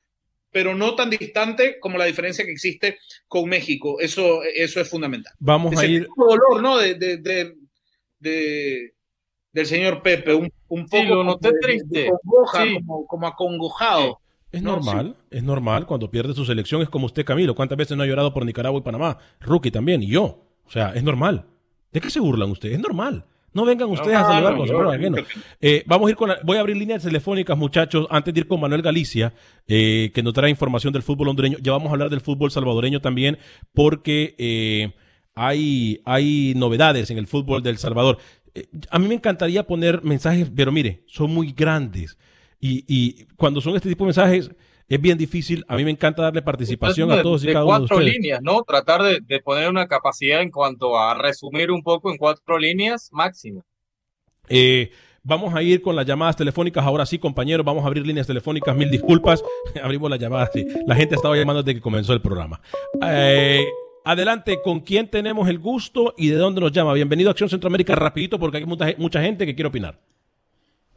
pero 0.58 0.74
no 0.74 0.96
tan 0.96 1.12
distante 1.12 1.80
como 1.80 2.00
la 2.00 2.06
diferencia 2.06 2.43
que 2.43 2.52
existe 2.52 2.98
con 3.28 3.48
México. 3.48 4.00
Eso, 4.00 4.41
eso 4.41 4.82
es 4.82 4.89
fundamental. 4.89 5.32
Vamos 5.38 5.78
a 5.78 5.86
ir. 5.86 6.08
dolor, 6.17 6.63
¿no? 6.63 6.80
De, 6.80 6.96
de, 6.96 7.54
de, 8.17 8.93
del 9.52 9.65
señor 9.67 10.02
Pepe, 10.02 10.34
un, 10.34 10.52
un 10.70 10.88
poco. 10.88 11.13
lo 11.13 11.24
noté 11.24 11.52
triste. 11.62 12.10
como, 13.08 13.28
acongojado. 13.28 14.20
Es 14.52 14.63
normal, 14.63 15.15
es 15.30 15.43
normal 15.43 15.86
cuando 15.86 16.10
pierde 16.10 16.34
su 16.34 16.43
selección, 16.43 16.82
es 16.82 16.89
como 16.89 17.06
usted, 17.06 17.24
Camilo. 17.24 17.54
¿Cuántas 17.54 17.78
veces 17.78 17.96
no 17.96 18.02
ha 18.02 18.08
llorado 18.08 18.34
por 18.34 18.43
Nicaragua 18.43 18.80
y 18.80 18.84
Panamá? 18.84 19.20
Rookie 19.39 19.70
también, 19.70 20.02
y 20.02 20.08
yo. 20.08 20.43
O 20.65 20.72
sea, 20.72 20.89
es 20.96 21.04
normal. 21.04 21.46
¿De 21.91 22.02
qué 22.02 22.10
se 22.10 22.20
burlan 22.20 22.50
ustedes? 22.50 22.78
Es 22.78 22.82
normal. 22.82 23.26
No 23.58 23.65
vengan 23.65 23.89
ustedes 23.89 24.15
a 24.15 24.24
saludar 24.24 24.56
con 24.56 24.67
su 24.67 24.76
eh, 25.62 25.84
Vamos 25.88 26.08
a 26.08 26.12
ir 26.12 26.15
con 26.15 26.30
voy 26.43 26.58
a 26.58 26.60
abrir 26.60 26.78
líneas 26.78 27.02
telefónicas, 27.02 27.58
muchachos, 27.58 28.06
antes 28.12 28.32
de 28.32 28.41
ir 28.41 28.48
con 28.48 28.60
Manuel 28.60 28.84
Galicia, 28.84 29.34
eh, 29.67 30.12
que 30.13 30.22
nos 30.22 30.36
trae 30.36 30.52
información 30.52 30.93
del 30.93 31.02
fútbol 31.02 31.30
hondureño. 31.30 31.58
Ya 31.60 31.72
vamos 31.72 31.89
a 31.89 31.93
hablar 31.93 32.12
del 32.12 32.22
fútbol 32.22 32.52
salvadoreño 32.52 33.02
también, 33.02 33.39
porque 33.74 34.36
eh, 34.38 34.93
hay, 35.34 36.02
hay 36.06 36.54
novedades 36.56 37.10
en 37.10 37.17
el 37.17 37.26
fútbol 37.26 37.63
del 37.63 37.80
Salvador. 37.80 38.20
a 38.91 39.00
mí 39.00 39.08
me 39.08 39.15
encantaría 39.15 39.65
poner 39.65 40.04
mensajes, 40.04 40.52
pero 40.56 40.72
mire, 40.72 41.02
son 41.08 41.34
muy 41.34 41.52
grandes. 41.52 42.15
Y, 42.60 42.86
y 42.88 43.26
cuando 43.38 43.60
son 43.60 43.76
este 43.76 43.89
tipo 43.89 44.04
de 44.04 44.10
mensajes, 44.10 44.52
es 44.89 45.02
bien 45.02 45.17
difícil. 45.17 45.65
A 45.67 45.76
mí 45.76 45.84
me 45.84 45.91
encanta 45.91 46.21
darle 46.21 46.41
participación 46.41 47.12
a 47.12 47.21
todos 47.21 47.43
y 47.43 47.47
cada 47.47 47.65
uno 47.65 47.78
de 47.78 47.84
ustedes. 47.84 48.00
cuatro 48.00 48.13
líneas, 48.13 48.41
¿no? 48.41 48.63
Tratar 48.63 49.02
de, 49.04 49.39
poner 49.41 49.69
una 49.69 49.88
capacidad 49.88 50.41
en 50.41 50.50
cuanto 50.50 50.97
a 50.97 51.13
resumir 51.13 51.71
un 51.71 51.84
poco 51.84 52.10
en 52.10 52.17
cuatro 52.17 52.58
líneas 52.58 53.10
máximo. 53.12 53.65
Eh, 54.47 54.91
vamos 55.23 55.54
a 55.54 55.62
ir 55.62 55.82
con 55.82 55.95
las 55.95 56.06
llamadas 56.06 56.38
telefónicas. 56.38 56.86
Ahora 56.86 57.06
sí, 57.06 57.19
compañeros, 57.19 57.65
vamos 57.65 57.84
a 57.84 57.88
abrir 57.88 58.08
líneas 58.08 58.28
telefónicas. 58.28 58.76
Mil 58.76 58.89
disculpas. 58.89 59.43
Abrimos 59.84 60.10
las 60.10 60.19
llamadas. 60.19 60.52
Sí. 60.54 60.65
La 60.86 60.95
gente 60.95 61.15
estaba 61.15 61.36
llamando 61.36 61.63
desde 61.63 61.76
que 61.76 61.82
comenzó 61.82 62.13
el 62.13 62.21
programa. 62.21 62.62
Eh, 63.06 63.65
adelante, 64.06 64.60
¿con 64.63 64.80
quién 64.80 65.10
tenemos 65.10 65.50
el 65.50 65.60
gusto 65.60 66.13
y 66.17 66.30
de 66.30 66.38
dónde 66.38 66.62
nos 66.62 66.71
llama? 66.71 66.93
Bienvenido 66.93 67.30
a 67.30 67.32
Acción 67.32 67.50
Centroamérica, 67.50 67.93
rapidito, 67.93 68.39
porque 68.39 68.58
hay 68.58 68.65
mucha, 68.65 68.86
mucha 68.97 69.21
gente 69.21 69.45
que 69.45 69.54
quiere 69.54 69.67
opinar. 69.67 70.00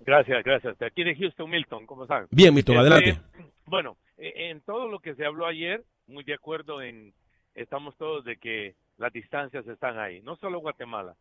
Gracias, 0.06 0.44
gracias. 0.44 0.78
De 0.78 0.86
aquí 0.86 1.02
de 1.02 1.14
Houston, 1.16 1.50
Milton, 1.50 1.86
¿cómo 1.86 2.04
están? 2.04 2.26
Bien, 2.30 2.54
Milton, 2.54 2.76
este, 2.76 2.80
adelante. 2.80 3.20
Bueno, 3.70 3.98
e, 4.18 4.50
en 4.50 4.60
todo 4.62 4.88
lo 4.88 4.98
que 4.98 5.14
se 5.14 5.24
habló 5.24 5.46
ayer, 5.46 5.84
muy 6.08 6.24
de 6.24 6.34
acuerdo 6.34 6.82
en, 6.82 7.14
estamos 7.54 7.96
todos 7.96 8.24
de 8.24 8.36
que 8.36 8.74
las 8.98 9.12
distancias 9.12 9.64
están 9.68 9.96
ahí, 9.96 10.20
no 10.22 10.34
solo 10.34 10.58
Guatemala, 10.58 11.14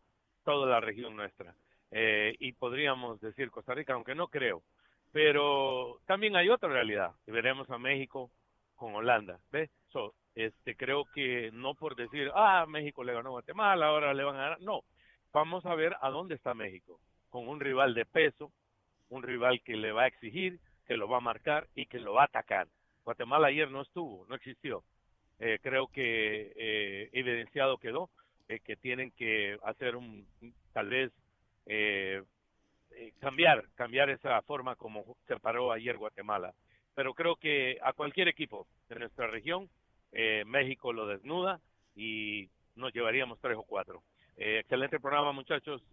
toda 0.44 0.68
la 0.68 0.80
región 0.80 1.14
nuestra. 1.14 1.54
Eh, 1.92 2.34
y 2.40 2.50
podríamos 2.52 3.20
decir 3.20 3.52
Costa 3.52 3.72
Rica, 3.72 3.94
aunque 3.94 4.16
no 4.16 4.26
creo. 4.26 4.64
Pero 5.12 6.00
también 6.06 6.34
hay 6.34 6.48
otra 6.48 6.68
realidad. 6.68 7.12
Veremos 7.24 7.70
a 7.70 7.78
México 7.78 8.32
con 8.74 8.96
Holanda. 8.96 9.38
¿Ves? 9.52 9.70
este, 10.34 10.74
creo 10.74 11.04
que 11.14 11.50
no 11.52 11.74
por 11.74 11.94
decir, 11.94 12.32
ah, 12.34 12.66
México 12.68 13.04
le 13.04 13.12
ganó 13.12 13.28
a 13.28 13.32
Guatemala, 13.32 13.86
ahora 13.86 14.12
le 14.12 14.24
van 14.24 14.36
a 14.36 14.42
ganar. 14.42 14.60
No, 14.60 14.82
vamos 15.32 15.64
a 15.66 15.74
ver 15.76 15.94
a 16.00 16.10
dónde 16.10 16.34
está 16.34 16.54
México. 16.54 16.98
Con 17.28 17.46
un 17.46 17.60
rival 17.60 17.94
de 17.94 18.06
peso, 18.06 18.50
un 19.08 19.22
rival 19.22 19.60
que 19.62 19.76
le 19.76 19.92
va 19.92 20.02
a 20.02 20.06
exigir, 20.08 20.58
que 20.90 20.96
lo 20.96 21.06
va 21.06 21.18
a 21.18 21.20
marcar 21.20 21.68
y 21.76 21.86
que 21.86 22.00
lo 22.00 22.14
va 22.14 22.22
a 22.22 22.24
atacar. 22.24 22.66
Guatemala 23.04 23.46
ayer 23.46 23.70
no 23.70 23.82
estuvo, 23.82 24.26
no 24.26 24.34
existió. 24.34 24.82
Eh, 25.38 25.60
creo 25.62 25.86
que 25.86 26.52
eh, 26.56 27.10
evidenciado 27.12 27.78
quedó 27.78 28.10
eh, 28.48 28.58
que 28.58 28.74
tienen 28.74 29.12
que 29.12 29.56
hacer 29.62 29.94
un, 29.94 30.26
tal 30.72 30.88
vez, 30.88 31.12
cambiar, 33.20 33.62
cambiar 33.76 34.10
esa 34.10 34.42
forma 34.42 34.74
como 34.74 35.16
se 35.28 35.38
paró 35.38 35.70
ayer 35.70 35.96
Guatemala. 35.96 36.54
Pero 36.96 37.14
creo 37.14 37.36
que 37.36 37.78
a 37.84 37.92
cualquier 37.92 38.26
equipo 38.26 38.66
de 38.88 38.98
nuestra 38.98 39.28
región, 39.28 39.70
México 40.46 40.92
lo 40.92 41.06
desnuda 41.06 41.60
y 41.94 42.48
nos 42.74 42.92
llevaríamos 42.92 43.38
tres 43.40 43.56
o 43.56 43.62
cuatro. 43.62 44.02
excelente 44.36 44.98
programa, 44.98 45.30
muchachos 45.30 45.84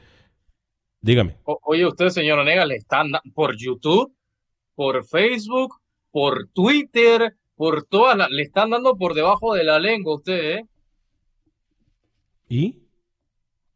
Dígame. 1.00 1.37
oye, 1.44 1.87
usted, 1.87 2.09
señor 2.09 2.38
Onega, 2.38 2.64
le 2.64 2.76
están 2.76 3.11
por 3.35 3.59
YouTube, 3.59 4.16
por 4.74 5.04
Facebook, 5.04 5.74
por 6.11 6.48
Twitter, 6.48 7.37
por 7.57 7.85
todas 7.85 8.16
le 8.30 8.42
están 8.42 8.70
dando 8.70 8.96
por 8.96 9.12
debajo 9.12 9.54
de 9.54 9.64
la 9.64 9.79
lengua 9.79 10.16
usted, 10.16 10.56
¿eh? 10.56 10.66
¿Y? 12.48 12.79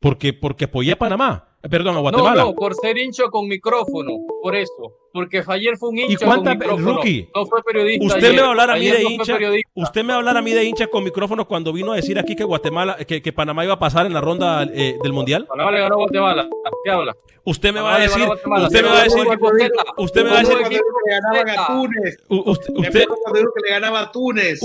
Porque, 0.00 0.32
porque 0.32 0.64
apoyé 0.64 0.92
a 0.92 0.98
Panamá. 0.98 1.47
Perdón, 1.62 1.96
a 1.96 2.00
Guatemala. 2.00 2.42
No, 2.42 2.48
no, 2.50 2.54
por 2.54 2.74
ser 2.74 2.96
hincha 2.98 3.24
con 3.30 3.48
micrófono, 3.48 4.12
por 4.42 4.54
eso. 4.54 4.94
Porque 5.18 5.42
ayer 5.48 5.76
fue 5.76 5.88
un 5.88 5.98
hincha 5.98 6.12
¿Y 6.12 6.16
cuántas 6.16 6.54
con 6.54 6.58
micrófono. 6.60 6.94
rookie? 6.94 7.28
No 7.34 7.44
fue 7.44 7.60
periodista. 7.64 8.06
Usted 8.06 8.18
ayer. 8.18 8.34
me 8.34 8.40
va 8.40 8.46
a 8.46 8.50
hablar 8.50 8.70
a 8.70 8.74
mí 8.74 8.80
Ayer 8.82 8.98
de 8.98 9.02
no 9.02 9.10
hincha. 9.10 9.38
Usted 9.74 10.02
me 10.02 10.08
va 10.10 10.14
a 10.14 10.18
hablar 10.18 10.36
a 10.36 10.42
mí 10.42 10.52
de 10.52 10.64
hincha 10.64 10.86
con 10.86 11.02
micrófonos 11.02 11.46
cuando 11.46 11.72
vino 11.72 11.90
a 11.90 11.96
decir 11.96 12.20
aquí 12.20 12.36
que 12.36 12.44
Guatemala, 12.44 12.98
que, 12.98 13.20
que 13.20 13.32
Panamá 13.32 13.64
iba 13.64 13.74
a 13.74 13.80
pasar 13.80 14.06
en 14.06 14.14
la 14.14 14.20
ronda 14.20 14.62
eh, 14.62 14.96
del 15.02 15.12
mundial. 15.12 15.44
Panamá 15.48 15.72
le 15.72 15.80
ganó 15.80 15.94
a 15.96 15.98
Guatemala. 15.98 16.48
¿Qué 16.84 16.90
habla? 16.92 17.16
Usted 17.48 17.72
me 17.72 17.80
va 17.80 17.94
a 17.94 17.98
decir, 18.00 18.28
usted 18.28 18.82
me 18.82 18.88
va 18.90 19.00
a 19.00 19.04
decir, 19.04 19.26
usted 19.96 20.22
me 20.22 20.30
va 20.30 20.36
a 20.36 20.40
decir, 20.40 20.56
usted, 22.36 22.76
usted, 22.76 23.06
le 23.62 23.70
ganaba 23.70 24.00
a 24.00 24.12
Túnez. 24.12 24.60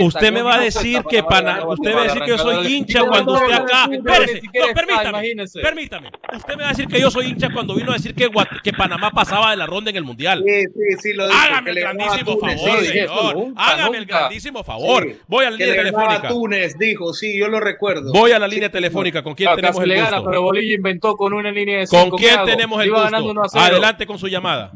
Usted 0.00 0.30
me 0.30 0.42
va 0.42 0.56
a 0.56 0.60
decir 0.60 1.02
que 1.08 1.22
Panamá 1.22 1.66
usted 1.68 1.88
me 1.88 1.94
va 1.94 2.00
a 2.02 2.04
decir 2.04 2.22
que 2.22 2.28
yo 2.28 2.36
soy 2.36 2.66
hincha 2.66 3.02
cuando 3.06 3.32
no, 3.32 3.54
acá. 3.54 3.88
Espérese, 3.90 4.42
no, 4.42 4.74
permítame, 4.74 5.08
imagínese. 5.08 5.60
permítame. 5.60 6.10
Usted 6.36 6.54
me 6.56 6.62
va 6.64 6.68
a 6.68 6.72
decir 6.72 6.86
que 6.86 7.00
yo 7.00 7.10
soy 7.10 7.26
hincha 7.28 7.48
cuando 7.50 7.74
vino 7.74 7.92
a 7.92 7.94
decir 7.94 8.14
que 8.14 8.72
Panamá 8.74 9.10
pasaba 9.10 9.39
de 9.48 9.56
la 9.56 9.66
ronda 9.66 9.90
en 9.90 9.96
el 9.96 10.04
mundial. 10.04 10.44
Sí, 10.46 10.64
sí, 10.64 10.96
sí, 10.98 11.12
lo 11.14 11.26
dijo. 11.26 11.38
Hágame 11.40 11.64
que 11.64 11.70
el 11.70 11.80
grandísimo 11.80 12.36
Túnez, 12.36 12.60
favor, 12.62 12.78
sí, 12.80 12.86
señor. 12.86 13.34
nunca, 13.36 13.62
Hágame 13.66 13.98
el 13.98 14.04
grandísimo 14.06 14.62
favor. 14.64 15.02
Sí. 15.04 15.16
Voy 15.26 15.44
a 15.46 15.50
la 15.50 15.56
línea 15.56 15.74
telefónica. 15.76 16.28
Túnez, 16.28 16.78
dijo, 16.78 17.12
sí, 17.14 17.38
yo 17.38 17.48
lo 17.48 17.60
recuerdo. 17.60 18.12
Voy 18.12 18.32
a 18.32 18.38
la 18.38 18.46
línea 18.46 18.70
telefónica. 18.70 19.22
¿Con 19.22 19.34
quién 19.34 19.46
Claro, 19.46 19.56
tenemos 19.62 19.82
el 19.82 19.94
gana, 19.94 20.16
gusto? 20.18 20.30
pero 20.30 20.42
Bolivia 20.42 20.74
inventó 20.74 21.16
con 21.16 21.32
una 21.32 21.50
línea 21.50 21.78
de 21.78 21.86
¿Con 21.86 22.00
cinco. 22.02 22.16
¿qué 22.18 22.26
quién 22.26 22.44
tenemos 22.44 22.82
el 22.84 22.90
gusto? 22.90 23.30
1 23.30 23.42
a 23.42 23.48
0. 23.48 23.64
Adelante 23.64 24.06
con 24.06 24.18
su 24.18 24.28
llamada. 24.28 24.72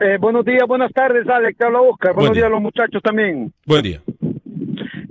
Eh, 0.00 0.16
buenos 0.18 0.44
días, 0.44 0.62
buenas 0.66 0.92
tardes, 0.92 1.26
Alex. 1.28 1.56
Te 1.58 1.66
habla 1.66 1.80
Oscar. 1.80 2.12
Buen 2.12 2.16
Buenos 2.28 2.34
día. 2.34 2.42
días 2.42 2.46
a 2.48 2.54
los 2.54 2.62
muchachos 2.62 3.02
también. 3.02 3.52
Buen 3.64 3.82
día. 3.82 4.00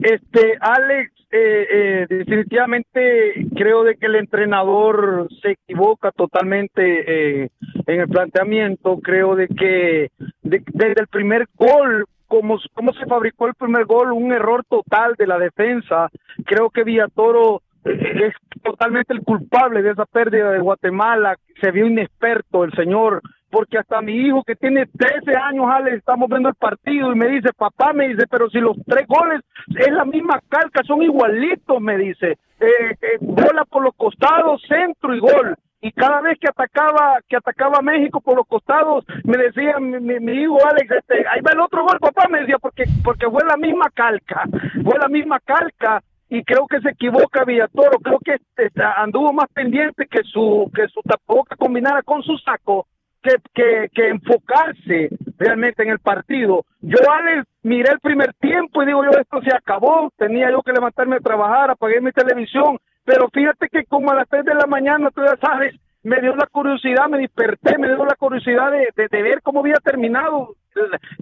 Este, 0.03 0.57
Alex, 0.59 1.11
eh, 1.31 1.67
eh, 1.73 2.05
definitivamente 2.09 3.33
creo 3.55 3.83
de 3.83 3.95
que 3.95 4.05
el 4.05 4.15
entrenador 4.15 5.27
se 5.41 5.51
equivoca 5.51 6.11
totalmente 6.11 7.43
eh, 7.43 7.49
en 7.87 8.01
el 8.01 8.07
planteamiento. 8.07 8.99
Creo 9.01 9.35
de 9.35 9.47
que 9.47 10.09
de- 10.43 10.63
desde 10.73 11.01
el 11.01 11.07
primer 11.07 11.47
gol, 11.55 12.05
como, 12.27 12.57
como 12.73 12.93
se 12.93 13.05
fabricó 13.05 13.47
el 13.47 13.53
primer 13.55 13.85
gol, 13.85 14.11
un 14.11 14.31
error 14.31 14.63
total 14.67 15.15
de 15.17 15.27
la 15.27 15.37
defensa. 15.37 16.09
Creo 16.45 16.69
que 16.69 16.83
Villatoro 16.83 17.61
es 17.83 18.33
totalmente 18.63 19.13
el 19.13 19.21
culpable 19.21 19.83
de 19.83 19.91
esa 19.91 20.05
pérdida 20.05 20.51
de 20.51 20.59
Guatemala. 20.59 21.35
Se 21.61 21.71
vio 21.71 21.85
inexperto 21.85 22.63
el 22.63 22.71
señor 22.73 23.21
porque 23.51 23.77
hasta 23.77 24.01
mi 24.01 24.13
hijo 24.13 24.43
que 24.43 24.55
tiene 24.55 24.85
13 24.87 25.37
años, 25.37 25.67
Alex, 25.69 25.97
estamos 25.97 26.27
viendo 26.27 26.49
el 26.49 26.55
partido 26.55 27.13
y 27.13 27.15
me 27.15 27.27
dice, 27.29 27.51
papá, 27.55 27.93
me 27.93 28.09
dice, 28.09 28.25
pero 28.29 28.49
si 28.49 28.59
los 28.59 28.75
tres 28.85 29.07
goles 29.07 29.39
es 29.69 29.91
la 29.93 30.03
misma 30.03 30.41
calca, 30.49 30.81
son 30.85 31.03
igualitos, 31.03 31.79
me 31.79 31.95
dice, 31.97 32.31
eh, 32.59 32.91
eh, 33.01 33.17
bola 33.21 33.63
por 33.63 33.83
los 33.83 33.95
costados, 33.95 34.61
centro 34.67 35.15
y 35.15 35.19
gol. 35.19 35.55
Y 35.85 35.91
cada 35.91 36.19
vez 36.19 36.39
que 36.39 36.47
atacaba, 36.49 37.19
que 37.29 37.37
atacaba 37.37 37.77
a 37.77 37.83
México 37.83 38.19
por 38.19 38.35
los 38.35 38.47
costados, 38.47 39.05
me 39.23 39.37
decía 39.37 39.77
mi, 39.79 40.31
hijo 40.33 40.57
Alex, 40.67 40.89
este, 40.89 41.23
ahí 41.29 41.41
va 41.41 41.51
el 41.53 41.59
otro 41.59 41.83
gol, 41.83 41.99
papá, 41.99 42.27
me 42.27 42.39
decía, 42.39 42.57
porque, 42.57 42.85
porque 43.03 43.29
fue 43.29 43.43
la 43.47 43.55
misma 43.55 43.91
calca, 43.93 44.45
fue 44.83 44.97
la 44.99 45.07
misma 45.09 45.39
calca 45.41 46.01
y 46.27 46.43
creo 46.43 46.65
que 46.65 46.81
se 46.81 46.89
equivoca 46.89 47.45
Villatoro, 47.45 47.99
creo 47.99 48.17
que 48.17 48.37
este, 48.57 48.81
anduvo 48.97 49.31
más 49.31 49.45
pendiente 49.53 50.07
que 50.07 50.23
su 50.23 50.71
que 50.73 50.87
su 50.87 51.01
tapaboca 51.01 51.55
combinara 51.55 52.01
con 52.01 52.23
su 52.23 52.35
saco 52.39 52.87
que, 53.21 53.35
que, 53.53 53.89
que 53.93 54.09
enfocarse 54.09 55.09
realmente 55.37 55.83
en 55.83 55.89
el 55.89 55.99
partido. 55.99 56.65
Yo, 56.81 56.97
Alex, 57.11 57.47
miré 57.61 57.91
el 57.91 57.99
primer 57.99 58.33
tiempo 58.33 58.81
y 58.81 58.87
digo 58.87 59.03
yo, 59.03 59.11
esto 59.19 59.39
se 59.43 59.55
acabó, 59.55 60.11
tenía 60.17 60.49
yo 60.49 60.63
que 60.63 60.73
levantarme 60.73 61.17
a 61.17 61.19
trabajar, 61.19 61.69
apagué 61.69 62.01
mi 62.01 62.11
televisión, 62.11 62.79
pero 63.05 63.29
fíjate 63.29 63.69
que 63.69 63.85
como 63.85 64.11
a 64.11 64.15
las 64.15 64.27
3 64.29 64.43
de 64.45 64.55
la 64.55 64.65
mañana, 64.67 65.09
tú 65.11 65.21
ya 65.23 65.37
sabes, 65.37 65.75
me 66.03 66.19
dio 66.21 66.35
la 66.35 66.45
curiosidad, 66.47 67.07
me 67.09 67.19
desperté, 67.19 67.77
me 67.77 67.87
dio 67.87 68.05
la 68.05 68.15
curiosidad 68.15 68.71
de, 68.71 68.89
de- 68.95 69.07
de 69.09 69.21
ver 69.23 69.41
cómo 69.41 69.61
había 69.61 69.75
terminado, 69.83 70.55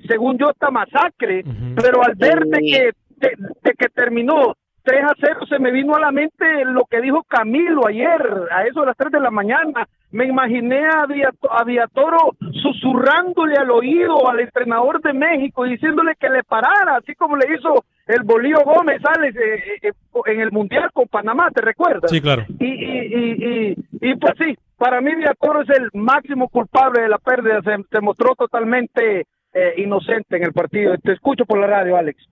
según 0.08 0.38
yo, 0.38 0.50
esta 0.50 0.72
masacre, 0.72 1.44
pero 1.76 2.04
al 2.04 2.16
ver 2.16 2.40
de 2.46 2.60
que, 2.60 2.92
de- 3.18 3.38
de 3.62 3.72
que 3.74 3.88
terminó 3.90 4.56
3 4.84 5.04
a 5.06 5.14
0 5.20 5.46
se 5.48 5.60
me 5.60 5.72
vino 5.72 5.96
a 5.96 6.00
la 6.02 6.12
mente 6.12 6.66
lo 6.66 6.84
que 6.86 7.00
dijo 7.02 7.24
Camilo 7.24 7.88
ayer, 7.88 8.22
a 8.52 8.64
eso 8.64 8.82
de 8.82 8.88
las 8.88 8.98
3 8.98 9.12
de 9.14 9.20
la 9.22 9.32
mañana. 9.32 9.88
Me 10.14 10.26
imaginé 10.26 10.78
a, 10.86 11.06
Viato- 11.08 11.52
a 11.52 11.64
Villatoro 11.64 12.18
susurrándole 12.62 13.56
al 13.58 13.72
oído 13.72 14.30
al 14.30 14.40
entrenador 14.40 15.02
de 15.02 15.12
México, 15.14 15.66
diciéndole 15.66 16.14
que 16.20 16.30
le 16.30 16.44
parara, 16.44 16.98
así 16.98 17.14
como 17.16 17.36
le 17.36 17.46
hizo 17.54 17.84
el 18.08 18.24
Bolío 18.24 18.58
Gómez 18.64 19.02
Alex, 19.06 19.36
eh, 19.36 19.40
eh, 19.82 19.88
eh, 19.90 19.92
en 20.28 20.40
el 20.42 20.52
Mundial 20.52 20.90
con 20.94 21.08
Panamá, 21.08 21.50
¿te 21.54 21.62
recuerdas? 21.62 22.12
Sí, 22.12 22.22
claro. 22.22 22.46
Y, 22.60 22.66
y, 22.66 23.00
y, 23.16 23.72
y, 23.72 24.10
y, 24.12 24.16
pues 24.16 24.34
sí, 24.38 24.56
para 24.78 25.02
mí 25.02 25.16
Villatoro 25.16 25.62
es 25.64 25.70
el 25.70 25.90
máximo 25.94 26.48
culpable 26.50 27.02
de 27.02 27.10
la 27.10 27.18
pérdida, 27.18 27.62
se, 27.64 27.76
se 27.92 28.02
mostró 28.02 28.36
totalmente 28.36 29.22
eh, 29.54 29.74
inocente 29.78 30.38
en 30.38 30.44
el 30.44 30.54
partido. 30.54 30.96
Te 30.98 31.14
escucho 31.14 31.46
por 31.46 31.60
la 31.60 31.68
radio, 31.68 31.98
Alex. 31.98 32.24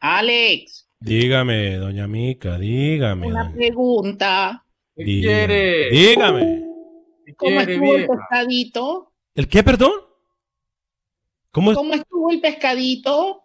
Alex, 0.00 0.84
Dígame, 1.00 1.76
doña 1.76 2.06
Mica, 2.08 2.58
dígame. 2.58 3.26
una 3.28 3.44
doña- 3.44 3.54
pregunta. 3.56 4.64
¿Qué 4.96 5.04
dígame, 5.04 5.36
quiere? 5.46 5.90
Dígame. 5.90 6.62
¿Qué 7.28 7.34
¿Cómo 7.34 7.56
quiere, 7.58 7.74
estuvo 7.74 7.94
el 7.94 8.06
pescadito? 8.06 9.12
¿El 9.34 9.48
qué, 9.48 9.62
perdón? 9.62 9.92
¿Cómo? 11.50 11.74
¿Cómo 11.74 11.92
estuvo 11.92 12.30
el 12.30 12.40
pescadito? 12.40 13.42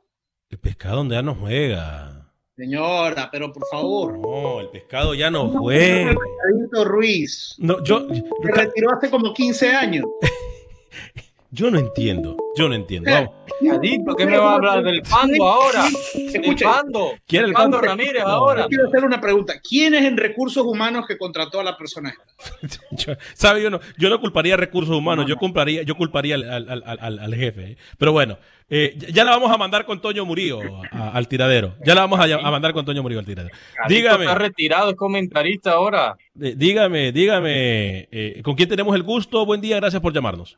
El 0.49 0.57
pescado 0.59 1.03
ya 1.03 1.21
no 1.21 1.35
juega. 1.35 2.31
Señora, 2.55 3.27
pero 3.29 3.51
por 3.51 3.67
favor. 3.69 4.17
No, 4.17 4.61
el 4.61 4.69
pescado 4.69 5.13
ya 5.13 5.29
no 5.29 5.49
juega. 5.49 6.15
Pescadito 6.15 6.85
Ruiz. 6.85 7.55
No, 7.57 7.83
yo, 7.83 8.07
Se 8.07 8.51
retiró 8.53 8.93
hace 8.95 9.09
como 9.09 9.33
15 9.33 9.73
años. 9.73 10.05
yo 11.53 11.69
no 11.71 11.77
entiendo. 11.79 12.35
Yo 12.55 12.67
no 12.69 12.75
entiendo. 12.75 13.09
Vamos. 13.09 13.31
Pescadito, 13.59 14.15
¿qué 14.15 14.25
me 14.25 14.37
va 14.37 14.51
a 14.51 14.55
hablar 14.55 14.83
del 14.83 15.01
Pando 15.01 15.47
ahora? 15.49 15.85
El 16.15 16.55
Pando. 16.61 17.11
¿Quién 17.27 17.43
es 17.43 17.47
El 17.49 17.53
Pando? 17.53 17.81
Ramírez 17.81 18.21
ahora. 18.23 18.63
yo 18.63 18.67
quiero 18.67 18.87
hacer 18.87 19.03
una 19.05 19.19
pregunta. 19.21 19.53
¿Quién 19.67 19.93
es 19.95 20.03
en 20.03 20.17
recursos 20.17 20.63
humanos 20.65 21.05
que 21.07 21.17
contrató 21.17 21.59
a 21.59 21.63
la 21.63 21.77
persona 21.77 22.11
esta? 22.11 22.79
Yo- 22.91 23.13
¿Sabe? 23.33 23.61
Yo 23.63 23.69
no, 23.69 23.79
yo 23.97 24.09
no 24.09 24.19
culparía 24.19 24.53
a 24.53 24.57
recursos 24.57 24.95
humanos, 24.95 25.25
yo 25.27 25.37
culparía, 25.37 25.81
yo 25.83 25.95
culparía 25.95 26.35
al, 26.35 26.43
al- 26.49 26.83
al- 26.85 26.99
al- 26.99 27.19
al 27.19 27.35
jefe. 27.35 27.71
¿eh? 27.71 27.77
Pero 27.97 28.11
bueno, 28.11 28.37
eh, 28.69 28.95
ya- 29.11 29.23
la 29.23 29.31
vamos 29.31 29.51
a 29.51 29.57
mandar 29.57 29.85
con 29.85 29.99
Toño 30.01 30.25
Murillo 30.25 30.59
a- 30.91 31.09
al 31.09 31.27
tiradero. 31.27 31.75
Ya 31.85 31.95
la 31.95 32.01
vamos 32.01 32.19
a, 32.19 32.23
a 32.25 32.51
mandar 32.51 32.73
con 32.73 32.85
Toño 32.85 33.01
Murillo 33.01 33.19
al 33.19 33.25
tiradero. 33.25 33.55
Dígame, 33.87 34.25
Está 34.25 34.35
retirado, 34.35 34.89
es 34.91 34.95
comentarista 34.95 35.71
ahora. 35.73 36.15
eh, 36.39 36.53
dígame, 36.55 37.11
dígame, 37.11 38.07
eh, 38.11 38.41
¿con 38.43 38.55
quién 38.55 38.69
tenemos 38.69 38.95
el 38.95 39.03
gusto? 39.03 39.45
Buen 39.45 39.61
día, 39.61 39.77
gracias 39.77 40.01
por 40.01 40.13
llamarnos. 40.13 40.57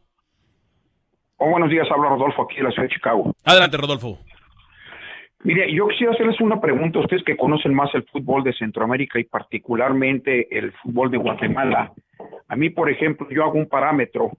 Oh, 1.38 1.50
buenos 1.50 1.70
días, 1.70 1.88
habla 1.92 2.10
Rodolfo 2.10 2.44
aquí 2.44 2.58
de 2.58 2.64
la 2.64 2.72
ciudad 2.72 2.88
de 2.88 2.94
Chicago. 2.94 3.34
Adelante, 3.44 3.78
Rodolfo. 3.78 4.20
Mire, 5.44 5.72
yo 5.74 5.88
quisiera 5.90 6.14
hacerles 6.14 6.40
una 6.42 6.60
pregunta 6.60 6.98
a 6.98 7.02
ustedes 7.02 7.24
que 7.24 7.38
conocen 7.38 7.74
más 7.74 7.94
el 7.94 8.04
fútbol 8.06 8.44
de 8.44 8.54
Centroamérica 8.54 9.20
y 9.20 9.26
particularmente 9.26 10.48
el 10.58 10.72
fútbol 10.74 11.12
de 11.12 11.18
Guatemala. 11.18 11.92
A 12.48 12.56
mí, 12.56 12.70
por 12.70 12.90
ejemplo, 12.90 13.28
yo 13.30 13.44
hago 13.44 13.54
un 13.54 13.68
parámetro. 13.68 14.32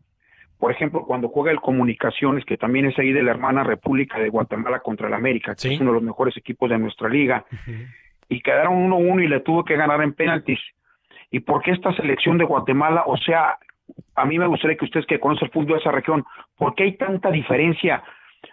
Por 0.58 0.72
ejemplo, 0.72 1.04
cuando 1.06 1.28
juega 1.28 1.52
el 1.52 1.60
Comunicaciones, 1.60 2.44
que 2.44 2.56
también 2.56 2.86
es 2.86 2.98
ahí 2.98 3.12
de 3.12 3.22
la 3.22 3.30
hermana 3.32 3.62
República 3.62 4.18
de 4.18 4.30
Guatemala 4.30 4.80
contra 4.80 5.06
el 5.06 5.14
América, 5.14 5.54
que 5.54 5.60
Sí. 5.68 5.74
es 5.74 5.80
uno 5.80 5.90
de 5.90 5.96
los 5.96 6.02
mejores 6.02 6.36
equipos 6.36 6.70
de 6.70 6.78
nuestra 6.78 7.08
liga, 7.10 7.44
y 8.28 8.40
quedaron 8.40 8.74
1-1 8.90 9.22
y 9.22 9.28
le 9.28 9.40
tuvo 9.40 9.64
que 9.64 9.76
ganar 9.76 10.02
en 10.02 10.14
penaltis. 10.14 10.58
¿Y 11.30 11.40
por 11.40 11.62
qué 11.62 11.72
esta 11.72 11.92
selección 11.94 12.38
de 12.38 12.44
Guatemala, 12.46 13.04
o 13.06 13.16
sea, 13.18 13.58
a 14.14 14.24
mí 14.24 14.38
me 14.38 14.46
gustaría 14.46 14.76
que 14.76 14.84
ustedes 14.86 15.06
que 15.06 15.20
conocen 15.20 15.46
el 15.46 15.52
fútbol 15.52 15.74
de 15.74 15.78
esa 15.80 15.90
región, 15.92 16.24
¿por 16.56 16.74
qué 16.74 16.84
hay 16.84 16.96
tanta 16.96 17.30
diferencia? 17.30 18.02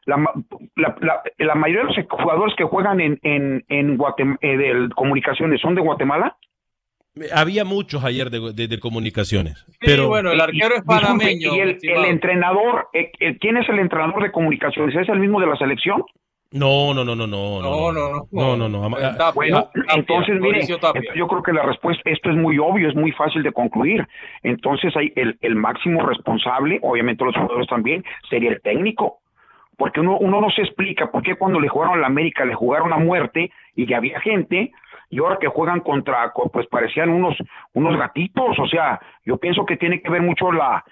La, 0.05 0.17
ma- 0.17 0.31
la, 0.75 0.95
la- 1.01 1.21
la 1.37 1.55
mayoría 1.55 1.83
de 1.87 1.93
los 1.93 2.07
jugadores 2.09 2.55
que 2.55 2.63
juegan 2.63 2.99
en, 2.99 3.19
en, 3.23 3.63
en 3.69 3.97
eh, 4.41 4.89
Comunicaciones 4.95 5.61
son 5.61 5.75
de 5.75 5.81
Guatemala. 5.81 6.35
Había 7.33 7.63
muchos 7.63 8.03
ayer 8.03 8.31
de, 8.31 8.53
de- 8.53 8.67
de 8.67 8.79
comunicaciones, 8.79 9.63
Sí, 9.69 9.77
pero 9.81 10.07
bueno, 10.07 10.31
el 10.31 10.41
arquero 10.41 10.75
es 10.75 10.83
panameño. 10.83 11.55
y 11.55 11.59
el 11.59 12.05
entrenador, 12.05 12.87
eh, 12.93 13.11
eh, 13.19 13.37
¿quién 13.39 13.57
es 13.57 13.69
el 13.69 13.77
entrenador 13.79 14.23
de 14.23 14.31
Comunicaciones? 14.31 14.95
¿Es 14.95 15.07
el 15.09 15.19
mismo 15.19 15.39
de 15.39 15.45
la 15.47 15.55
selección? 15.55 16.03
No, 16.53 16.93
no, 16.93 17.03
no, 17.03 17.15
no, 17.15 17.27
no, 17.27 17.61
No, 17.61 17.91
no, 17.91 18.09
no. 18.09 18.27
no, 18.31 18.69
no, 18.69 18.69
Bueno, 19.33 19.69
entonces, 19.95 20.35
mire, 20.39 20.59
yo 21.15 21.27
creo 21.27 21.43
que 21.43 21.53
la 21.53 21.63
respuesta, 21.63 22.09
esto 22.09 22.29
es 22.29 22.35
muy 22.37 22.57
obvio, 22.59 22.87
es 22.89 22.95
muy 22.95 23.11
fácil 23.11 23.41
de 23.43 23.51
concluir. 23.51 24.07
Entonces, 24.43 24.95
hay 24.95 25.11
el, 25.15 25.37
el 25.41 25.55
máximo 25.55 26.05
responsable, 26.05 26.79
obviamente 26.83 27.25
los 27.25 27.35
jugadores 27.35 27.67
también, 27.67 28.03
sería 28.29 28.51
el 28.51 28.61
técnico. 28.61 29.19
Porque 29.77 29.99
uno, 30.01 30.17
uno 30.19 30.39
no 30.39 30.49
se 30.51 30.61
explica 30.61 31.09
por 31.11 31.23
qué 31.23 31.35
cuando 31.35 31.59
le 31.59 31.67
jugaron 31.67 31.95
a 31.97 32.01
la 32.01 32.07
América 32.07 32.45
le 32.45 32.53
jugaron 32.53 32.93
a 32.93 32.97
muerte 32.97 33.51
y 33.75 33.87
ya 33.87 33.97
había 33.97 34.19
gente, 34.19 34.71
y 35.09 35.19
ahora 35.19 35.37
que 35.39 35.47
juegan 35.47 35.79
contra, 35.79 36.31
co- 36.31 36.49
pues 36.51 36.67
parecían 36.67 37.09
unos, 37.09 37.35
unos 37.73 37.97
gatitos. 37.97 38.57
O 38.59 38.67
sea, 38.67 38.99
yo 39.25 39.37
pienso 39.37 39.65
que 39.65 39.77
tiene 39.77 40.01
que 40.01 40.11
ver 40.11 40.21
mucho 40.21 40.51
la, 40.51 40.83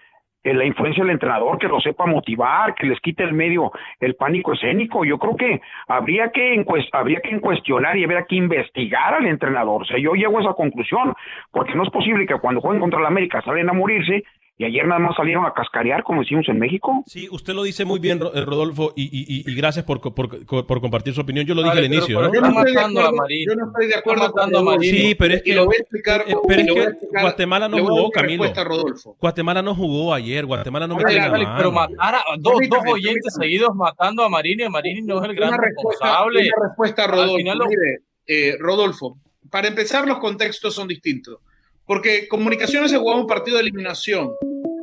eh, 0.44 0.54
la 0.54 0.66
influencia 0.66 1.04
del 1.04 1.14
entrenador, 1.14 1.58
que 1.60 1.68
lo 1.68 1.80
sepa 1.80 2.06
motivar, 2.06 2.74
que 2.76 2.88
les 2.88 3.00
quite 3.00 3.24
el 3.24 3.34
medio 3.34 3.72
el 4.00 4.16
pánico 4.16 4.54
escénico. 4.54 5.06
Yo 5.06 5.18
creo 5.18 5.36
que 5.36 5.62
habría 5.88 6.32
que, 6.32 6.66
habría 6.94 7.22
que 7.22 7.40
cuestionar 7.40 7.98
y 7.98 8.04
habría 8.04 8.26
que 8.26 8.36
investigar 8.36 9.14
al 9.14 9.26
entrenador. 9.28 9.84
O 9.84 9.86
sea, 9.86 9.98
yo 9.98 10.14
llego 10.14 10.40
a 10.40 10.42
esa 10.42 10.54
conclusión, 10.54 11.14
porque 11.52 11.76
no 11.76 11.84
es 11.84 11.90
posible 11.90 12.26
que 12.26 12.40
cuando 12.40 12.62
jueguen 12.62 12.82
contra 12.82 13.02
la 13.02 13.08
América 13.08 13.42
salen 13.42 13.70
a 13.70 13.74
morirse 13.74 14.24
y 14.62 14.66
ayer 14.66 14.86
nada 14.86 15.00
más 15.00 15.16
salieron 15.16 15.44
a 15.44 15.54
cascarear, 15.54 16.04
como 16.04 16.22
decimos 16.22 16.48
en 16.48 16.60
México. 16.60 17.04
Sí, 17.08 17.28
usted 17.32 17.54
lo 17.56 17.64
dice 17.64 17.84
muy 17.84 18.00
bien, 18.00 18.20
eh, 18.34 18.42
Rodolfo, 18.46 18.94
y, 18.96 19.06
y- 19.06 19.42
y- 19.50 19.56
gracias 19.56 19.86
por, 19.86 20.00
por- 20.02 20.68
por 20.68 20.82
compartir 20.82 21.16
su 21.16 21.22
opinión. 21.22 21.48
Yo 21.48 21.56
lo 21.56 21.64
dije 21.64 21.76
Vale, 21.76 21.88
al 21.88 21.94
inicio, 21.94 22.22
¿no? 22.22 22.32
Yo 22.32 22.42
no, 22.42 22.48
estoy 22.50 22.76
a 22.78 22.86
acuerdo, 22.86 23.12
Marino. 23.14 23.54
yo 23.54 23.60
no 23.60 23.68
estoy 23.72 23.88
de 23.88 23.96
acuerdo 23.96 24.26
Está 24.28 24.36
matando 24.36 24.64
con 24.66 24.76
a. 24.76 24.80
Sí, 24.82 25.16
pero 25.18 25.34
es 25.34 25.42
que, 25.42 25.50
Y 25.50 25.54
lo 25.56 25.66
voy 25.66 25.76
a 25.76 25.82
explicar. 25.82 26.22
eh, 26.28 26.36
pero 26.48 26.62
es 26.62 26.70
a 26.70 26.74
que 26.74 26.80
explicar- 26.84 27.22
Guatemala 27.24 27.70
no 27.70 27.78
a 27.78 27.80
jugó, 27.82 28.04
mi 28.06 28.12
Camilo. 28.12 28.44
respuesta 28.44 28.62
a 28.62 28.64
Rodolfo. 28.66 29.18
Guatemala 29.20 29.62
no 29.64 29.74
jugó 29.74 30.14
ayer, 30.14 30.46
Guatemala 30.46 30.86
no 30.88 30.96
A 30.98 31.02
la 31.02 31.08
Alex, 31.26 31.32
mano. 31.32 31.54
pero 31.58 31.72
matar 31.72 32.16
a 32.16 32.24
dos, 32.38 32.54
dos 32.70 32.80
oyentes 32.88 33.34
permítame. 33.34 33.46
seguidos 33.46 33.76
matando 33.76 34.24
a 34.24 34.30
Marini, 34.30 34.70
Marini 34.70 35.02
no 35.02 35.24
es 35.24 35.28
el 35.30 35.36
gran 35.36 35.50
Una 35.50 35.58
responsable. 35.58 36.40
una 36.56 36.68
respuesta 36.68 37.02
a 37.02 37.06
Al 37.06 37.12
Rodolfo. 37.12 37.36
final 37.38 37.58
lo- 37.58 37.66
Mire, 37.66 38.00
eh, 38.28 38.56
Rodolfo, 38.60 39.18
para 39.50 39.68
empezar, 39.68 40.08
los 40.08 40.20
contextos 40.20 40.76
son 40.76 40.88
distintos. 40.88 41.40
Porque 41.84 42.28
Comunicaciones 42.30 42.92
se 42.92 42.98
jugaba 42.98 43.20
un 43.20 43.28
partido 43.28 43.58
de 43.58 43.64
eliminación 43.64 44.30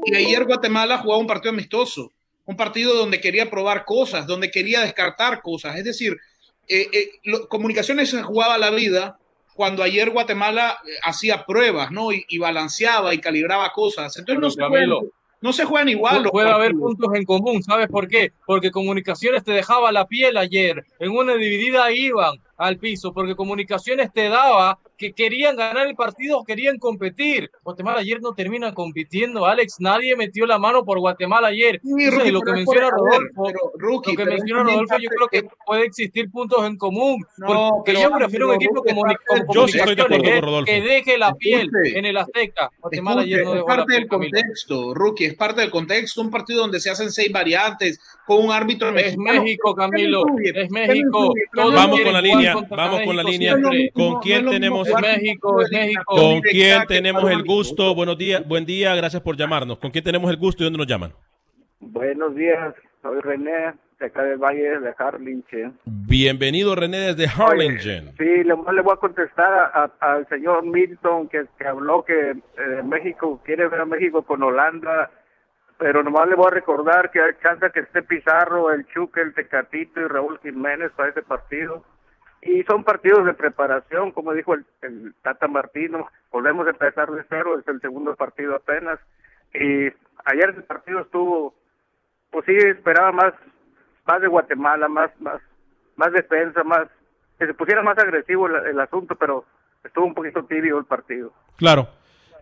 y 0.06 0.14
ayer 0.14 0.44
Guatemala 0.44 0.98
jugaba 0.98 1.20
un 1.20 1.26
partido 1.26 1.52
amistoso. 1.52 2.12
Un 2.44 2.56
partido 2.56 2.94
donde 2.94 3.20
quería 3.20 3.50
probar 3.50 3.84
cosas, 3.84 4.26
donde 4.26 4.50
quería 4.50 4.80
descartar 4.80 5.42
cosas. 5.42 5.76
Es 5.76 5.84
decir, 5.84 6.16
eh, 6.66 6.86
eh, 6.92 7.10
lo- 7.24 7.46
Comunicaciones 7.48 8.08
se 8.10 8.22
jugaba 8.22 8.56
la 8.58 8.70
vida 8.70 9.18
cuando 9.54 9.82
ayer 9.82 10.10
Guatemala 10.10 10.78
eh, 10.86 10.90
hacía 11.04 11.44
pruebas, 11.44 11.90
¿no? 11.90 12.10
Y, 12.12 12.24
y 12.28 12.38
balanceaba 12.38 13.12
y 13.12 13.18
calibraba 13.18 13.70
cosas. 13.72 14.16
Entonces 14.16 14.40
no 14.40 14.50
se, 14.50 14.62
juegan, 14.62 14.88
no 15.42 15.52
se 15.52 15.64
juegan 15.66 15.88
igual. 15.90 16.22
Los 16.22 16.32
Puede 16.32 16.48
haber 16.48 16.72
puntos 16.72 17.08
en 17.14 17.24
común, 17.24 17.62
¿sabes 17.62 17.88
por 17.88 18.08
qué? 18.08 18.32
Porque 18.46 18.70
Comunicaciones 18.70 19.44
te 19.44 19.52
dejaba 19.52 19.92
la 19.92 20.06
piel 20.06 20.36
ayer, 20.38 20.84
en 21.00 21.10
una 21.10 21.34
dividida 21.34 21.92
iban 21.92 22.36
al 22.56 22.78
piso, 22.78 23.12
porque 23.12 23.34
Comunicaciones 23.36 24.10
te 24.12 24.28
daba 24.30 24.78
que 24.98 25.12
querían 25.12 25.56
ganar 25.56 25.86
el 25.86 25.94
partido, 25.94 26.42
querían 26.44 26.78
competir. 26.78 27.50
Guatemala 27.62 28.00
ayer 28.00 28.20
no 28.20 28.32
termina 28.34 28.74
compitiendo, 28.74 29.46
Alex, 29.46 29.76
nadie 29.78 30.16
metió 30.16 30.44
la 30.44 30.58
mano 30.58 30.84
por 30.84 30.98
Guatemala 30.98 31.48
ayer. 31.48 31.80
Sí, 31.82 31.88
Entonces, 31.90 32.14
Rookie, 32.18 32.30
lo 32.32 32.40
pero 32.40 32.54
que 32.54 32.60
es 32.60 32.66
menciona 32.66 32.86
a 32.88 32.90
ver, 32.90 33.20
Rodolfo, 33.32 33.42
pero, 33.46 33.72
Rookie, 33.78 34.10
lo 34.12 34.16
que 34.16 34.24
pero 34.24 34.30
es 34.36 34.40
menciona 34.42 34.62
Rodolfo, 34.64 34.96
yo 34.98 35.08
creo 35.10 35.28
que 35.28 35.48
puede 35.64 35.84
existir 35.84 36.30
puntos 36.30 36.66
en 36.66 36.76
común, 36.76 37.24
No, 37.38 37.46
porque 37.76 37.92
pero 37.92 38.02
yo 38.10 38.16
prefiero 38.16 38.48
un 38.48 38.54
amigo, 38.56 38.70
equipo 38.70 38.82
como, 38.82 39.06
es 39.10 39.16
Yo 39.54 39.68
sí 39.68 39.78
estoy 39.78 39.94
de 39.94 40.02
acuerdo 40.02 40.24
con 40.24 40.42
Rodolfo. 40.42 40.64
que 40.66 40.80
deje 40.82 41.16
la 41.18 41.34
piel 41.34 41.70
Escuche. 41.72 41.98
en 41.98 42.04
el 42.04 42.16
Azteca. 42.16 42.70
Guatemala 42.80 43.20
Escuche, 43.22 43.34
ayer 43.34 43.44
no 43.46 43.50
es 43.52 43.54
dejó 43.56 43.68
la 43.68 43.76
parte 43.76 43.86
piel, 43.86 44.00
del 44.00 44.08
Camilo. 44.08 44.30
contexto, 44.38 44.94
Rookie, 44.94 45.24
es 45.26 45.34
parte 45.34 45.60
del 45.60 45.70
contexto. 45.70 46.20
Un 46.22 46.30
partido 46.30 46.60
donde 46.60 46.80
se 46.80 46.90
hacen 46.90 47.10
seis 47.12 47.30
variantes 47.30 48.00
con 48.26 48.44
un 48.44 48.50
árbitro 48.50 48.88
Es 48.88 48.94
mexicano. 49.16 49.42
México, 49.42 49.74
Camilo. 49.74 50.24
Es 50.54 50.70
México. 50.70 51.32
pero 51.52 51.68
es 51.68 51.74
Vamos 51.74 52.00
con 52.00 52.12
la 52.12 52.20
línea, 52.20 52.54
vamos 52.68 53.00
con 53.04 53.16
la 53.16 53.22
línea. 53.22 53.56
¿Con 53.94 54.20
quién 54.20 54.44
es 54.46 54.50
tenemos- 54.50 54.87
Es 54.87 54.87
México, 54.96 55.52
con 55.54 55.64
es 55.64 55.70
México. 55.70 56.02
¿Con 56.06 56.40
quién 56.40 56.82
tenemos 56.86 57.30
el 57.30 57.42
gusto? 57.44 57.94
Buenos 57.94 58.18
días, 58.18 58.46
buen 58.46 58.64
día, 58.66 58.94
gracias 58.94 59.22
por 59.22 59.36
llamarnos. 59.36 59.78
¿Con 59.78 59.90
quién 59.90 60.04
tenemos 60.04 60.30
el 60.30 60.36
gusto 60.36 60.62
y 60.62 60.66
dónde 60.66 60.78
nos 60.78 60.86
llaman? 60.86 61.12
Buenos 61.80 62.34
días, 62.34 62.74
soy 63.02 63.20
René, 63.20 63.74
de 64.00 64.06
acá 64.06 64.22
del 64.24 64.38
Valle 64.38 64.80
de 64.80 64.94
Harlingen. 64.98 65.78
Bienvenido 65.84 66.74
René 66.74 66.98
desde 67.14 67.26
Harlingen. 67.28 68.12
Sí, 68.18 68.24
le, 68.24 68.44
le 68.44 68.82
voy 68.82 68.92
a 68.92 68.96
contestar 68.96 69.52
a- 69.52 69.92
a- 70.00 70.12
al 70.14 70.28
señor 70.28 70.64
Milton 70.64 71.28
que, 71.28 71.44
que 71.58 71.66
habló 71.66 72.04
que 72.04 72.30
eh, 72.30 72.82
México 72.84 73.40
quiere 73.44 73.68
ver 73.68 73.80
a 73.80 73.84
México 73.86 74.22
con 74.22 74.42
Holanda, 74.42 75.10
pero 75.78 76.02
nomás 76.02 76.28
le 76.28 76.34
voy 76.34 76.46
a 76.48 76.54
recordar 76.54 77.10
que 77.12 77.20
hay 77.20 77.32
chance 77.42 77.70
que 77.72 77.80
esté 77.80 78.02
Pizarro, 78.02 78.72
el 78.72 78.86
Chuque, 78.88 79.20
el 79.20 79.34
Tecatito 79.34 80.00
y 80.00 80.08
Raúl 80.08 80.40
Jiménez 80.42 80.90
para 80.96 81.10
ese 81.10 81.22
partido. 81.22 81.84
Y 82.42 82.62
son 82.64 82.84
partidos 82.84 83.24
de 83.24 83.34
preparación, 83.34 84.12
como 84.12 84.32
dijo 84.32 84.54
el, 84.54 84.64
el 84.82 85.14
Tata 85.22 85.48
Martino, 85.48 86.08
volvemos 86.30 86.66
a 86.66 86.70
empezar 86.70 87.10
de 87.10 87.24
cero, 87.28 87.58
es 87.58 87.66
el 87.66 87.80
segundo 87.80 88.14
partido 88.14 88.54
apenas. 88.54 88.98
Y 89.52 89.86
ayer 90.24 90.54
el 90.56 90.64
partido 90.64 91.00
estuvo, 91.00 91.54
pues 92.30 92.44
sí, 92.46 92.52
esperaba 92.54 93.12
más, 93.12 93.34
más 94.06 94.20
de 94.20 94.28
Guatemala, 94.28 94.88
más, 94.88 95.10
más, 95.20 95.40
más 95.96 96.12
defensa, 96.12 96.62
más, 96.62 96.88
que 97.38 97.46
se 97.46 97.54
pusiera 97.54 97.82
más 97.82 97.98
agresivo 97.98 98.46
el, 98.46 98.54
el 98.66 98.80
asunto, 98.80 99.16
pero 99.16 99.44
estuvo 99.82 100.06
un 100.06 100.14
poquito 100.14 100.44
tibio 100.44 100.78
el 100.78 100.84
partido. 100.84 101.32
Claro. 101.56 101.88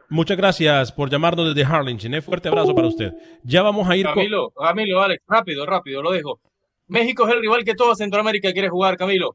Muchas 0.09 0.37
gracias 0.37 0.93
por 0.93 1.11
llamarnos 1.11 1.53
desde 1.53 1.69
Harlingen. 1.69 2.15
Un 2.15 2.23
fuerte 2.23 2.49
abrazo 2.49 2.75
para 2.77 2.87
usted. 2.87 3.13
Ya 3.43 3.63
vamos 3.63 3.89
a 3.89 3.97
ir 3.97 4.07
con... 4.07 4.15
Camilo, 4.15 4.51
Camilo, 4.51 5.03
Alex, 5.03 5.21
rápido, 5.27 5.67
rápido, 5.67 6.01
lo 6.01 6.13
dejo. 6.13 6.39
México 6.87 7.27
es 7.27 7.35
el 7.35 7.41
rival 7.41 7.65
que 7.65 7.75
toda 7.75 7.97
Centroamérica 7.97 8.53
quiere 8.53 8.69
jugar, 8.69 8.97
Camilo. 8.97 9.35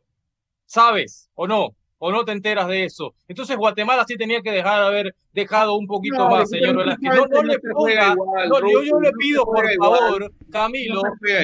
¿Sabes 0.71 1.29
o 1.35 1.47
no? 1.47 1.75
¿O 1.97 2.13
no 2.13 2.23
te 2.23 2.31
enteras 2.31 2.65
de 2.69 2.85
eso? 2.85 3.13
Entonces 3.27 3.57
Guatemala 3.57 4.05
sí 4.07 4.15
tenía 4.15 4.41
que 4.41 4.51
dejar 4.51 4.79
de 4.79 4.87
haber 4.87 5.15
dejado 5.33 5.75
un 5.75 5.85
poquito 5.85 6.17
No, 6.17 6.29
más, 6.29 6.49
señor 6.49 6.77
Velázquez. 6.77 7.09
No, 7.13 7.25
no 7.27 7.43
le 7.43 7.59
ponga, 7.59 8.13
igual, 8.13 8.49
no, 8.49 8.59
yo, 8.61 8.83
yo 8.83 8.99
le 9.01 9.11
pido 9.11 9.43
por 9.43 9.55
juega 9.57 9.73
igual. 9.73 9.99
favor, 9.99 10.31
Camilo, 10.49 11.01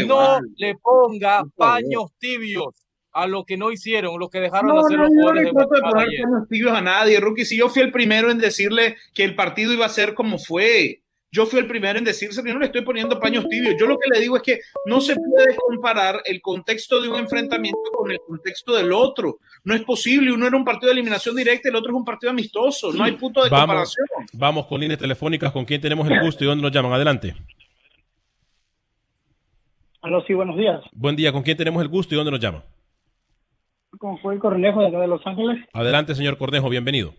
No 0.07 0.39
le 0.55 0.75
ponga 0.81 1.39
favor. 1.39 1.51
paños 1.57 2.05
tibios 2.19 2.73
a 3.11 3.27
lo 3.27 3.43
que 3.43 3.57
no 3.57 3.69
hicieron, 3.69 4.17
lo 4.17 4.29
que 4.29 4.39
dejaron 4.39 4.69
de 4.69 4.73
No, 4.75 4.79
hacer 4.85 4.97
no, 4.97 5.03
los 5.03 5.09
yo 5.11 5.15
no 5.15 5.19
jugadores 5.19 5.43
le 5.43 5.49
de 5.49 5.51
de 6.63 6.69
a 6.77 6.81
nadie, 6.81 7.19
Rookie. 7.19 7.43
Si 7.45 7.57
yo 7.57 7.67
fui 7.67 7.81
el 7.81 7.91
primero 7.91 8.31
en 8.31 8.37
decirle 8.37 8.95
que 9.13 9.25
el 9.25 9.35
partido 9.35 9.73
iba 9.73 9.85
a 9.85 9.89
ser 9.89 10.13
como 10.13 10.37
fue. 10.39 11.01
Yo 11.31 11.45
fui 11.45 11.59
el 11.59 11.67
primero 11.67 11.99
en 11.99 12.05
decirse 12.05 12.41
que 12.41 12.47
yo 12.47 12.53
no 12.53 12.61
le 12.61 12.67
estoy 12.67 12.81
poniendo 12.83 13.19
paños 13.19 13.47
tibios. 13.49 13.75
Yo 13.77 13.85
lo 13.85 13.97
que 13.97 14.09
le 14.13 14.21
digo 14.21 14.37
es 14.37 14.43
que 14.43 14.59
no 14.85 15.01
se 15.01 15.13
puede 15.15 15.55
comparar 15.57 16.21
el 16.25 16.41
contexto 16.41 17.01
de 17.01 17.09
un 17.09 17.17
enfrentamiento 17.17 17.79
con 17.93 18.09
el 18.09 18.19
contexto 18.25 18.73
del 18.73 18.93
otro. 18.93 19.37
No 19.65 19.75
es 19.75 19.83
posible. 19.83 20.31
Uno 20.31 20.47
era 20.47 20.55
un 20.55 20.63
partido 20.63 20.87
de 20.87 20.93
eliminación 20.93 21.35
directa 21.35 21.67
y 21.67 21.71
el 21.71 21.75
otro 21.75 21.91
es 21.91 21.97
un 21.97 22.05
partido 22.05 22.31
amistoso. 22.31 22.93
No 22.93 23.03
hay 23.03 23.11
punto 23.13 23.43
de 23.43 23.49
Vamos, 23.49 23.65
comparación. 23.65 24.05
vamos 24.33 24.67
con 24.67 24.79
líneas 24.79 24.99
telefónicas. 24.99 25.51
¿Con 25.51 25.65
quién 25.65 25.81
tenemos 25.81 26.09
el 26.09 26.19
gusto 26.21 26.43
y 26.43 26.47
dónde 26.47 26.61
nos 26.61 26.71
llaman? 26.71 26.93
Adelante. 26.93 27.35
Aló, 30.01 30.23
sí, 30.25 30.33
buenos 30.33 30.55
días. 30.57 30.81
Buen 30.93 31.15
día. 31.15 31.31
¿Con 31.31 31.43
quién 31.43 31.57
tenemos 31.57 31.81
el 31.81 31.89
gusto 31.89 32.13
y 32.13 32.17
dónde 32.17 32.31
nos 32.31 32.39
llaman? 32.39 32.63
Con 33.99 34.17
Joel 34.17 34.39
Cornejo 34.39 34.79
de 34.81 34.87
acá 34.87 34.99
de 34.99 35.07
Los 35.07 35.25
Ángeles. 35.25 35.57
Adelante, 35.73 36.15
señor 36.15 36.37
Cornejo. 36.37 36.69
Bienvenido. 36.69 37.13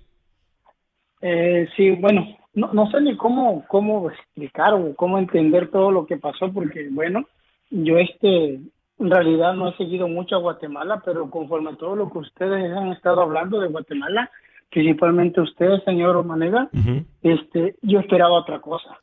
Eh, 1.20 1.66
sí, 1.76 1.90
bueno, 1.90 2.38
no, 2.58 2.72
no 2.72 2.90
sé 2.90 3.00
ni 3.00 3.16
cómo, 3.16 3.64
cómo 3.68 4.10
explicar 4.10 4.74
o 4.74 4.94
cómo 4.94 5.18
entender 5.18 5.70
todo 5.70 5.90
lo 5.90 6.06
que 6.06 6.16
pasó, 6.16 6.52
porque, 6.52 6.88
bueno, 6.90 7.24
yo 7.70 7.98
este, 7.98 8.54
en 8.98 9.10
realidad 9.10 9.54
no 9.54 9.68
he 9.68 9.76
seguido 9.76 10.08
mucho 10.08 10.36
a 10.36 10.40
Guatemala, 10.40 11.00
pero 11.04 11.30
conforme 11.30 11.70
a 11.70 11.76
todo 11.76 11.94
lo 11.94 12.10
que 12.10 12.18
ustedes 12.18 12.76
han 12.76 12.92
estado 12.92 13.22
hablando 13.22 13.60
de 13.60 13.68
Guatemala, 13.68 14.30
principalmente 14.70 15.40
usted, 15.40 15.82
señor 15.84 16.24
Manega, 16.24 16.68
este, 17.22 17.76
yo 17.82 18.00
esperaba 18.00 18.34
otra 18.34 18.60
cosa. 18.60 18.98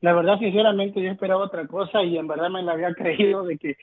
La 0.00 0.14
verdad, 0.14 0.38
sinceramente, 0.38 1.02
yo 1.02 1.10
esperaba 1.10 1.44
otra 1.44 1.66
cosa 1.66 2.02
y 2.02 2.16
en 2.16 2.26
verdad 2.26 2.50
me 2.50 2.62
la 2.62 2.72
había 2.72 2.94
creído 2.94 3.44
de 3.44 3.58
que 3.58 3.76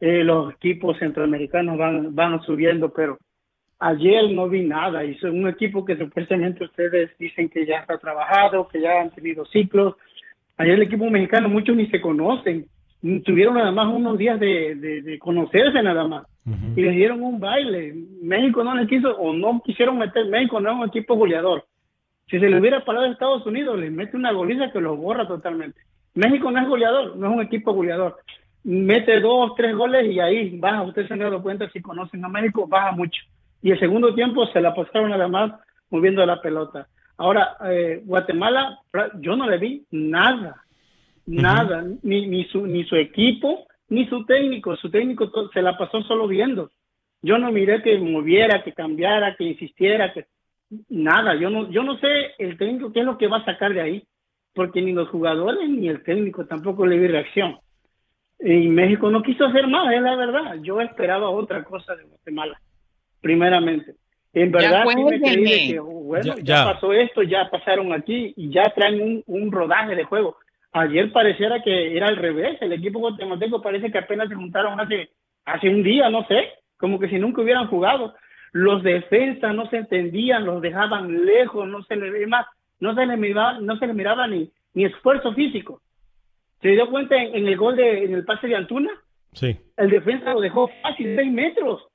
eh, 0.00 0.22
los 0.24 0.52
equipos 0.52 0.98
centroamericanos 0.98 1.78
van, 1.78 2.14
van 2.14 2.42
subiendo, 2.42 2.90
pero 2.90 3.18
ayer 3.78 4.30
no 4.32 4.48
vi 4.48 4.62
nada 4.62 5.04
y 5.04 5.14
son 5.16 5.38
un 5.38 5.48
equipo 5.48 5.84
que 5.84 5.96
supuestamente 5.96 6.64
ustedes 6.64 7.10
dicen 7.18 7.48
que 7.48 7.66
ya 7.66 7.78
está 7.78 7.98
trabajado, 7.98 8.68
que 8.68 8.80
ya 8.80 9.00
han 9.00 9.10
tenido 9.10 9.44
ciclos. 9.46 9.94
Ayer 10.56 10.74
el 10.74 10.82
equipo 10.82 11.08
mexicano 11.10 11.48
muchos 11.48 11.76
ni 11.76 11.86
se 11.88 12.00
conocen, 12.00 12.66
tuvieron 13.24 13.54
nada 13.54 13.72
más 13.72 13.88
unos 13.94 14.16
días 14.16 14.40
de, 14.40 14.74
de, 14.74 15.02
de 15.02 15.18
conocerse 15.18 15.82
nada 15.82 16.06
más 16.08 16.26
y 16.76 16.82
les 16.82 16.94
dieron 16.94 17.22
un 17.22 17.40
baile. 17.40 17.94
México 18.22 18.62
no 18.62 18.74
les 18.74 18.88
quiso 18.88 19.16
o 19.16 19.32
no 19.32 19.60
quisieron 19.64 19.98
meter 19.98 20.26
México, 20.26 20.60
no 20.60 20.70
es 20.70 20.76
un 20.76 20.88
equipo 20.88 21.16
goleador. 21.16 21.64
Si 22.30 22.38
se 22.38 22.48
le 22.48 22.58
hubiera 22.58 22.84
parado 22.84 23.06
a 23.06 23.10
Estados 23.10 23.46
Unidos, 23.46 23.78
les 23.78 23.92
mete 23.92 24.16
una 24.16 24.32
goliza 24.32 24.70
que 24.72 24.80
los 24.80 24.96
borra 24.96 25.26
totalmente. 25.26 25.80
México 26.14 26.50
no 26.50 26.60
es 26.60 26.68
goleador, 26.68 27.16
no 27.16 27.26
es 27.26 27.32
un 27.36 27.42
equipo 27.42 27.72
goleador. 27.72 28.16
Mete 28.64 29.20
dos, 29.20 29.54
tres 29.56 29.76
goles 29.76 30.10
y 30.10 30.18
ahí 30.18 30.58
baja. 30.58 30.82
Ustedes 30.82 31.08
se 31.08 31.14
han 31.14 31.20
dado 31.20 31.42
cuenta 31.42 31.68
si 31.70 31.80
conocen 31.80 32.24
a 32.24 32.28
México, 32.28 32.66
baja 32.66 32.92
mucho. 32.92 33.22
Y 33.66 33.72
el 33.72 33.80
segundo 33.80 34.14
tiempo 34.14 34.46
se 34.46 34.60
la 34.60 34.72
pasaron 34.72 35.10
nada 35.10 35.26
más 35.26 35.50
moviendo 35.90 36.24
la 36.24 36.40
pelota. 36.40 36.86
Ahora, 37.16 37.56
eh, 37.64 38.00
Guatemala, 38.04 38.78
yo 39.18 39.34
no 39.34 39.50
le 39.50 39.58
vi 39.58 39.84
nada, 39.90 40.62
nada, 41.26 41.84
ni, 42.04 42.28
ni, 42.28 42.44
su, 42.44 42.64
ni 42.64 42.84
su 42.84 42.94
equipo, 42.94 43.66
ni 43.88 44.06
su 44.06 44.24
técnico. 44.24 44.76
Su 44.76 44.88
técnico 44.88 45.32
se 45.52 45.62
la 45.62 45.76
pasó 45.76 46.00
solo 46.02 46.28
viendo. 46.28 46.70
Yo 47.22 47.38
no 47.38 47.50
miré 47.50 47.82
que 47.82 47.98
moviera, 47.98 48.62
que 48.62 48.72
cambiara, 48.72 49.34
que 49.34 49.42
insistiera, 49.42 50.12
que 50.12 50.26
nada. 50.88 51.34
Yo 51.34 51.50
no, 51.50 51.68
yo 51.68 51.82
no 51.82 51.98
sé 51.98 52.34
el 52.38 52.56
técnico 52.56 52.92
qué 52.92 53.00
es 53.00 53.04
lo 53.04 53.18
que 53.18 53.26
va 53.26 53.38
a 53.38 53.44
sacar 53.46 53.74
de 53.74 53.80
ahí, 53.80 54.04
porque 54.54 54.80
ni 54.80 54.92
los 54.92 55.08
jugadores 55.08 55.68
ni 55.68 55.88
el 55.88 56.04
técnico 56.04 56.46
tampoco 56.46 56.86
le 56.86 57.00
vi 57.00 57.08
reacción. 57.08 57.58
Y 58.38 58.68
México 58.68 59.10
no 59.10 59.24
quiso 59.24 59.44
hacer 59.44 59.66
más, 59.66 59.92
es 59.92 60.02
la 60.02 60.14
verdad. 60.14 60.54
Yo 60.62 60.80
esperaba 60.80 61.30
otra 61.30 61.64
cosa 61.64 61.96
de 61.96 62.04
Guatemala, 62.04 62.60
primeramente. 63.26 63.94
En 64.32 64.52
verdad, 64.52 64.84
sí 64.94 65.02
me 65.02 65.18
creí 65.20 65.44
de 65.44 65.72
que, 65.74 65.80
bueno, 65.80 66.24
Ya- 66.24 66.34
ya, 66.36 66.42
ya. 66.42 66.64
pasó 66.72 66.92
esto, 66.92 67.22
ya 67.24 67.48
pasaron 67.50 67.92
aquí 67.92 68.32
y 68.36 68.50
ya 68.50 68.62
traen 68.74 69.00
un, 69.02 69.24
un 69.26 69.50
rodaje 69.50 69.96
de 69.96 70.04
juego. 70.04 70.36
Ayer 70.72 71.10
pareciera 71.10 71.60
que 71.62 71.96
era 71.96 72.06
al 72.06 72.16
revés. 72.16 72.56
El 72.60 72.72
equipo 72.72 73.00
guatemalteco 73.00 73.60
parece 73.62 73.90
que 73.90 73.98
apenas 73.98 74.28
se 74.28 74.34
juntaron 74.36 74.78
hace, 74.78 75.10
hace 75.44 75.68
un 75.68 75.82
día, 75.82 76.08
no 76.10 76.24
sé, 76.26 76.50
como 76.76 76.98
que 77.00 77.08
si 77.08 77.18
nunca 77.18 77.42
hubieran 77.42 77.66
jugado. 77.66 78.14
Los 78.52 78.82
defensas 78.84 79.54
no 79.54 79.68
se 79.70 79.78
entendían, 79.78 80.44
los 80.44 80.62
dejaban 80.62 81.24
lejos, 81.24 81.66
no 81.66 81.82
se 81.82 81.96
les 81.96 82.28
más, 82.28 82.46
no 82.78 82.94
se 82.94 83.06
les 83.06 83.18
miraba, 83.18 83.58
no 83.60 83.76
se 83.78 83.86
les 83.88 83.96
miraba 83.96 84.28
ni, 84.28 84.50
ni 84.74 84.84
esfuerzo 84.84 85.32
físico. 85.34 85.80
¿Se 86.62 86.68
dio 86.68 86.88
cuenta 86.90 87.16
en, 87.16 87.34
en 87.34 87.48
el 87.48 87.56
gol 87.56 87.74
de, 87.76 88.04
en 88.04 88.14
el 88.14 88.24
pase 88.24 88.46
de 88.46 88.56
Antuna? 88.56 88.90
Sí. 89.32 89.56
El 89.76 89.90
defensa 89.90 90.32
lo 90.34 90.40
dejó 90.40 90.70
fácil, 90.82 91.16
seis 91.16 91.32
metros, 91.32 91.86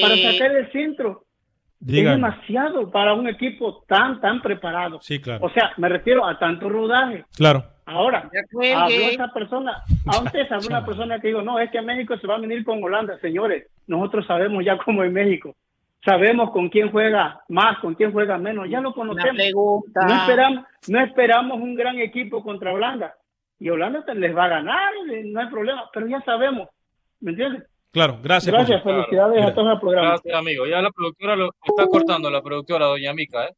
para 0.00 0.14
Eh, 0.14 0.32
sacar 0.32 0.54
el 0.56 0.70
centro. 0.72 1.24
Es 1.80 1.92
demasiado 2.04 2.90
para 2.90 3.14
un 3.14 3.28
equipo 3.28 3.84
tan, 3.86 4.20
tan 4.20 4.42
preparado. 4.42 5.00
Sí, 5.00 5.20
claro. 5.20 5.46
O 5.46 5.50
sea, 5.50 5.72
me 5.76 5.88
refiero 5.88 6.26
a 6.26 6.38
tanto 6.38 6.68
rodaje. 6.68 7.24
Claro. 7.36 7.64
Ahora, 7.86 8.28
habló 8.28 8.86
esa 9.08 9.28
persona, 9.32 9.82
antes 10.06 10.50
habló 10.52 10.66
una 10.68 10.84
persona 10.84 11.20
que 11.20 11.28
dijo, 11.28 11.40
no, 11.40 11.58
es 11.58 11.70
que 11.70 11.80
México 11.80 12.18
se 12.18 12.26
va 12.26 12.34
a 12.34 12.40
venir 12.40 12.64
con 12.64 12.82
Holanda. 12.82 13.18
Señores, 13.20 13.66
nosotros 13.86 14.26
sabemos 14.26 14.64
ya 14.64 14.76
cómo 14.76 15.04
es 15.04 15.12
México. 15.12 15.54
Sabemos 16.04 16.50
con 16.50 16.68
quién 16.68 16.90
juega 16.90 17.40
más, 17.48 17.78
con 17.78 17.94
quién 17.94 18.12
juega 18.12 18.36
menos. 18.38 18.68
Ya 18.68 18.80
lo 18.80 18.92
conocemos. 18.92 19.36
pregunta. 19.36 20.00
No 20.06 20.14
esperamos, 20.14 20.64
no 20.88 21.00
esperamos 21.00 21.60
un 21.60 21.74
gran 21.76 21.98
equipo 21.98 22.42
contra 22.42 22.72
Holanda. 22.72 23.14
Y 23.60 23.70
Holanda 23.70 24.04
les 24.14 24.36
va 24.36 24.44
a 24.44 24.48
ganar, 24.48 24.92
eh, 25.10 25.22
no 25.26 25.40
hay 25.40 25.48
problema, 25.48 25.88
pero 25.92 26.06
ya 26.06 26.20
sabemos. 26.22 26.68
¿Me 27.20 27.30
entiendes? 27.32 27.64
Claro, 27.90 28.18
gracias. 28.22 28.52
Gracias, 28.52 28.82
su- 28.82 28.88
felicidades 28.88 29.44
a 29.44 29.54
todos 29.54 29.72
el 29.74 29.80
programa. 29.80 30.08
Gracias, 30.10 30.34
amigo. 30.34 30.66
Ya 30.66 30.80
la 30.82 30.90
productora 30.90 31.36
lo 31.36 31.50
está 31.64 31.86
cortando, 31.86 32.30
la 32.30 32.42
productora, 32.42 32.86
doña 32.86 33.12
Mica, 33.14 33.46
¿eh? 33.46 33.54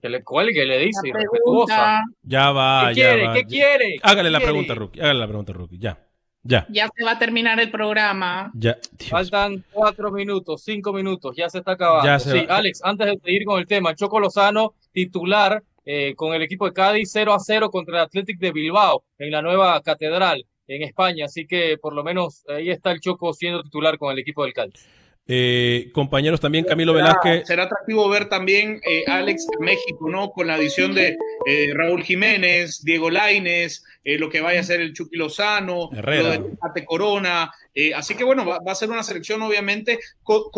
Que 0.00 0.08
le 0.08 0.22
cuelgue, 0.22 0.64
le 0.66 0.78
dice, 0.78 1.08
irrespetuosa. 1.08 2.02
Ya 2.22 2.50
va, 2.50 2.88
¿Qué 2.88 2.94
ya 3.00 3.08
quiere? 3.08 3.26
va. 3.26 3.34
¿Qué 3.34 3.44
quiere? 3.44 3.96
Hágale 4.02 4.28
¿Qué 4.28 4.30
la 4.32 4.38
quiere? 4.38 4.52
pregunta, 4.52 4.74
Rookie. 4.74 5.00
Hágale 5.00 5.18
la 5.20 5.26
pregunta, 5.28 5.52
Rookie. 5.52 5.78
Ya. 5.78 5.98
Ya. 6.44 6.66
Ya 6.70 6.88
se 6.92 7.04
va 7.04 7.12
a 7.12 7.18
terminar 7.20 7.60
el 7.60 7.70
programa. 7.70 8.50
Ya. 8.54 8.76
Faltan 9.08 9.64
cuatro 9.70 10.10
minutos, 10.10 10.62
cinco 10.64 10.92
minutos, 10.92 11.36
ya 11.36 11.48
se 11.48 11.58
está 11.58 11.72
acabando. 11.72 12.04
Ya 12.04 12.18
se 12.18 12.32
sí, 12.32 12.46
va. 12.46 12.56
Alex, 12.56 12.80
antes 12.84 13.06
de 13.06 13.18
seguir 13.24 13.44
con 13.44 13.60
el 13.60 13.66
tema, 13.68 13.94
Choco 13.94 14.18
Lozano, 14.18 14.74
titular 14.90 15.62
eh, 15.84 16.14
con 16.16 16.34
el 16.34 16.42
equipo 16.42 16.66
de 16.66 16.72
Cádiz 16.72 17.10
0 17.12 17.32
a 17.32 17.38
0 17.38 17.70
contra 17.70 17.98
el 17.98 18.04
Athletic 18.06 18.38
de 18.40 18.50
Bilbao 18.50 19.04
en 19.18 19.30
la 19.30 19.40
nueva 19.40 19.80
catedral 19.82 20.44
en 20.68 20.82
España. 20.82 21.24
Así 21.26 21.46
que 21.46 21.76
por 21.78 21.94
lo 21.94 22.02
menos 22.04 22.44
ahí 22.48 22.70
está 22.70 22.92
el 22.92 23.00
Choco 23.00 23.32
siendo 23.32 23.62
titular 23.62 23.98
con 23.98 24.12
el 24.12 24.18
equipo 24.18 24.44
del 24.44 24.52
Cádiz. 24.52 24.86
Eh, 25.28 25.90
compañeros, 25.94 26.40
también 26.40 26.64
Camilo 26.64 26.92
Será- 26.94 27.04
Velázquez. 27.06 27.46
Será 27.46 27.62
atractivo 27.64 28.08
ver 28.08 28.28
también, 28.28 28.80
eh, 28.84 29.04
Alex, 29.06 29.46
México, 29.60 30.10
¿no? 30.10 30.30
Con 30.30 30.48
la 30.48 30.54
adición 30.54 30.94
de 30.94 31.16
eh, 31.46 31.68
Raúl 31.74 32.02
Jiménez, 32.02 32.82
Diego 32.82 33.08
Laines, 33.08 33.84
eh, 34.02 34.18
lo 34.18 34.28
que 34.28 34.40
vaya 34.40 34.58
a 34.60 34.64
ser 34.64 34.80
el 34.80 34.92
Chucky 34.92 35.16
Lozano, 35.16 35.90
Herrera. 35.92 36.36
lo 36.38 36.72
de 36.74 36.84
Corona. 36.84 37.52
eh, 37.74 37.94
así 37.94 38.14
que 38.16 38.24
bueno, 38.24 38.44
va, 38.44 38.58
va 38.66 38.72
a 38.72 38.74
ser 38.74 38.90
una 38.90 39.02
selección, 39.04 39.40
obviamente, 39.42 39.98
co- 40.24 40.50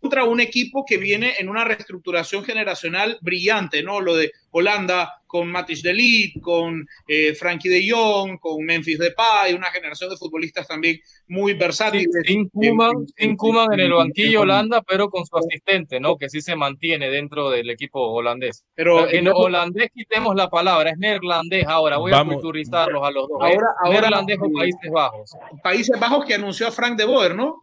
contra 0.00 0.24
un 0.24 0.40
equipo 0.40 0.84
que 0.86 0.96
viene 0.96 1.34
en 1.38 1.48
una 1.48 1.64
reestructuración 1.64 2.42
generacional 2.44 3.18
brillante, 3.20 3.82
¿no? 3.82 4.00
Lo 4.00 4.16
de 4.16 4.32
Holanda 4.50 5.12
con 5.26 5.46
Matis 5.48 5.82
de 5.82 5.94
Ligt, 5.94 6.40
con 6.40 6.84
eh, 7.06 7.34
Frankie 7.34 7.68
de 7.68 7.88
Jong, 7.88 8.38
con 8.40 8.64
Memphis 8.64 8.98
Depay, 8.98 9.52
una 9.54 9.70
generación 9.70 10.10
de 10.10 10.16
futbolistas 10.16 10.66
también 10.66 10.98
muy 11.28 11.54
versátiles. 11.54 12.08
Sin 12.24 12.48
Kuman, 12.48 13.06
sin 13.16 13.36
Koeman 13.36 13.72
en 13.74 13.80
el 13.80 13.92
banquillo 13.92 14.40
Holanda, 14.40 14.82
pero 14.82 15.08
con 15.08 15.24
su 15.24 15.36
asistente, 15.36 16.00
¿no? 16.00 16.16
Que 16.16 16.28
sí 16.28 16.40
se 16.40 16.56
mantiene 16.56 17.10
dentro 17.10 17.48
del 17.50 17.70
equipo 17.70 18.00
holandés. 18.00 18.64
Pero- 18.74 19.08
en 19.08 19.28
holandés 19.28 19.90
quitemos 19.94 20.34
la 20.34 20.48
palabra, 20.48 20.90
es 20.90 20.98
neerlandés 20.98 21.66
ahora. 21.66 21.98
Voy 21.98 22.10
Vamos. 22.10 22.32
a 22.32 22.34
culturizarlos 22.34 23.06
a 23.06 23.10
los 23.12 23.28
dos. 23.28 23.38
Ahora- 23.40 23.66
ahora- 23.84 24.00
neerlandés 24.00 24.38
o 24.40 24.50
Países 24.52 24.90
Bajos. 24.90 25.30
Países 25.62 26.00
Bajos 26.00 26.24
que 26.24 26.34
anunció 26.34 26.66
a 26.66 26.72
Frank 26.72 26.96
de 26.98 27.04
Boer, 27.04 27.36
¿no? 27.36 27.62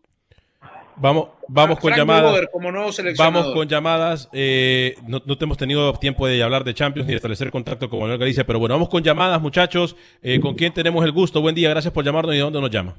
Vamos, 0.99 1.29
vamos 1.47 1.79
con 1.79 1.89
Frank 1.89 1.97
llamadas. 1.99 2.41
Como 2.51 2.71
nuevo. 2.71 2.89
Vamos 3.17 3.53
con 3.53 3.67
llamadas. 3.67 4.29
eh, 4.33 4.95
no, 5.07 5.21
no 5.25 5.35
hemos 5.39 5.57
tenido 5.57 5.93
tiempo 5.93 6.25
de 6.27 6.41
hablar 6.41 6.63
de 6.63 6.73
Champions 6.73 7.05
ni 7.07 7.11
de 7.13 7.17
establecer 7.17 7.51
contacto 7.51 7.89
con 7.89 7.99
Manuel 7.99 8.17
Galicia, 8.19 8.45
pero 8.45 8.57
bueno, 8.59 8.75
vamos 8.75 8.89
con 8.89 9.03
llamadas, 9.03 9.39
muchachos. 9.41 9.95
Eh, 10.21 10.39
¿Con 10.39 10.55
quién 10.55 10.73
tenemos 10.73 11.05
el 11.05 11.11
gusto? 11.11 11.41
Buen 11.41 11.53
día, 11.55 11.69
gracias 11.69 11.93
por 11.93 12.03
llamarnos 12.03 12.33
y 12.33 12.37
de 12.37 12.43
dónde 12.43 12.61
nos 12.61 12.71
llama. 12.71 12.95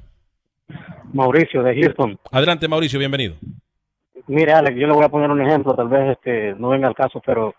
Mauricio 1.13 1.63
de 1.63 1.75
Houston. 1.81 2.17
Adelante, 2.31 2.67
Mauricio, 2.67 2.99
bienvenido. 2.99 3.35
Mire, 4.27 4.53
Alex, 4.53 4.77
yo 4.77 4.87
le 4.87 4.93
voy 4.93 5.03
a 5.03 5.09
poner 5.09 5.29
un 5.31 5.41
ejemplo, 5.41 5.73
tal 5.75 5.87
vez 5.89 6.11
este 6.11 6.53
no 6.55 6.69
venga 6.69 6.87
al 6.87 6.93
caso, 6.95 7.21
pero 7.25 7.55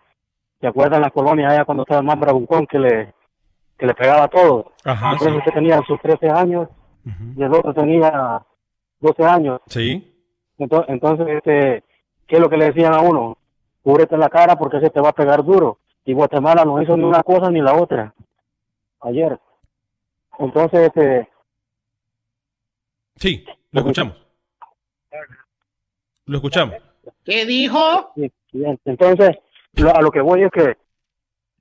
¿te 0.60 0.68
acuerdan 0.68 1.02
las 1.02 1.10
colonias 1.12 1.52
allá 1.52 1.64
cuando 1.64 1.82
estaba 1.82 2.00
el 2.00 2.06
más 2.06 2.18
bravucón 2.18 2.66
que 2.66 2.78
le, 2.78 3.12
que 3.76 3.86
le 3.86 3.94
pegaba 3.94 4.24
a 4.24 4.28
todo? 4.28 4.72
Ajá, 4.84 5.12
Entonces, 5.12 5.32
sí. 5.32 5.38
usted 5.38 5.52
tenía 5.52 5.82
sus 5.86 6.00
13 6.00 6.30
años 6.30 6.68
y 7.36 7.42
el 7.42 7.52
otro 7.52 7.74
tenía 7.74 8.40
12 9.00 9.24
años. 9.24 9.60
Sí. 9.66 10.09
Entonces, 10.60 10.88
entonces 10.90 11.26
este, 11.28 11.82
¿qué 12.26 12.36
es 12.36 12.40
lo 12.40 12.48
que 12.50 12.56
le 12.58 12.66
decían 12.66 12.94
a 12.94 13.00
uno? 13.00 13.36
Cúbrete 13.82 14.16
la 14.16 14.28
cara 14.28 14.56
porque 14.56 14.78
se 14.80 14.90
te 14.90 15.00
va 15.00 15.08
a 15.08 15.14
pegar 15.14 15.42
duro. 15.42 15.78
Y 16.04 16.12
Guatemala 16.12 16.64
no 16.64 16.80
hizo 16.82 16.96
ni 16.96 17.04
una 17.04 17.22
cosa 17.22 17.50
ni 17.50 17.60
la 17.60 17.74
otra 17.74 18.14
ayer. 19.00 19.38
Entonces, 20.38 20.80
este, 20.88 21.28
Sí, 23.16 23.44
lo 23.72 23.80
escuchamos. 23.80 24.16
Lo 26.26 26.36
escuchamos. 26.38 26.76
¿Qué 27.24 27.44
dijo? 27.44 28.12
Entonces, 28.84 29.36
lo- 29.74 29.94
a 29.94 30.00
lo 30.00 30.10
que 30.10 30.20
voy 30.20 30.42
es 30.44 30.50
que 30.50 30.76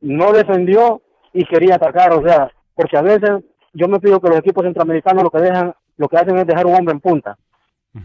no 0.02 0.32
defendió 0.32 1.02
y 1.34 1.46
quería 1.46 1.76
atacar, 1.76 2.14
o 2.14 2.22
sea, 2.24 2.52
porque 2.76 2.98
a 2.98 3.02
veces 3.02 3.44
yo 3.74 3.88
me 3.88 4.00
pido 4.00 4.20
que 4.22 4.30
los 4.30 4.40
equipos 4.40 4.64
centroamericanos 4.64 5.24
lo 5.24 5.30
que 5.32 5.40
dejan, 5.40 5.74
lo 5.98 6.08
que 6.08 6.18
hacen 6.18 6.38
es 6.38 6.48
dejar 6.48 6.66
un 6.66 6.76
hombre 6.76 6.94
en 6.94 7.02
punta 7.02 7.38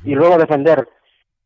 y 0.05 0.14
luego 0.14 0.39
defender. 0.39 0.89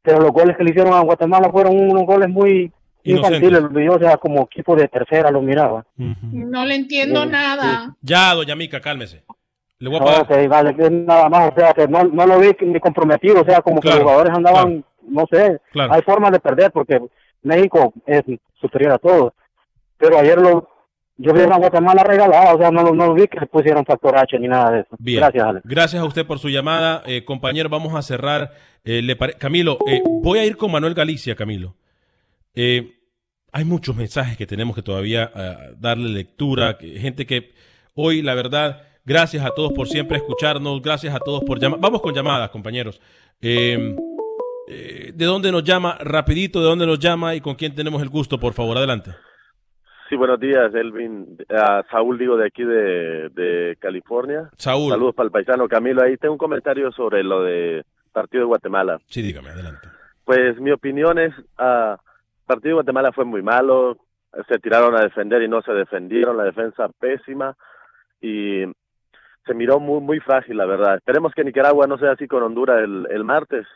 Pero 0.03 0.21
los 0.21 0.31
goles 0.33 0.57
que 0.57 0.65
le 0.65 0.71
hicieron 0.71 0.95
a 0.95 1.01
Guatemala 1.01 1.51
fueron 1.51 1.79
unos 1.79 2.05
goles 2.05 2.29
muy 2.29 2.73
infantiles, 3.05 3.63
los 3.63 3.73
vi, 3.73 3.89
o 3.89 3.99
sea, 3.99 4.17
como 4.17 4.43
equipo 4.43 4.77
de 4.77 4.89
tercera 4.89 5.31
lo 5.31 5.41
miraba. 5.43 5.85
No 5.97 6.65
le 6.65 6.75
entiendo 6.77 7.23
Sí, 7.25 7.29
nada. 7.31 7.95
Ya, 8.03 8.35
doña 8.35 8.55
Mica, 8.55 8.81
cálmese. 8.81 9.25
Le 9.79 9.89
voy 9.89 9.99
a 9.99 10.05
pagar. 10.05 10.23
Ok, 10.23 10.49
vale, 10.49 10.91
nada 10.91 11.29
más, 11.29 11.53
o 11.53 11.55
sea, 11.55 11.73
que 11.73 11.87
no, 11.89 12.05
no 12.05 12.27
lo 12.27 12.39
vi 12.41 12.51
ni 12.63 12.81
comprometido, 12.81 13.43
o 13.43 13.45
sea, 13.45 13.63
como 13.63 13.81
que 13.81 13.89
los 13.89 14.01
jugadores 14.01 14.33
andaban, 14.35 14.85
no 15.09 15.25
sé, 15.31 15.61
Claro. 15.73 15.93
hay 15.93 16.03
formas 16.03 16.33
de 16.33 16.41
perder 16.41 16.73
porque 16.73 17.01
México 17.43 17.93
es 18.07 18.23
superior 18.61 18.93
a 18.93 18.99
todos. 18.99 19.33
Pero 19.97 20.19
ayer 20.19 20.39
lo, 20.41 20.69
yo 21.19 21.33
vi 21.35 21.41
a 21.43 21.57
Guatemala 21.57 22.03
regalada, 22.05 22.55
o 22.55 22.59
sea, 22.59 22.71
no, 22.71 22.83
lo- 22.83 22.95
no 22.95 23.13
vi 23.15 23.27
que 23.29 23.41
le 23.41 23.47
pusieron 23.47 23.85
factor 23.85 24.17
H 24.17 24.39
ni 24.39 24.49
nada 24.49 24.71
de 24.71 24.81
eso. 24.81 24.97
Bien. 24.99 25.19
Gracias, 25.21 25.45
Alex. 25.45 25.67
Gracias 25.69 26.03
a 26.03 26.05
usted 26.07 26.25
por 26.27 26.39
su 26.39 26.49
llamada. 26.49 27.03
Eh, 27.07 27.25
compañero, 27.25 27.69
vamos 27.69 27.95
a 27.95 28.03
cerrar. 28.03 28.53
Eh, 28.85 29.03
le 29.03 29.17
pare- 29.17 29.35
Camilo, 29.35 29.79
eh, 29.87 30.01
voy 30.23 30.39
a 30.39 30.45
ir 30.47 30.57
con 30.57 30.71
Manuel 30.73 30.95
Galicia, 30.95 31.35
Camilo. 31.35 31.75
Eh, 32.55 32.95
hay 33.53 33.65
muchos 33.65 33.95
mensajes 33.97 34.37
que 34.37 34.47
tenemos 34.47 34.75
que 34.77 34.83
todavía 34.83 35.31
ah, 35.35 35.57
darle 35.77 36.09
lectura. 36.09 36.79
que- 36.79 36.99
gente 36.99 37.27
que 37.27 37.53
hoy, 37.95 38.23
la 38.23 38.35
verdad, 38.35 38.83
gracias 39.05 39.45
a 39.45 39.51
todos 39.51 39.73
por 39.73 39.89
siempre 39.89 40.19
escucharnos. 40.19 40.81
Gracias 40.83 41.15
a 41.15 41.19
todos 41.19 41.43
por 41.45 41.59
llamar. 41.61 41.81
Vamos 41.81 42.01
con 42.01 42.15
llamadas, 42.15 42.51
compañeros. 42.51 43.01
Eh, 43.41 43.97
eh, 44.69 45.13
¿De 45.15 45.25
dónde 45.25 45.51
nos 45.51 45.65
llama? 45.65 45.97
Rapidito, 46.01 46.61
¿de 46.61 46.67
dónde 46.67 46.87
nos 46.87 46.99
llama 46.99 47.35
y 47.35 47.41
con 47.41 47.55
quién 47.55 47.75
tenemos 47.75 48.03
el 48.03 48.09
gusto? 48.09 48.39
Por 48.39 48.53
favor, 48.53 48.77
adelante. 48.77 49.11
Sí, 50.09 50.17
buenos 50.17 50.41
días, 50.41 50.75
Elvin. 50.75 51.37
Ah, 51.51 51.85
Saúl, 51.91 52.19
digo, 52.19 52.37
de 52.39 52.47
aquí 52.47 52.65
de, 52.65 53.29
de 53.29 53.77
California. 53.79 54.49
Saúl. 54.57 54.91
Saludos 54.91 55.15
para 55.15 55.27
el 55.27 55.33
paisano 55.33 55.69
Camilo. 55.69 56.03
Ahí 56.03 56.17
tengo 56.17 56.33
un 56.33 56.39
comentario 56.39 56.91
sobre 56.93 57.23
lo 57.23 57.43
de 57.43 57.85
partido 58.13 58.43
de 58.43 58.47
Guatemala. 58.47 58.99
Sí, 59.07 59.21
dígame, 59.21 59.51
adelante. 59.51 59.89
Pues 60.25 60.59
mi 60.61 60.71
opinión 60.71 61.19
es, 61.19 61.35
ah, 61.59 61.99
partido 62.47 62.71
de 62.71 62.83
Guatemala 62.83 63.13
fue 63.13 63.27
muy 63.27 63.43
malo. 63.43 63.99
Se 64.49 64.59
tiraron 64.59 64.97
a 64.97 65.03
defender 65.03 65.43
y 65.43 65.49
no 65.49 65.61
se 65.61 65.73
defendieron. 65.73 66.39
La 66.39 66.45
defensa 66.45 66.89
pésima 66.99 67.55
y 68.21 68.65
se 69.47 69.55
miró 69.55 69.79
muy 69.79 70.01
muy 70.01 70.21
frágil, 70.21 70.57
la 70.57 70.67
verdad. 70.67 70.97
Esperemos 70.97 71.33
que 71.35 71.45
Nicaragua 71.45 71.87
no 71.87 71.99
sea 71.99 72.13
así 72.13 72.27
con 72.27 72.43
Honduras 72.43 72.83
el, 72.83 73.07
el 73.11 73.25
martes. 73.25 73.67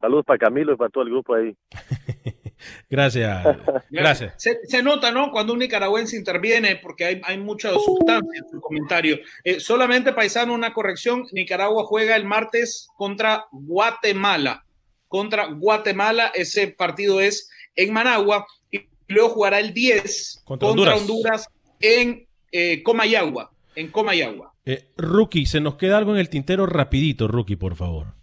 Saludos 0.00 0.24
para 0.24 0.38
Camilo 0.38 0.72
y 0.72 0.76
para 0.76 0.90
todo 0.90 1.04
el 1.04 1.10
grupo 1.10 1.34
ahí. 1.34 1.54
Gracias. 2.88 3.44
Gracias. 3.90 4.34
Se, 4.36 4.60
se 4.66 4.82
nota, 4.82 5.10
¿no? 5.12 5.30
Cuando 5.30 5.52
un 5.52 5.58
nicaragüense 5.60 6.16
interviene, 6.16 6.76
porque 6.76 7.04
hay, 7.04 7.20
hay 7.24 7.38
mucha 7.38 7.70
sustancia 7.72 8.40
en 8.42 8.50
su 8.50 8.60
comentario. 8.60 9.18
Eh, 9.44 9.60
solamente, 9.60 10.12
paisano, 10.12 10.54
una 10.54 10.72
corrección. 10.72 11.24
Nicaragua 11.32 11.84
juega 11.84 12.16
el 12.16 12.24
martes 12.24 12.88
contra 12.96 13.46
Guatemala. 13.52 14.64
Contra 15.08 15.46
Guatemala, 15.46 16.32
ese 16.34 16.68
partido 16.68 17.20
es 17.20 17.50
en 17.76 17.92
Managua. 17.92 18.46
Y 18.70 18.86
luego 19.08 19.30
jugará 19.30 19.60
el 19.60 19.74
10 19.74 20.42
Contra 20.44 20.68
contra, 20.68 20.96
Honduras. 20.96 21.00
Honduras. 21.00 21.48
en 21.80 22.26
eh, 22.50 22.82
Comayagua. 22.82 23.52
En 23.74 23.88
Comayagua. 23.88 24.52
Eh, 24.64 24.88
rookie, 24.96 25.46
se 25.46 25.60
nos 25.60 25.74
queda 25.74 25.98
algo 25.98 26.12
en 26.12 26.20
el 26.20 26.28
tintero 26.28 26.66
rapidito, 26.66 27.26
Rookie, 27.26 27.56
por 27.56 27.74
favor. 27.74 28.14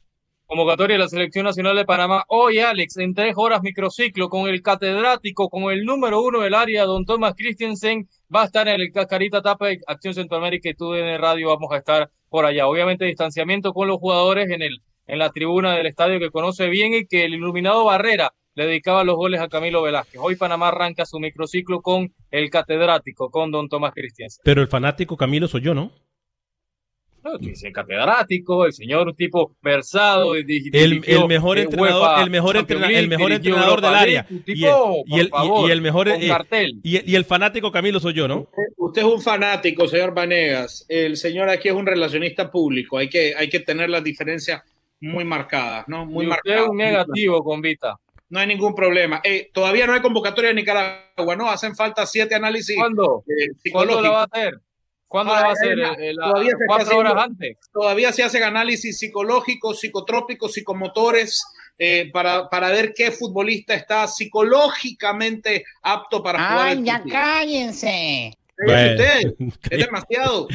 Convocatoria 0.60 0.96
de 0.96 1.04
la 1.04 1.08
Selección 1.08 1.46
Nacional 1.46 1.78
de 1.78 1.86
Panamá. 1.86 2.26
Hoy, 2.28 2.60
Alex, 2.60 2.98
en 2.98 3.14
tres 3.14 3.34
horas 3.38 3.62
microciclo 3.62 4.28
con 4.28 4.50
el 4.50 4.62
catedrático, 4.62 5.48
con 5.48 5.72
el 5.72 5.86
número 5.86 6.22
uno 6.22 6.42
del 6.42 6.54
área, 6.54 6.84
don 6.84 7.06
Thomas 7.06 7.34
Christensen, 7.38 8.10
va 8.34 8.42
a 8.42 8.46
estar 8.46 8.68
en 8.68 8.82
el 8.82 8.92
Cascarita 8.92 9.42
Tapa 9.42 9.68
de 9.68 9.80
Acción 9.88 10.14
Centroamérica 10.14 10.68
y 10.68 10.76
el 10.98 11.18
radio 11.18 11.48
vamos 11.48 11.72
a 11.72 11.78
estar 11.78 12.10
por 12.28 12.46
allá. 12.46 12.68
Obviamente, 12.68 13.06
distanciamiento 13.06 13.72
con 13.72 13.88
los 13.88 14.00
jugadores 14.00 14.50
en, 14.50 14.62
el, 14.62 14.82
en 15.08 15.20
la 15.20 15.30
tribuna 15.30 15.76
del 15.76 15.86
estadio 15.86 16.20
que 16.20 16.30
conoce 16.30 16.68
bien 16.68 16.94
y 16.94 17.06
que 17.06 17.24
el 17.24 17.36
iluminado 17.36 17.86
Barrera 17.86 18.34
le 18.54 18.66
dedicaba 18.66 19.06
los 19.06 19.16
goles 19.16 19.40
a 19.40 19.48
Camilo 19.48 19.82
Velázquez. 19.82 20.20
Hoy 20.22 20.36
Panamá 20.36 20.68
arranca 20.68 21.06
su 21.06 21.22
microciclo 21.22 21.82
con 21.82 22.14
el 22.32 22.50
catedrático, 22.50 23.30
con 23.30 23.50
don 23.52 23.70
Tomás 23.70 23.94
Christensen. 23.94 24.42
Pero 24.44 24.62
el 24.62 24.68
fanático 24.68 25.16
Camilo 25.16 25.48
soy 25.48 25.62
yo, 25.62 25.74
¿no? 25.74 25.94
No, 27.24 27.32
el 27.40 27.74
catedrático, 27.74 28.66
el 28.66 28.74
señor 28.74 29.08
un 29.08 29.16
tipo 29.16 29.56
versado, 29.62 30.36
el, 30.36 30.46
el 31.06 31.28
mejor 31.28 31.60
entrenador, 31.60 32.24
el 32.24 32.30
mejor, 32.30 32.58
entrena, 32.58 32.88
el 32.88 33.08
mejor 33.10 33.32
entrenador 33.32 33.82
del 33.82 33.94
área. 33.94 34.26
y, 34.30 34.64
el, 34.66 34.72
y, 35.06 35.20
el, 35.20 35.32
y, 35.68 35.72
el, 35.72 35.82
mejor 35.82 36.08
y, 36.84 37.16
el 37.16 37.26
fanático 37.26 37.72
Camilo 37.72 38.00
soy 38.00 38.14
yo, 38.14 38.28
¿no? 38.28 38.48
Usted, 38.78 39.02
es 39.02 39.08
un 39.08 39.22
fanático, 39.22 39.88
señor 39.88 40.14
Vanegas. 40.14 40.86
El 40.88 41.18
señor 41.18 41.50
aquí 41.50 41.68
es 41.68 41.76
un 41.76 41.86
relacionista 41.86 42.50
público. 42.50 42.98
Hay 42.98 43.10
que, 43.10 43.34
hay 43.36 43.50
que 43.50 43.60
tener 43.60 43.90
las 43.90 44.04
diferencias 44.04 44.62
muy 45.02 45.26
marcadas, 45.26 45.88
¿no? 45.88 46.06
Muy 46.06 46.26
marcadas. 46.26 46.62
Usted 46.62 46.64
es 46.64 46.70
un 46.70 46.78
negativo, 46.78 47.44
con 47.44 47.62
Vita. 47.62 47.98
No 48.30 48.40
hay 48.40 48.48
ningún 48.48 48.76
problema. 48.76 49.22
Eh, 49.24 49.50
todavía 49.52 49.88
no 49.88 49.94
hay 49.94 50.02
convocatoria 50.02 50.52
en 50.52 50.58
Nicaragua, 50.58 51.36
¿no? 51.36 51.50
Hacen 51.50 51.76
falta 51.76 52.06
siete 52.06 52.36
análisis. 52.36 52.76
¿Cuándo? 52.78 53.24
Eh, 53.28 53.72
¿Cuándo 53.72 54.02
la 54.02 54.10
va 54.10 54.22
a 54.22 54.26
hacer? 54.26 54.60
¿Cuándo 55.10 55.34
la 55.34 55.42
va 55.42 55.50
a 55.50 55.52
hacer? 55.52 55.78
Eh, 55.78 56.14
todavía 56.16 56.54
¿Cuatro 56.66 56.98
horas 56.98 57.16
antes? 57.18 57.58
Todavía 57.74 58.14
se 58.14 58.24
hacen 58.24 58.44
análisis 58.44 58.98
psicológicos, 58.98 59.82
psicotrópicos, 59.82 60.54
psicomotores, 60.54 61.44
para, 62.14 62.50
para 62.50 62.70
ver 62.70 62.94
qué 62.96 63.12
futbolista 63.12 63.74
está 63.74 64.08
psicológicamente 64.08 65.66
apto 65.82 66.24
para 66.24 66.40
jugar. 66.40 66.68
¡Ay, 66.68 66.84
ya 66.84 67.04
cállense! 67.04 68.39
es 69.70 69.86
demasiado. 69.86 70.48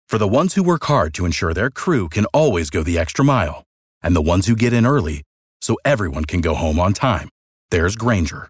For 0.09 0.17
the 0.17 0.27
ones 0.27 0.55
who 0.55 0.63
work 0.63 0.85
hard 0.85 1.13
to 1.13 1.25
ensure 1.25 1.53
their 1.53 1.69
crew 1.69 2.09
can 2.09 2.25
always 2.33 2.71
go 2.71 2.81
the 2.81 2.97
extra 2.97 3.23
mile, 3.23 3.63
and 4.01 4.15
the 4.15 4.23
ones 4.23 4.47
who 4.47 4.55
get 4.55 4.73
in 4.73 4.87
early 4.87 5.21
so 5.61 5.77
everyone 5.85 6.25
can 6.25 6.41
go 6.41 6.55
home 6.55 6.79
on 6.79 6.93
time, 6.93 7.29
there's 7.69 7.95
Granger, 7.95 8.49